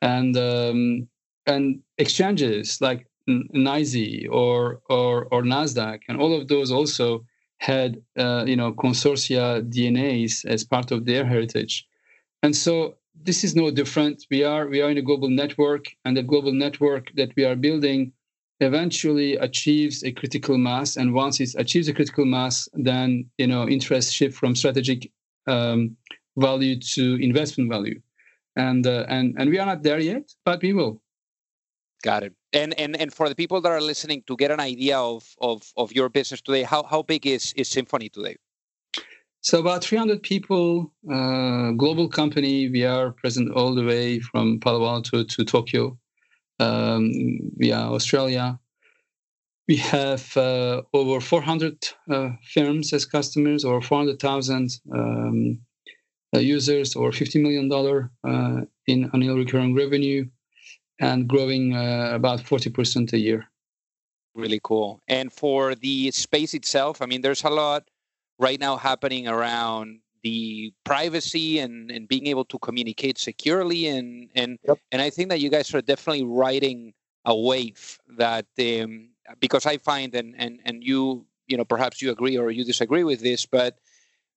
And 0.00 0.36
um, 0.38 1.06
and 1.46 1.80
exchanges 1.98 2.80
like 2.80 3.06
NYSE 3.28 4.28
or 4.30 4.80
or 4.88 5.26
or 5.32 5.42
Nasdaq 5.42 6.00
and 6.08 6.20
all 6.20 6.32
of 6.38 6.48
those 6.48 6.70
also 6.70 7.24
had 7.58 8.02
uh, 8.18 8.44
you 8.46 8.56
know 8.56 8.72
consortia 8.72 9.62
DNAs 9.62 10.44
as 10.44 10.64
part 10.64 10.90
of 10.90 11.04
their 11.06 11.24
heritage, 11.24 11.86
and 12.42 12.54
so 12.54 12.96
this 13.22 13.44
is 13.44 13.56
no 13.56 13.70
different. 13.70 14.26
We 14.30 14.44
are 14.44 14.66
we 14.68 14.80
are 14.82 14.90
in 14.90 14.98
a 14.98 15.02
global 15.02 15.30
network, 15.30 15.86
and 16.04 16.16
the 16.16 16.22
global 16.22 16.52
network 16.52 17.12
that 17.16 17.34
we 17.36 17.44
are 17.44 17.56
building 17.56 18.12
eventually 18.60 19.36
achieves 19.36 20.02
a 20.04 20.12
critical 20.12 20.56
mass. 20.56 20.96
And 20.96 21.12
once 21.12 21.40
it 21.40 21.54
achieves 21.58 21.88
a 21.88 21.94
critical 21.94 22.24
mass, 22.24 22.68
then 22.74 23.28
you 23.38 23.46
know 23.46 23.68
interest 23.68 24.14
shift 24.14 24.36
from 24.36 24.54
strategic 24.54 25.10
um, 25.46 25.96
value 26.36 26.78
to 26.94 27.16
investment 27.20 27.70
value, 27.70 28.00
and 28.56 28.86
uh, 28.86 29.06
and 29.08 29.34
and 29.38 29.50
we 29.50 29.58
are 29.58 29.66
not 29.66 29.82
there 29.82 29.98
yet, 29.98 30.32
but 30.44 30.62
we 30.62 30.72
will. 30.72 31.00
Got 32.02 32.22
it. 32.22 32.34
And 32.56 32.72
and 32.80 32.96
and 32.96 33.12
for 33.12 33.28
the 33.28 33.34
people 33.34 33.60
that 33.60 33.72
are 33.72 33.82
listening 33.82 34.22
to 34.26 34.36
get 34.36 34.50
an 34.50 34.60
idea 34.60 34.98
of 34.98 35.22
of 35.40 35.72
of 35.76 35.92
your 35.92 36.08
business 36.08 36.40
today, 36.40 36.62
how 36.62 36.82
how 36.84 37.02
big 37.02 37.26
is 37.26 37.52
is 37.54 37.68
Symphony 37.68 38.08
today? 38.08 38.36
So 39.40 39.60
about 39.60 39.84
300 39.84 40.22
people, 40.22 40.90
uh, 41.12 41.70
global 41.72 42.08
company. 42.08 42.68
We 42.68 42.84
are 42.84 43.12
present 43.12 43.52
all 43.52 43.74
the 43.74 43.84
way 43.84 44.20
from 44.20 44.58
Palo 44.58 44.86
Alto 44.86 45.22
to 45.22 45.44
Tokyo, 45.44 45.98
um, 46.58 47.12
via 47.58 47.80
Australia. 47.96 48.58
We 49.68 49.76
have 49.76 50.36
uh, 50.36 50.82
over 50.94 51.20
400 51.20 51.88
uh, 52.10 52.30
firms 52.54 52.92
as 52.92 53.04
customers, 53.04 53.64
or 53.64 53.82
400,000 53.82 54.80
um, 54.94 55.58
uh, 56.34 56.38
users, 56.38 56.96
or 56.96 57.12
50 57.12 57.42
million 57.42 57.68
dollar 57.68 58.10
uh, 58.24 58.62
in 58.86 59.10
annual 59.12 59.36
recurring 59.36 59.74
revenue 59.74 60.24
and 60.98 61.28
growing 61.28 61.74
uh, 61.76 62.10
about 62.14 62.40
40% 62.40 63.12
a 63.12 63.18
year. 63.18 63.48
Really 64.34 64.60
cool. 64.62 65.00
And 65.08 65.32
for 65.32 65.74
the 65.74 66.10
space 66.10 66.54
itself, 66.54 67.00
I 67.00 67.06
mean, 67.06 67.22
there's 67.22 67.44
a 67.44 67.50
lot 67.50 67.84
right 68.38 68.60
now 68.60 68.76
happening 68.76 69.28
around 69.28 70.00
the 70.22 70.72
privacy 70.84 71.58
and, 71.58 71.90
and 71.90 72.08
being 72.08 72.26
able 72.26 72.44
to 72.46 72.58
communicate 72.58 73.16
securely 73.16 73.86
and 73.86 74.28
and 74.34 74.58
yep. 74.66 74.78
and 74.90 75.00
I 75.00 75.10
think 75.10 75.28
that 75.30 75.40
you 75.40 75.50
guys 75.50 75.72
are 75.74 75.80
definitely 75.80 76.24
riding 76.24 76.94
a 77.24 77.34
wave 77.34 77.98
that 78.18 78.46
um, 78.58 79.10
because 79.40 79.66
I 79.66 79.78
find 79.78 80.14
and 80.14 80.34
and 80.36 80.60
and 80.64 80.82
you 80.82 81.24
you 81.46 81.56
know 81.56 81.64
perhaps 81.64 82.02
you 82.02 82.10
agree 82.10 82.36
or 82.36 82.50
you 82.50 82.64
disagree 82.64 83.04
with 83.04 83.20
this 83.20 83.46
but 83.46 83.78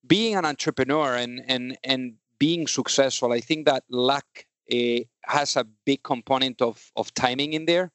being 0.06 0.36
an 0.36 0.46
entrepreneur 0.46 1.16
and 1.16 1.42
and 1.48 1.78
and 1.84 2.14
being 2.38 2.68
successful 2.68 3.34
I 3.34 3.40
think 3.40 3.66
that 3.66 3.84
luck 3.90 4.28
uh, 4.36 4.49
has 5.26 5.56
a 5.56 5.66
big 5.86 6.04
component 6.04 6.62
of 6.62 6.92
of 6.96 7.14
timing 7.14 7.54
in 7.54 7.66
there. 7.66 7.92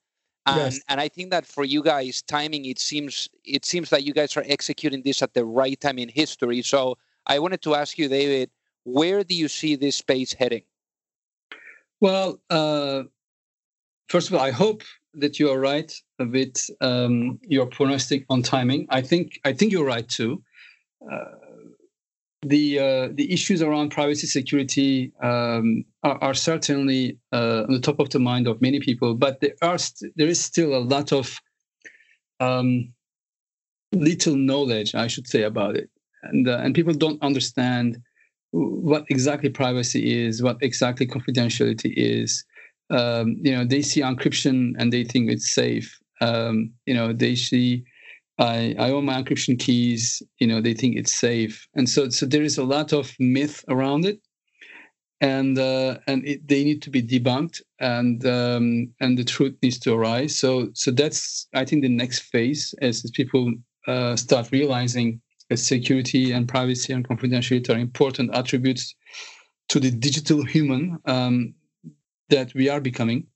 And, 0.47 0.57
yes. 0.59 0.81
and 0.89 1.01
I 1.01 1.09
think 1.09 1.31
that 1.31 1.47
for 1.47 1.65
you 1.65 1.83
guys, 1.83 2.21
timing 2.21 2.67
it 2.67 2.79
seems 2.79 3.31
it 3.45 3.65
seems 3.65 3.91
that 3.91 4.05
you 4.05 4.13
guys 4.13 4.37
are 4.37 4.45
executing 4.47 5.03
this 5.03 5.23
at 5.23 5.33
the 5.33 5.45
right 5.45 5.81
time 5.81 5.99
in 5.99 6.09
history. 6.09 6.61
So 6.63 6.99
I 7.27 7.39
wanted 7.39 7.63
to 7.63 7.75
ask 7.75 7.97
you, 7.97 8.09
David, 8.09 8.51
where 8.85 9.25
do 9.25 9.35
you 9.35 9.49
see 9.49 9.77
this 9.77 9.97
space 9.97 10.35
heading? 10.35 10.63
Well, 12.01 12.41
uh, 12.51 13.05
first 14.09 14.29
of 14.29 14.35
all, 14.35 14.41
I 14.41 14.51
hope 14.51 14.83
that 15.15 15.39
you 15.39 15.51
are 15.51 15.59
right 15.59 15.91
with 16.19 16.57
um, 16.81 17.39
your 17.43 17.67
prognostic 17.67 18.27
on 18.29 18.43
timing. 18.43 18.87
I 18.91 19.01
think 19.01 19.41
I 19.45 19.53
think 19.55 19.73
you're 19.73 19.87
right 19.87 20.09
too. 20.09 20.43
Uh, 21.11 21.25
the 22.49 22.79
uh, 22.79 23.09
the 23.13 23.33
issues 23.33 23.63
around 23.63 23.91
privacy 23.91 24.27
security 24.27 25.13
um, 25.23 25.85
are, 26.03 26.19
are, 26.23 26.35
certainly 26.35 27.19
uh, 27.33 27.65
on 27.67 27.73
the 27.73 27.81
top 27.81 27.99
of 27.99 28.11
the 28.11 28.19
mind 28.19 28.47
of 28.47 28.61
many 28.61 28.81
people, 28.81 29.15
but 29.15 29.41
there 29.41 29.55
are 29.63 29.79
st- 29.79 30.13
there 30.17 30.29
is 30.29 30.41
still 30.41 30.75
a 30.75 30.81
lot 30.81 31.13
of 31.13 31.41
um, 32.41 32.93
little 33.93 34.37
knowledge, 34.37 34.95
I 34.95 35.07
should 35.07 35.27
say, 35.27 35.43
about 35.43 35.77
it, 35.77 35.91
and 36.23 36.49
uh, 36.49 36.59
and 36.63 36.75
people 36.75 36.95
don't 36.95 37.23
understand 37.23 37.99
what 38.53 39.05
exactly 39.09 39.51
privacy 39.51 40.25
is, 40.25 40.43
what 40.43 40.59
exactly 40.61 41.07
confidentiality 41.07 41.93
is. 41.97 42.45
Um, 42.91 43.37
you 43.43 43.53
know, 43.53 43.65
they 43.65 43.83
see 43.83 44.01
encryption 44.01 44.75
and 44.79 44.93
they 44.93 45.03
think 45.05 45.31
it's 45.31 45.53
safe. 45.53 45.99
Um, 46.21 46.73
you 46.87 46.95
know, 46.95 47.13
they 47.13 47.35
see 47.35 47.85
I, 48.39 48.75
I 48.79 48.91
own 48.91 49.05
my 49.05 49.23
encryption 49.23 49.59
keys. 49.59 50.23
You 50.39 50.47
know, 50.47 50.61
they 50.61 50.75
think 50.75 50.97
it's 50.97 51.15
safe, 51.15 51.67
and 51.75 51.89
so 51.89 52.09
so 52.09 52.27
there 52.27 52.43
is 52.43 52.59
a 52.59 52.65
lot 52.65 52.93
of 52.93 53.15
myth 53.19 53.65
around 53.69 54.05
it, 54.05 54.21
and 55.21 55.59
uh, 55.59 55.99
and 56.07 56.27
it, 56.27 56.47
they 56.49 56.65
need 56.65 56.83
to 56.83 56.91
be 56.91 57.03
debunked, 57.03 57.63
and 57.81 58.27
um, 58.27 58.93
and 59.01 59.17
the 59.17 59.25
truth 59.25 59.55
needs 59.63 59.79
to 59.81 59.95
arise. 59.95 60.37
So 60.37 60.69
so 60.75 60.91
that's 60.91 61.47
I 61.55 61.65
think 61.65 61.83
the 61.83 61.89
next 61.89 62.21
phase 62.21 62.75
as, 62.83 63.05
as 63.05 63.11
people 63.11 63.53
uh, 63.87 64.17
start 64.17 64.51
realizing 64.51 65.21
that 65.49 65.59
security 65.59 66.33
and 66.33 66.49
privacy 66.49 66.93
and 66.93 67.07
confidentiality 67.07 67.71
are 67.71 67.79
important 67.79 68.35
attributes 68.35 68.95
to 69.69 69.79
the 69.79 69.91
digital 69.91 70.45
human 70.45 70.99
um, 71.07 71.55
that 72.31 72.53
we 72.55 72.69
are 72.69 72.81
becoming, 72.81 73.27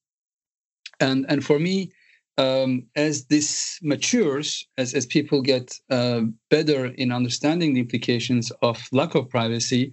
and 1.01 1.25
and 1.29 1.45
for 1.45 1.59
me 1.59 1.93
um, 2.39 2.87
as 2.95 3.25
this 3.27 3.79
matures, 3.83 4.67
as, 4.79 4.95
as 4.95 5.05
people 5.05 5.43
get 5.43 5.75
uh, 5.91 6.23
better 6.51 6.87
in 6.87 7.13
understanding 7.13 7.75
the 7.75 7.81
implications 7.81 8.53
of 8.63 8.81
lack 8.93 9.17
of 9.17 9.29
privacy, 9.29 9.93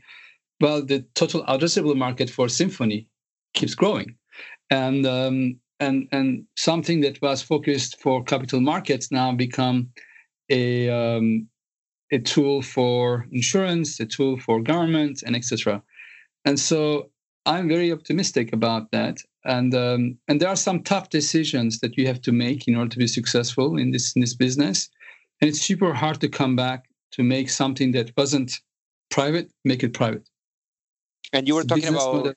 well, 0.61 0.85
the 0.85 1.03
total 1.15 1.43
addressable 1.45 1.95
market 1.97 2.29
for 2.29 2.47
Symphony 2.47 3.07
keeps 3.55 3.73
growing. 3.73 4.15
And, 4.69 5.05
um, 5.05 5.59
and, 5.79 6.07
and 6.11 6.45
something 6.55 7.01
that 7.01 7.21
was 7.21 7.41
focused 7.41 7.99
for 7.99 8.23
capital 8.23 8.61
markets 8.61 9.11
now 9.11 9.31
become 9.33 9.89
a, 10.49 10.89
um, 10.89 11.47
a 12.11 12.19
tool 12.19 12.61
for 12.61 13.25
insurance, 13.31 13.99
a 13.99 14.05
tool 14.05 14.39
for 14.39 14.61
government, 14.61 15.23
and 15.25 15.35
etc. 15.35 15.81
And 16.45 16.59
so 16.59 17.09
I'm 17.47 17.67
very 17.67 17.91
optimistic 17.91 18.53
about 18.53 18.91
that 18.91 19.17
and 19.45 19.73
um, 19.75 20.17
and 20.27 20.41
there 20.41 20.49
are 20.49 20.55
some 20.55 20.81
tough 20.83 21.09
decisions 21.09 21.79
that 21.79 21.97
you 21.97 22.07
have 22.07 22.21
to 22.21 22.31
make 22.31 22.67
in 22.67 22.75
order 22.75 22.89
to 22.89 22.97
be 22.97 23.07
successful 23.07 23.77
in 23.77 23.91
this 23.91 24.15
in 24.15 24.21
this 24.21 24.33
business 24.33 24.89
and 25.41 25.49
it's 25.49 25.61
super 25.61 25.93
hard 25.93 26.19
to 26.21 26.27
come 26.27 26.55
back 26.55 26.85
to 27.11 27.23
make 27.23 27.49
something 27.49 27.91
that 27.91 28.11
wasn't 28.17 28.59
private 29.09 29.51
make 29.63 29.83
it 29.83 29.93
private 29.93 30.27
and 31.33 31.47
you 31.47 31.55
were 31.55 31.63
talking 31.63 31.87
about 31.87 32.15
model. 32.15 32.33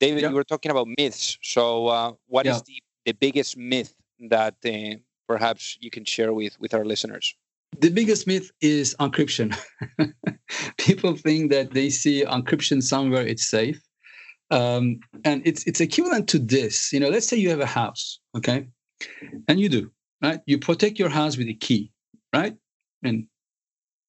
david 0.00 0.22
yeah. 0.22 0.28
you 0.28 0.34
were 0.34 0.44
talking 0.44 0.70
about 0.70 0.86
myths 0.98 1.38
so 1.42 1.88
uh, 1.88 2.12
what 2.26 2.46
yeah. 2.46 2.54
is 2.54 2.62
the, 2.62 2.80
the 3.04 3.12
biggest 3.12 3.56
myth 3.56 3.94
that 4.30 4.54
uh, 4.64 4.96
perhaps 5.26 5.76
you 5.80 5.90
can 5.90 6.04
share 6.04 6.32
with 6.32 6.58
with 6.60 6.72
our 6.72 6.84
listeners 6.84 7.34
the 7.80 7.90
biggest 7.90 8.26
myth 8.26 8.50
is 8.60 8.94
encryption 9.00 9.54
people 10.78 11.16
think 11.16 11.50
that 11.50 11.72
they 11.72 11.90
see 11.90 12.24
encryption 12.24 12.82
somewhere 12.82 13.26
it's 13.26 13.46
safe 13.46 13.80
um, 14.50 15.00
and 15.24 15.42
it's 15.44 15.64
it's 15.66 15.80
equivalent 15.80 16.28
to 16.28 16.38
this. 16.38 16.92
You 16.92 17.00
know, 17.00 17.08
let's 17.08 17.26
say 17.26 17.36
you 17.36 17.50
have 17.50 17.60
a 17.60 17.66
house, 17.66 18.20
okay, 18.36 18.66
and 19.48 19.60
you 19.60 19.68
do 19.68 19.90
right. 20.22 20.40
You 20.46 20.58
protect 20.58 20.98
your 20.98 21.08
house 21.08 21.36
with 21.36 21.48
a 21.48 21.54
key, 21.54 21.90
right, 22.34 22.56
and 23.02 23.26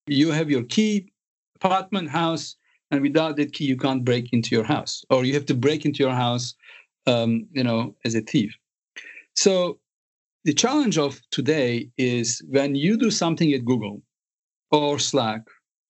you 0.07 0.31
have 0.31 0.49
your 0.49 0.63
key, 0.63 1.11
apartment, 1.55 2.09
house, 2.09 2.55
and 2.91 3.01
without 3.01 3.35
that 3.37 3.53
key, 3.53 3.65
you 3.65 3.77
can't 3.77 4.05
break 4.05 4.31
into 4.31 4.55
your 4.55 4.63
house, 4.63 5.03
or 5.09 5.25
you 5.25 5.33
have 5.33 5.45
to 5.47 5.55
break 5.55 5.85
into 5.85 6.03
your 6.03 6.13
house, 6.13 6.55
um, 7.05 7.47
you 7.51 7.63
know, 7.63 7.95
as 8.05 8.15
a 8.15 8.21
thief. 8.21 8.55
So 9.35 9.79
the 10.45 10.53
challenge 10.53 10.97
of 10.97 11.21
today 11.31 11.89
is 11.97 12.41
when 12.47 12.75
you 12.75 12.97
do 12.97 13.11
something 13.11 13.53
at 13.53 13.65
Google 13.65 14.01
or 14.71 14.97
Slack 14.99 15.41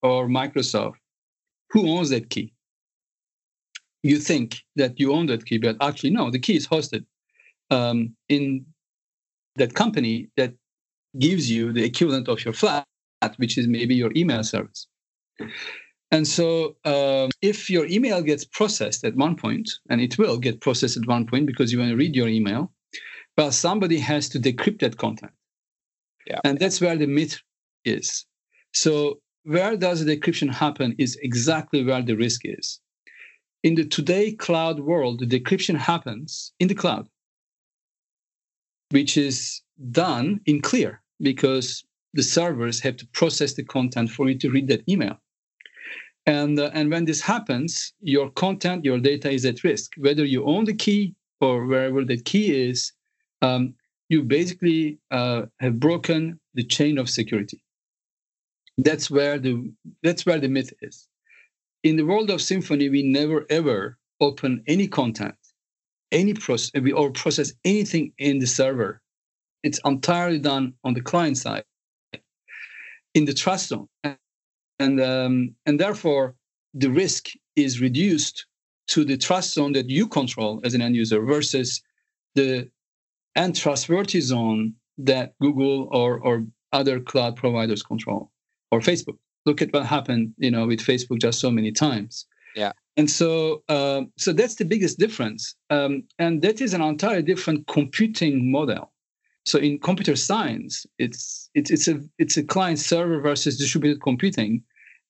or 0.01 0.27
Microsoft, 0.27 0.95
who 1.69 1.89
owns 1.89 2.09
that 2.09 2.29
key? 2.29 2.53
You 4.07 4.19
think 4.19 4.63
that 4.75 4.99
you 4.99 5.13
own 5.13 5.27
that 5.27 5.45
key, 5.45 5.57
but 5.57 5.77
actually, 5.81 6.11
no, 6.11 6.29
the 6.31 6.39
key 6.39 6.55
is 6.55 6.67
hosted 6.67 7.05
um, 7.69 8.15
in 8.29 8.65
that 9.55 9.73
company 9.73 10.29
that 10.37 10.53
gives 11.19 11.49
you 11.49 11.73
the 11.73 11.83
equivalent 11.83 12.27
of 12.27 12.43
your 12.45 12.53
flat, 12.53 12.85
which 13.37 13.57
is 13.57 13.67
maybe 13.67 13.95
your 13.95 14.11
email 14.15 14.43
service. 14.43 14.87
And 16.11 16.27
so, 16.27 16.77
um, 16.85 17.31
if 17.41 17.69
your 17.69 17.85
email 17.87 18.21
gets 18.21 18.45
processed 18.45 19.03
at 19.03 19.15
one 19.15 19.35
point, 19.35 19.69
and 19.89 19.99
it 19.99 20.17
will 20.17 20.37
get 20.37 20.61
processed 20.61 20.95
at 20.95 21.05
one 21.05 21.27
point 21.27 21.47
because 21.47 21.71
you 21.71 21.79
want 21.79 21.91
to 21.91 21.97
read 21.97 22.15
your 22.15 22.29
email, 22.29 22.71
well, 23.37 23.51
somebody 23.51 23.99
has 23.99 24.29
to 24.29 24.39
decrypt 24.39 24.79
that 24.79 24.97
content. 24.97 25.33
Yeah. 26.25 26.39
And 26.43 26.59
that's 26.59 26.79
where 26.79 26.95
the 26.95 27.07
myth 27.07 27.41
is. 27.83 28.25
So, 28.73 29.19
where 29.43 29.75
does 29.75 30.03
the 30.03 30.17
decryption 30.17 30.49
happen 30.49 30.95
is 30.97 31.17
exactly 31.21 31.83
where 31.83 32.01
the 32.01 32.15
risk 32.15 32.41
is 32.45 32.79
in 33.67 33.75
the 33.75 33.85
today 33.85 34.31
cloud 34.31 34.79
world, 34.79 35.19
the 35.19 35.25
decryption 35.25 35.77
happens 35.77 36.53
in 36.61 36.69
the 36.69 36.79
cloud, 36.81 37.05
which 38.91 39.17
is 39.17 39.61
done 39.91 40.39
in 40.45 40.61
clear 40.61 41.01
because 41.19 41.83
the 42.13 42.23
servers 42.23 42.79
have 42.79 42.95
to 42.95 43.05
process 43.07 43.55
the 43.55 43.65
content 43.65 44.09
for 44.09 44.29
you 44.29 44.37
to 44.39 44.49
read 44.49 44.69
that 44.69 44.87
email. 44.87 45.17
And, 46.25 46.57
uh, 46.57 46.71
and 46.73 46.89
when 46.89 47.03
this 47.03 47.19
happens, 47.19 47.93
your 47.99 48.29
content, 48.31 48.85
your 48.85 48.99
data 48.99 49.29
is 49.29 49.43
at 49.45 49.65
risk. 49.65 49.91
Whether 49.97 50.23
you 50.23 50.45
own 50.45 50.63
the 50.63 50.73
key 50.85 51.13
or 51.41 51.65
wherever 51.65 52.05
that 52.05 52.23
key 52.23 52.69
is, 52.69 52.93
um, 53.41 53.73
you 54.07 54.23
basically 54.23 54.97
uh, 55.11 55.41
have 55.59 55.77
broken 55.77 56.39
the 56.53 56.63
chain 56.63 56.97
of 56.97 57.09
security. 57.09 57.61
That's 58.77 59.11
where 59.11 59.37
the 59.39 59.73
that's 60.03 60.25
where 60.25 60.39
the 60.39 60.47
myth 60.47 60.71
is. 60.81 61.07
In 61.83 61.95
the 61.95 62.05
world 62.05 62.29
of 62.29 62.41
Symphony, 62.41 62.89
we 62.89 63.03
never 63.03 63.45
ever 63.49 63.97
open 64.19 64.63
any 64.67 64.87
content, 64.87 65.35
any 66.11 66.33
process, 66.33 66.71
or 66.95 67.11
process 67.11 67.53
anything 67.63 68.13
in 68.17 68.39
the 68.39 68.47
server. 68.47 69.01
It's 69.63 69.79
entirely 69.85 70.39
done 70.39 70.73
on 70.83 70.93
the 70.93 71.01
client 71.01 71.37
side, 71.37 71.65
in 73.13 73.25
the 73.25 73.33
trust 73.33 73.69
zone, 73.69 73.87
and 74.79 75.01
um, 75.01 75.55
and 75.65 75.79
therefore 75.79 76.35
the 76.73 76.89
risk 76.89 77.29
is 77.55 77.81
reduced 77.81 78.45
to 78.87 79.03
the 79.03 79.17
trust 79.17 79.53
zone 79.53 79.73
that 79.73 79.89
you 79.89 80.07
control 80.07 80.61
as 80.63 80.73
an 80.73 80.81
end 80.81 80.95
user 80.95 81.21
versus 81.21 81.81
the 82.35 82.69
untrustworthy 83.35 84.21
zone 84.21 84.73
that 84.97 85.33
Google 85.39 85.89
or 85.91 86.19
or 86.19 86.45
other 86.73 86.99
cloud 86.99 87.35
providers 87.35 87.83
control 87.83 88.31
or 88.71 88.79
Facebook. 88.79 89.17
Look 89.47 89.61
at 89.61 89.73
what 89.73 89.85
happened, 89.85 90.33
you 90.37 90.51
know, 90.51 90.67
with 90.67 90.81
Facebook 90.81 91.19
just 91.19 91.39
so 91.39 91.49
many 91.49 91.71
times. 91.71 92.25
Yeah. 92.55 92.73
And 92.97 93.09
so, 93.09 93.63
uh, 93.69 94.01
so 94.17 94.33
that's 94.33 94.55
the 94.55 94.65
biggest 94.65 94.97
difference, 94.99 95.55
um, 95.69 96.03
and 96.17 96.41
that 96.41 96.61
is 96.61 96.73
an 96.73 96.81
entirely 96.81 97.21
different 97.21 97.67
computing 97.67 98.51
model. 98.51 98.91
So 99.45 99.59
in 99.59 99.79
computer 99.79 100.15
science, 100.15 100.85
it's 100.97 101.49
it's 101.53 101.71
it's 101.71 101.87
a 101.87 102.01
it's 102.17 102.37
a 102.37 102.43
client 102.43 102.79
server 102.79 103.21
versus 103.21 103.57
distributed 103.57 104.01
computing, 104.01 104.63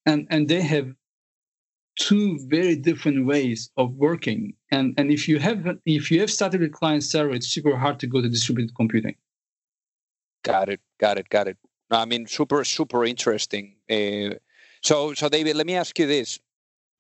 and 0.05 0.27
and 0.29 0.47
they 0.47 0.61
have 0.61 0.93
two 1.97 2.37
very 2.47 2.75
different 2.75 3.25
ways 3.25 3.71
of 3.77 3.93
working. 3.93 4.53
And 4.69 4.93
and 4.97 5.09
if 5.09 5.27
you 5.27 5.39
have 5.39 5.65
if 5.85 6.11
you 6.11 6.19
have 6.19 6.29
started 6.29 6.61
with 6.61 6.73
client 6.73 7.03
server, 7.03 7.33
it's 7.33 7.47
super 7.47 7.75
hard 7.75 7.99
to 8.01 8.07
go 8.07 8.21
to 8.21 8.29
distributed 8.29 8.75
computing. 8.75 9.15
Got 10.43 10.69
it. 10.69 10.81
Got 10.99 11.17
it. 11.17 11.29
Got 11.29 11.47
it. 11.47 11.57
I 11.89 12.05
mean, 12.05 12.27
super 12.27 12.63
super 12.63 13.05
interesting. 13.05 13.75
Uh, 13.89 14.35
so 14.81 15.13
so 15.13 15.29
David, 15.29 15.55
let 15.55 15.65
me 15.65 15.75
ask 15.75 15.97
you 15.99 16.07
this: 16.07 16.39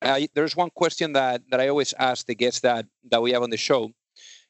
uh, 0.01 0.19
there's 0.33 0.55
one 0.55 0.69
question 0.69 1.13
that 1.13 1.41
that 1.51 1.59
I 1.59 1.67
always 1.67 1.93
ask 1.99 2.25
the 2.25 2.35
guests 2.35 2.61
that 2.61 2.85
that 3.11 3.21
we 3.21 3.31
have 3.31 3.43
on 3.43 3.49
the 3.49 3.57
show, 3.57 3.91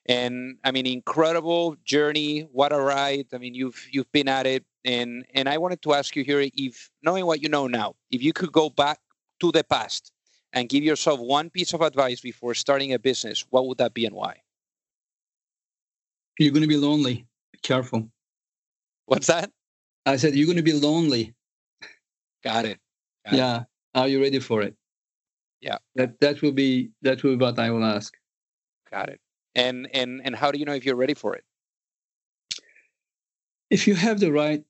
and 0.05 0.57
I 0.63 0.71
mean, 0.71 0.85
incredible 0.85 1.75
journey. 1.83 2.41
What 2.51 2.71
a 2.71 2.79
ride! 2.79 3.27
I 3.33 3.37
mean, 3.37 3.53
you've 3.53 3.87
you've 3.91 4.11
been 4.11 4.27
at 4.27 4.45
it, 4.45 4.63
and 4.85 5.25
and 5.33 5.49
I 5.49 5.57
wanted 5.57 5.81
to 5.83 5.93
ask 5.93 6.15
you 6.15 6.23
here, 6.23 6.41
if 6.41 6.89
knowing 7.01 7.25
what 7.25 7.41
you 7.41 7.49
know 7.49 7.67
now, 7.67 7.95
if 8.11 8.21
you 8.21 8.33
could 8.33 8.51
go 8.51 8.69
back 8.69 8.99
to 9.39 9.51
the 9.51 9.63
past 9.63 10.11
and 10.53 10.69
give 10.69 10.83
yourself 10.83 11.19
one 11.19 11.49
piece 11.49 11.73
of 11.73 11.81
advice 11.81 12.21
before 12.21 12.53
starting 12.53 12.93
a 12.93 12.99
business, 12.99 13.45
what 13.49 13.67
would 13.67 13.77
that 13.79 13.93
be 13.93 14.05
and 14.05 14.15
why? 14.15 14.41
You're 16.39 16.51
going 16.51 16.61
to 16.61 16.67
be 16.67 16.77
lonely. 16.77 17.25
Be 17.51 17.59
careful. 17.61 18.09
What's 19.05 19.27
that? 19.27 19.51
I 20.07 20.15
said 20.15 20.35
you're 20.35 20.45
going 20.45 20.57
to 20.57 20.63
be 20.63 20.73
lonely. 20.73 21.35
Got 22.43 22.65
it. 22.65 22.79
Got 23.25 23.33
yeah. 23.35 23.59
It. 23.59 23.67
Are 23.95 24.07
you 24.07 24.21
ready 24.21 24.39
for 24.39 24.61
it? 24.61 24.73
Yeah. 25.61 25.77
That 25.95 26.19
that 26.21 26.41
will 26.41 26.53
be 26.53 26.91
that 27.01 27.23
will 27.23 27.35
be 27.35 27.43
what 27.43 27.59
I 27.59 27.69
will 27.71 27.83
ask. 27.83 28.13
Got 28.89 29.09
it. 29.09 29.19
And 29.55 29.87
and 29.93 30.21
and 30.23 30.35
how 30.35 30.51
do 30.51 30.59
you 30.59 30.65
know 30.65 30.73
if 30.73 30.85
you're 30.85 30.95
ready 30.95 31.13
for 31.13 31.35
it? 31.35 31.43
If 33.69 33.85
you 33.85 33.95
have 33.95 34.19
the 34.19 34.31
right 34.31 34.63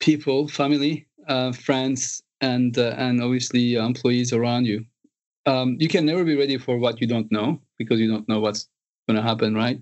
people, 0.00 0.48
family, 0.48 1.06
uh, 1.28 1.52
friends, 1.52 2.20
and 2.40 2.76
uh, 2.76 2.94
and 2.98 3.22
obviously 3.22 3.74
employees 3.74 4.32
around 4.32 4.64
you, 4.64 4.84
um, 5.46 5.76
you 5.78 5.88
can 5.88 6.04
never 6.04 6.24
be 6.24 6.36
ready 6.36 6.58
for 6.58 6.78
what 6.78 7.00
you 7.00 7.06
don't 7.06 7.30
know 7.30 7.60
because 7.78 8.00
you 8.00 8.10
don't 8.10 8.28
know 8.28 8.40
what's 8.40 8.66
going 9.06 9.16
to 9.16 9.22
happen, 9.22 9.54
right? 9.54 9.80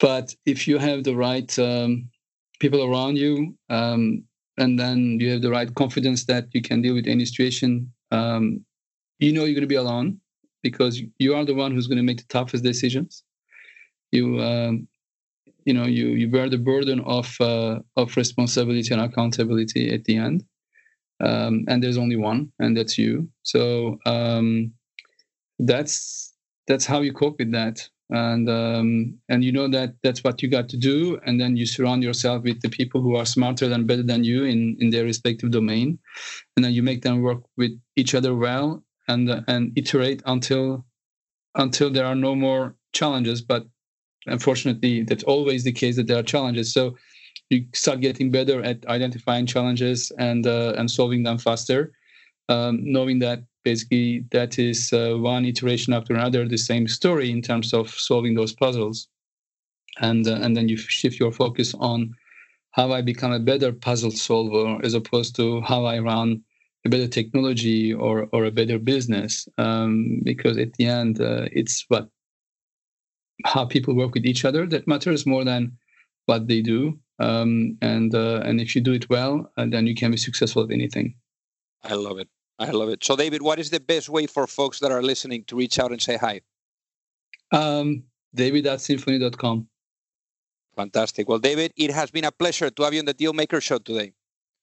But 0.00 0.34
if 0.46 0.66
you 0.66 0.78
have 0.78 1.04
the 1.04 1.14
right 1.14 1.56
um, 1.58 2.08
people 2.60 2.82
around 2.84 3.16
you, 3.16 3.56
um, 3.70 4.24
and 4.58 4.78
then 4.78 5.18
you 5.20 5.30
have 5.32 5.42
the 5.42 5.50
right 5.50 5.74
confidence 5.74 6.24
that 6.26 6.46
you 6.52 6.62
can 6.62 6.82
deal 6.82 6.94
with 6.94 7.06
any 7.06 7.24
situation, 7.24 7.92
um, 8.10 8.64
you 9.18 9.32
know 9.32 9.44
you're 9.44 9.54
going 9.54 9.62
to 9.62 9.66
be 9.66 9.74
alone 9.76 10.20
because 10.62 11.00
you 11.18 11.34
are 11.34 11.44
the 11.44 11.54
one 11.54 11.72
who's 11.72 11.86
going 11.86 11.98
to 11.98 12.02
make 12.02 12.18
the 12.18 12.24
toughest 12.28 12.64
decisions. 12.64 13.22
You, 14.12 14.40
um, 14.40 14.88
you 15.64 15.74
know, 15.74 15.84
you 15.84 16.08
you 16.08 16.28
bear 16.28 16.48
the 16.48 16.58
burden 16.58 17.00
of 17.00 17.34
uh, 17.40 17.80
of 17.96 18.16
responsibility 18.16 18.92
and 18.92 19.02
accountability 19.02 19.92
at 19.92 20.04
the 20.04 20.16
end, 20.16 20.44
um, 21.20 21.64
and 21.68 21.82
there's 21.82 21.98
only 21.98 22.16
one, 22.16 22.52
and 22.58 22.76
that's 22.76 22.96
you. 22.98 23.28
So 23.42 23.98
um, 24.06 24.72
that's 25.58 26.34
that's 26.68 26.86
how 26.86 27.00
you 27.00 27.12
cope 27.12 27.38
with 27.38 27.52
that 27.52 27.88
and 28.10 28.48
um, 28.48 29.18
and 29.28 29.44
you 29.44 29.52
know 29.52 29.68
that 29.68 29.94
that's 30.02 30.22
what 30.22 30.42
you 30.42 30.48
got 30.48 30.68
to 30.70 30.76
do. 30.76 31.18
And 31.26 31.40
then 31.40 31.56
you 31.56 31.66
surround 31.66 32.02
yourself 32.02 32.44
with 32.44 32.60
the 32.62 32.68
people 32.68 33.00
who 33.00 33.16
are 33.16 33.26
smarter 33.26 33.70
and 33.70 33.86
better 33.86 34.02
than 34.02 34.24
you 34.24 34.44
in 34.44 34.76
in 34.80 34.90
their 34.90 35.04
respective 35.04 35.50
domain. 35.50 35.98
And 36.56 36.64
then 36.64 36.72
you 36.72 36.82
make 36.82 37.02
them 37.02 37.22
work 37.22 37.42
with 37.56 37.72
each 37.96 38.14
other 38.14 38.34
well 38.34 38.84
and 39.08 39.30
uh, 39.30 39.42
and 39.48 39.72
iterate 39.76 40.22
until 40.26 40.84
until 41.54 41.90
there 41.90 42.06
are 42.06 42.14
no 42.14 42.34
more 42.34 42.76
challenges. 42.92 43.42
But 43.42 43.66
unfortunately 44.26 45.02
that's 45.02 45.24
always 45.24 45.64
the 45.64 45.72
case 45.72 45.96
that 45.96 46.06
there 46.06 46.18
are 46.18 46.22
challenges. 46.22 46.72
So 46.72 46.96
you 47.50 47.66
start 47.74 48.00
getting 48.00 48.30
better 48.30 48.62
at 48.62 48.86
identifying 48.86 49.46
challenges 49.46 50.12
and 50.18 50.46
uh, 50.46 50.74
and 50.76 50.90
solving 50.90 51.24
them 51.24 51.38
faster 51.38 51.92
um, 52.48 52.80
knowing 52.82 53.18
that 53.20 53.42
basically 53.70 54.24
that 54.30 54.58
is 54.58 54.92
uh, 54.92 55.14
one 55.18 55.44
iteration 55.44 55.92
after 55.92 56.14
another 56.14 56.46
the 56.46 56.64
same 56.70 56.86
story 56.86 57.28
in 57.30 57.42
terms 57.42 57.74
of 57.74 57.90
solving 57.90 58.34
those 58.36 58.54
puzzles. 58.54 59.08
And 60.08 60.26
uh, 60.28 60.38
and 60.42 60.56
then 60.56 60.68
you 60.68 60.76
shift 60.76 61.18
your 61.18 61.32
focus 61.32 61.74
on 61.92 62.14
how 62.76 62.92
i 62.92 63.00
become 63.12 63.32
a 63.32 63.46
better 63.50 63.72
puzzle 63.72 64.10
solver 64.10 64.78
as 64.86 64.94
opposed 65.00 65.34
to 65.34 65.62
how 65.62 65.86
i 65.86 65.98
run 65.98 66.28
a 66.84 66.88
better 66.90 67.08
technology 67.08 67.94
or 68.04 68.28
or 68.34 68.44
a 68.44 68.56
better 68.60 68.78
business 68.78 69.48
um, 69.56 70.20
because 70.30 70.56
at 70.58 70.72
the 70.74 70.86
end 71.00 71.20
uh, 71.20 71.46
it's 71.60 71.84
what 71.88 72.06
how 73.44 73.64
people 73.64 73.94
work 73.94 74.12
with 74.14 74.26
each 74.26 74.44
other 74.44 74.66
that 74.66 74.86
matters 74.86 75.26
more 75.26 75.44
than 75.44 75.62
what 76.26 76.48
they 76.48 76.60
do. 76.62 76.98
Um, 77.18 77.78
and 77.80 78.14
uh, 78.14 78.40
and 78.46 78.60
if 78.60 78.74
you 78.74 78.82
do 78.82 78.92
it 78.92 79.08
well 79.08 79.34
uh, 79.56 79.66
then 79.72 79.86
you 79.86 79.94
can 79.94 80.10
be 80.10 80.18
successful 80.26 80.62
at 80.64 80.70
anything. 80.70 81.14
I 81.82 81.94
love 81.94 82.18
it 82.18 82.28
I 82.58 82.70
love 82.70 82.88
it. 82.88 83.04
So, 83.04 83.16
David, 83.16 83.42
what 83.42 83.58
is 83.58 83.70
the 83.70 83.80
best 83.80 84.08
way 84.08 84.26
for 84.26 84.46
folks 84.46 84.80
that 84.80 84.90
are 84.90 85.02
listening 85.02 85.44
to 85.44 85.56
reach 85.56 85.78
out 85.78 85.92
and 85.92 86.00
say 86.00 86.16
hi? 86.16 86.40
Um, 87.52 88.04
David 88.34 88.66
at 88.66 88.80
symphony.com. 88.80 89.68
Fantastic. 90.76 91.28
Well, 91.28 91.38
David, 91.38 91.72
it 91.76 91.90
has 91.90 92.10
been 92.10 92.24
a 92.24 92.32
pleasure 92.32 92.70
to 92.70 92.82
have 92.82 92.92
you 92.92 93.00
on 93.00 93.06
the 93.06 93.14
Dealmaker 93.14 93.62
Show 93.62 93.78
today. 93.78 94.12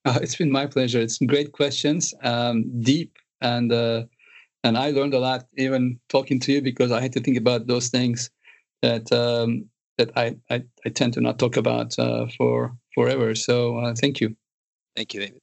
Uh, 0.06 0.20
it's 0.22 0.36
been 0.36 0.52
my 0.52 0.68
pleasure. 0.68 1.00
It's 1.00 1.18
great 1.18 1.54
questions, 1.54 2.14
um, 2.24 2.66
deep, 2.82 3.18
and 3.42 3.72
uh, 3.72 4.04
and 4.64 4.78
I 4.78 4.92
learned 4.92 5.14
a 5.14 5.20
lot 5.20 5.46
even 5.58 6.00
talking 6.10 6.40
to 6.42 6.52
you 6.52 6.62
because 6.62 6.92
I 6.92 7.02
had 7.02 7.14
to 7.14 7.22
think 7.22 7.38
about 7.38 7.68
those 7.68 7.90
things 7.90 8.30
that 8.82 9.12
um, 9.12 9.70
that 9.98 10.12
I, 10.18 10.36
I, 10.50 10.64
I 10.86 10.90
tend 10.90 11.14
to 11.14 11.22
not 11.22 11.40
talk 11.40 11.58
about 11.58 11.98
uh, 11.98 12.28
for 12.38 12.76
forever. 12.94 13.34
So 13.34 13.78
uh, 13.78 13.94
thank 13.96 14.20
you. 14.20 14.36
Thank 14.96 15.14
you, 15.14 15.22
David. 15.22 15.43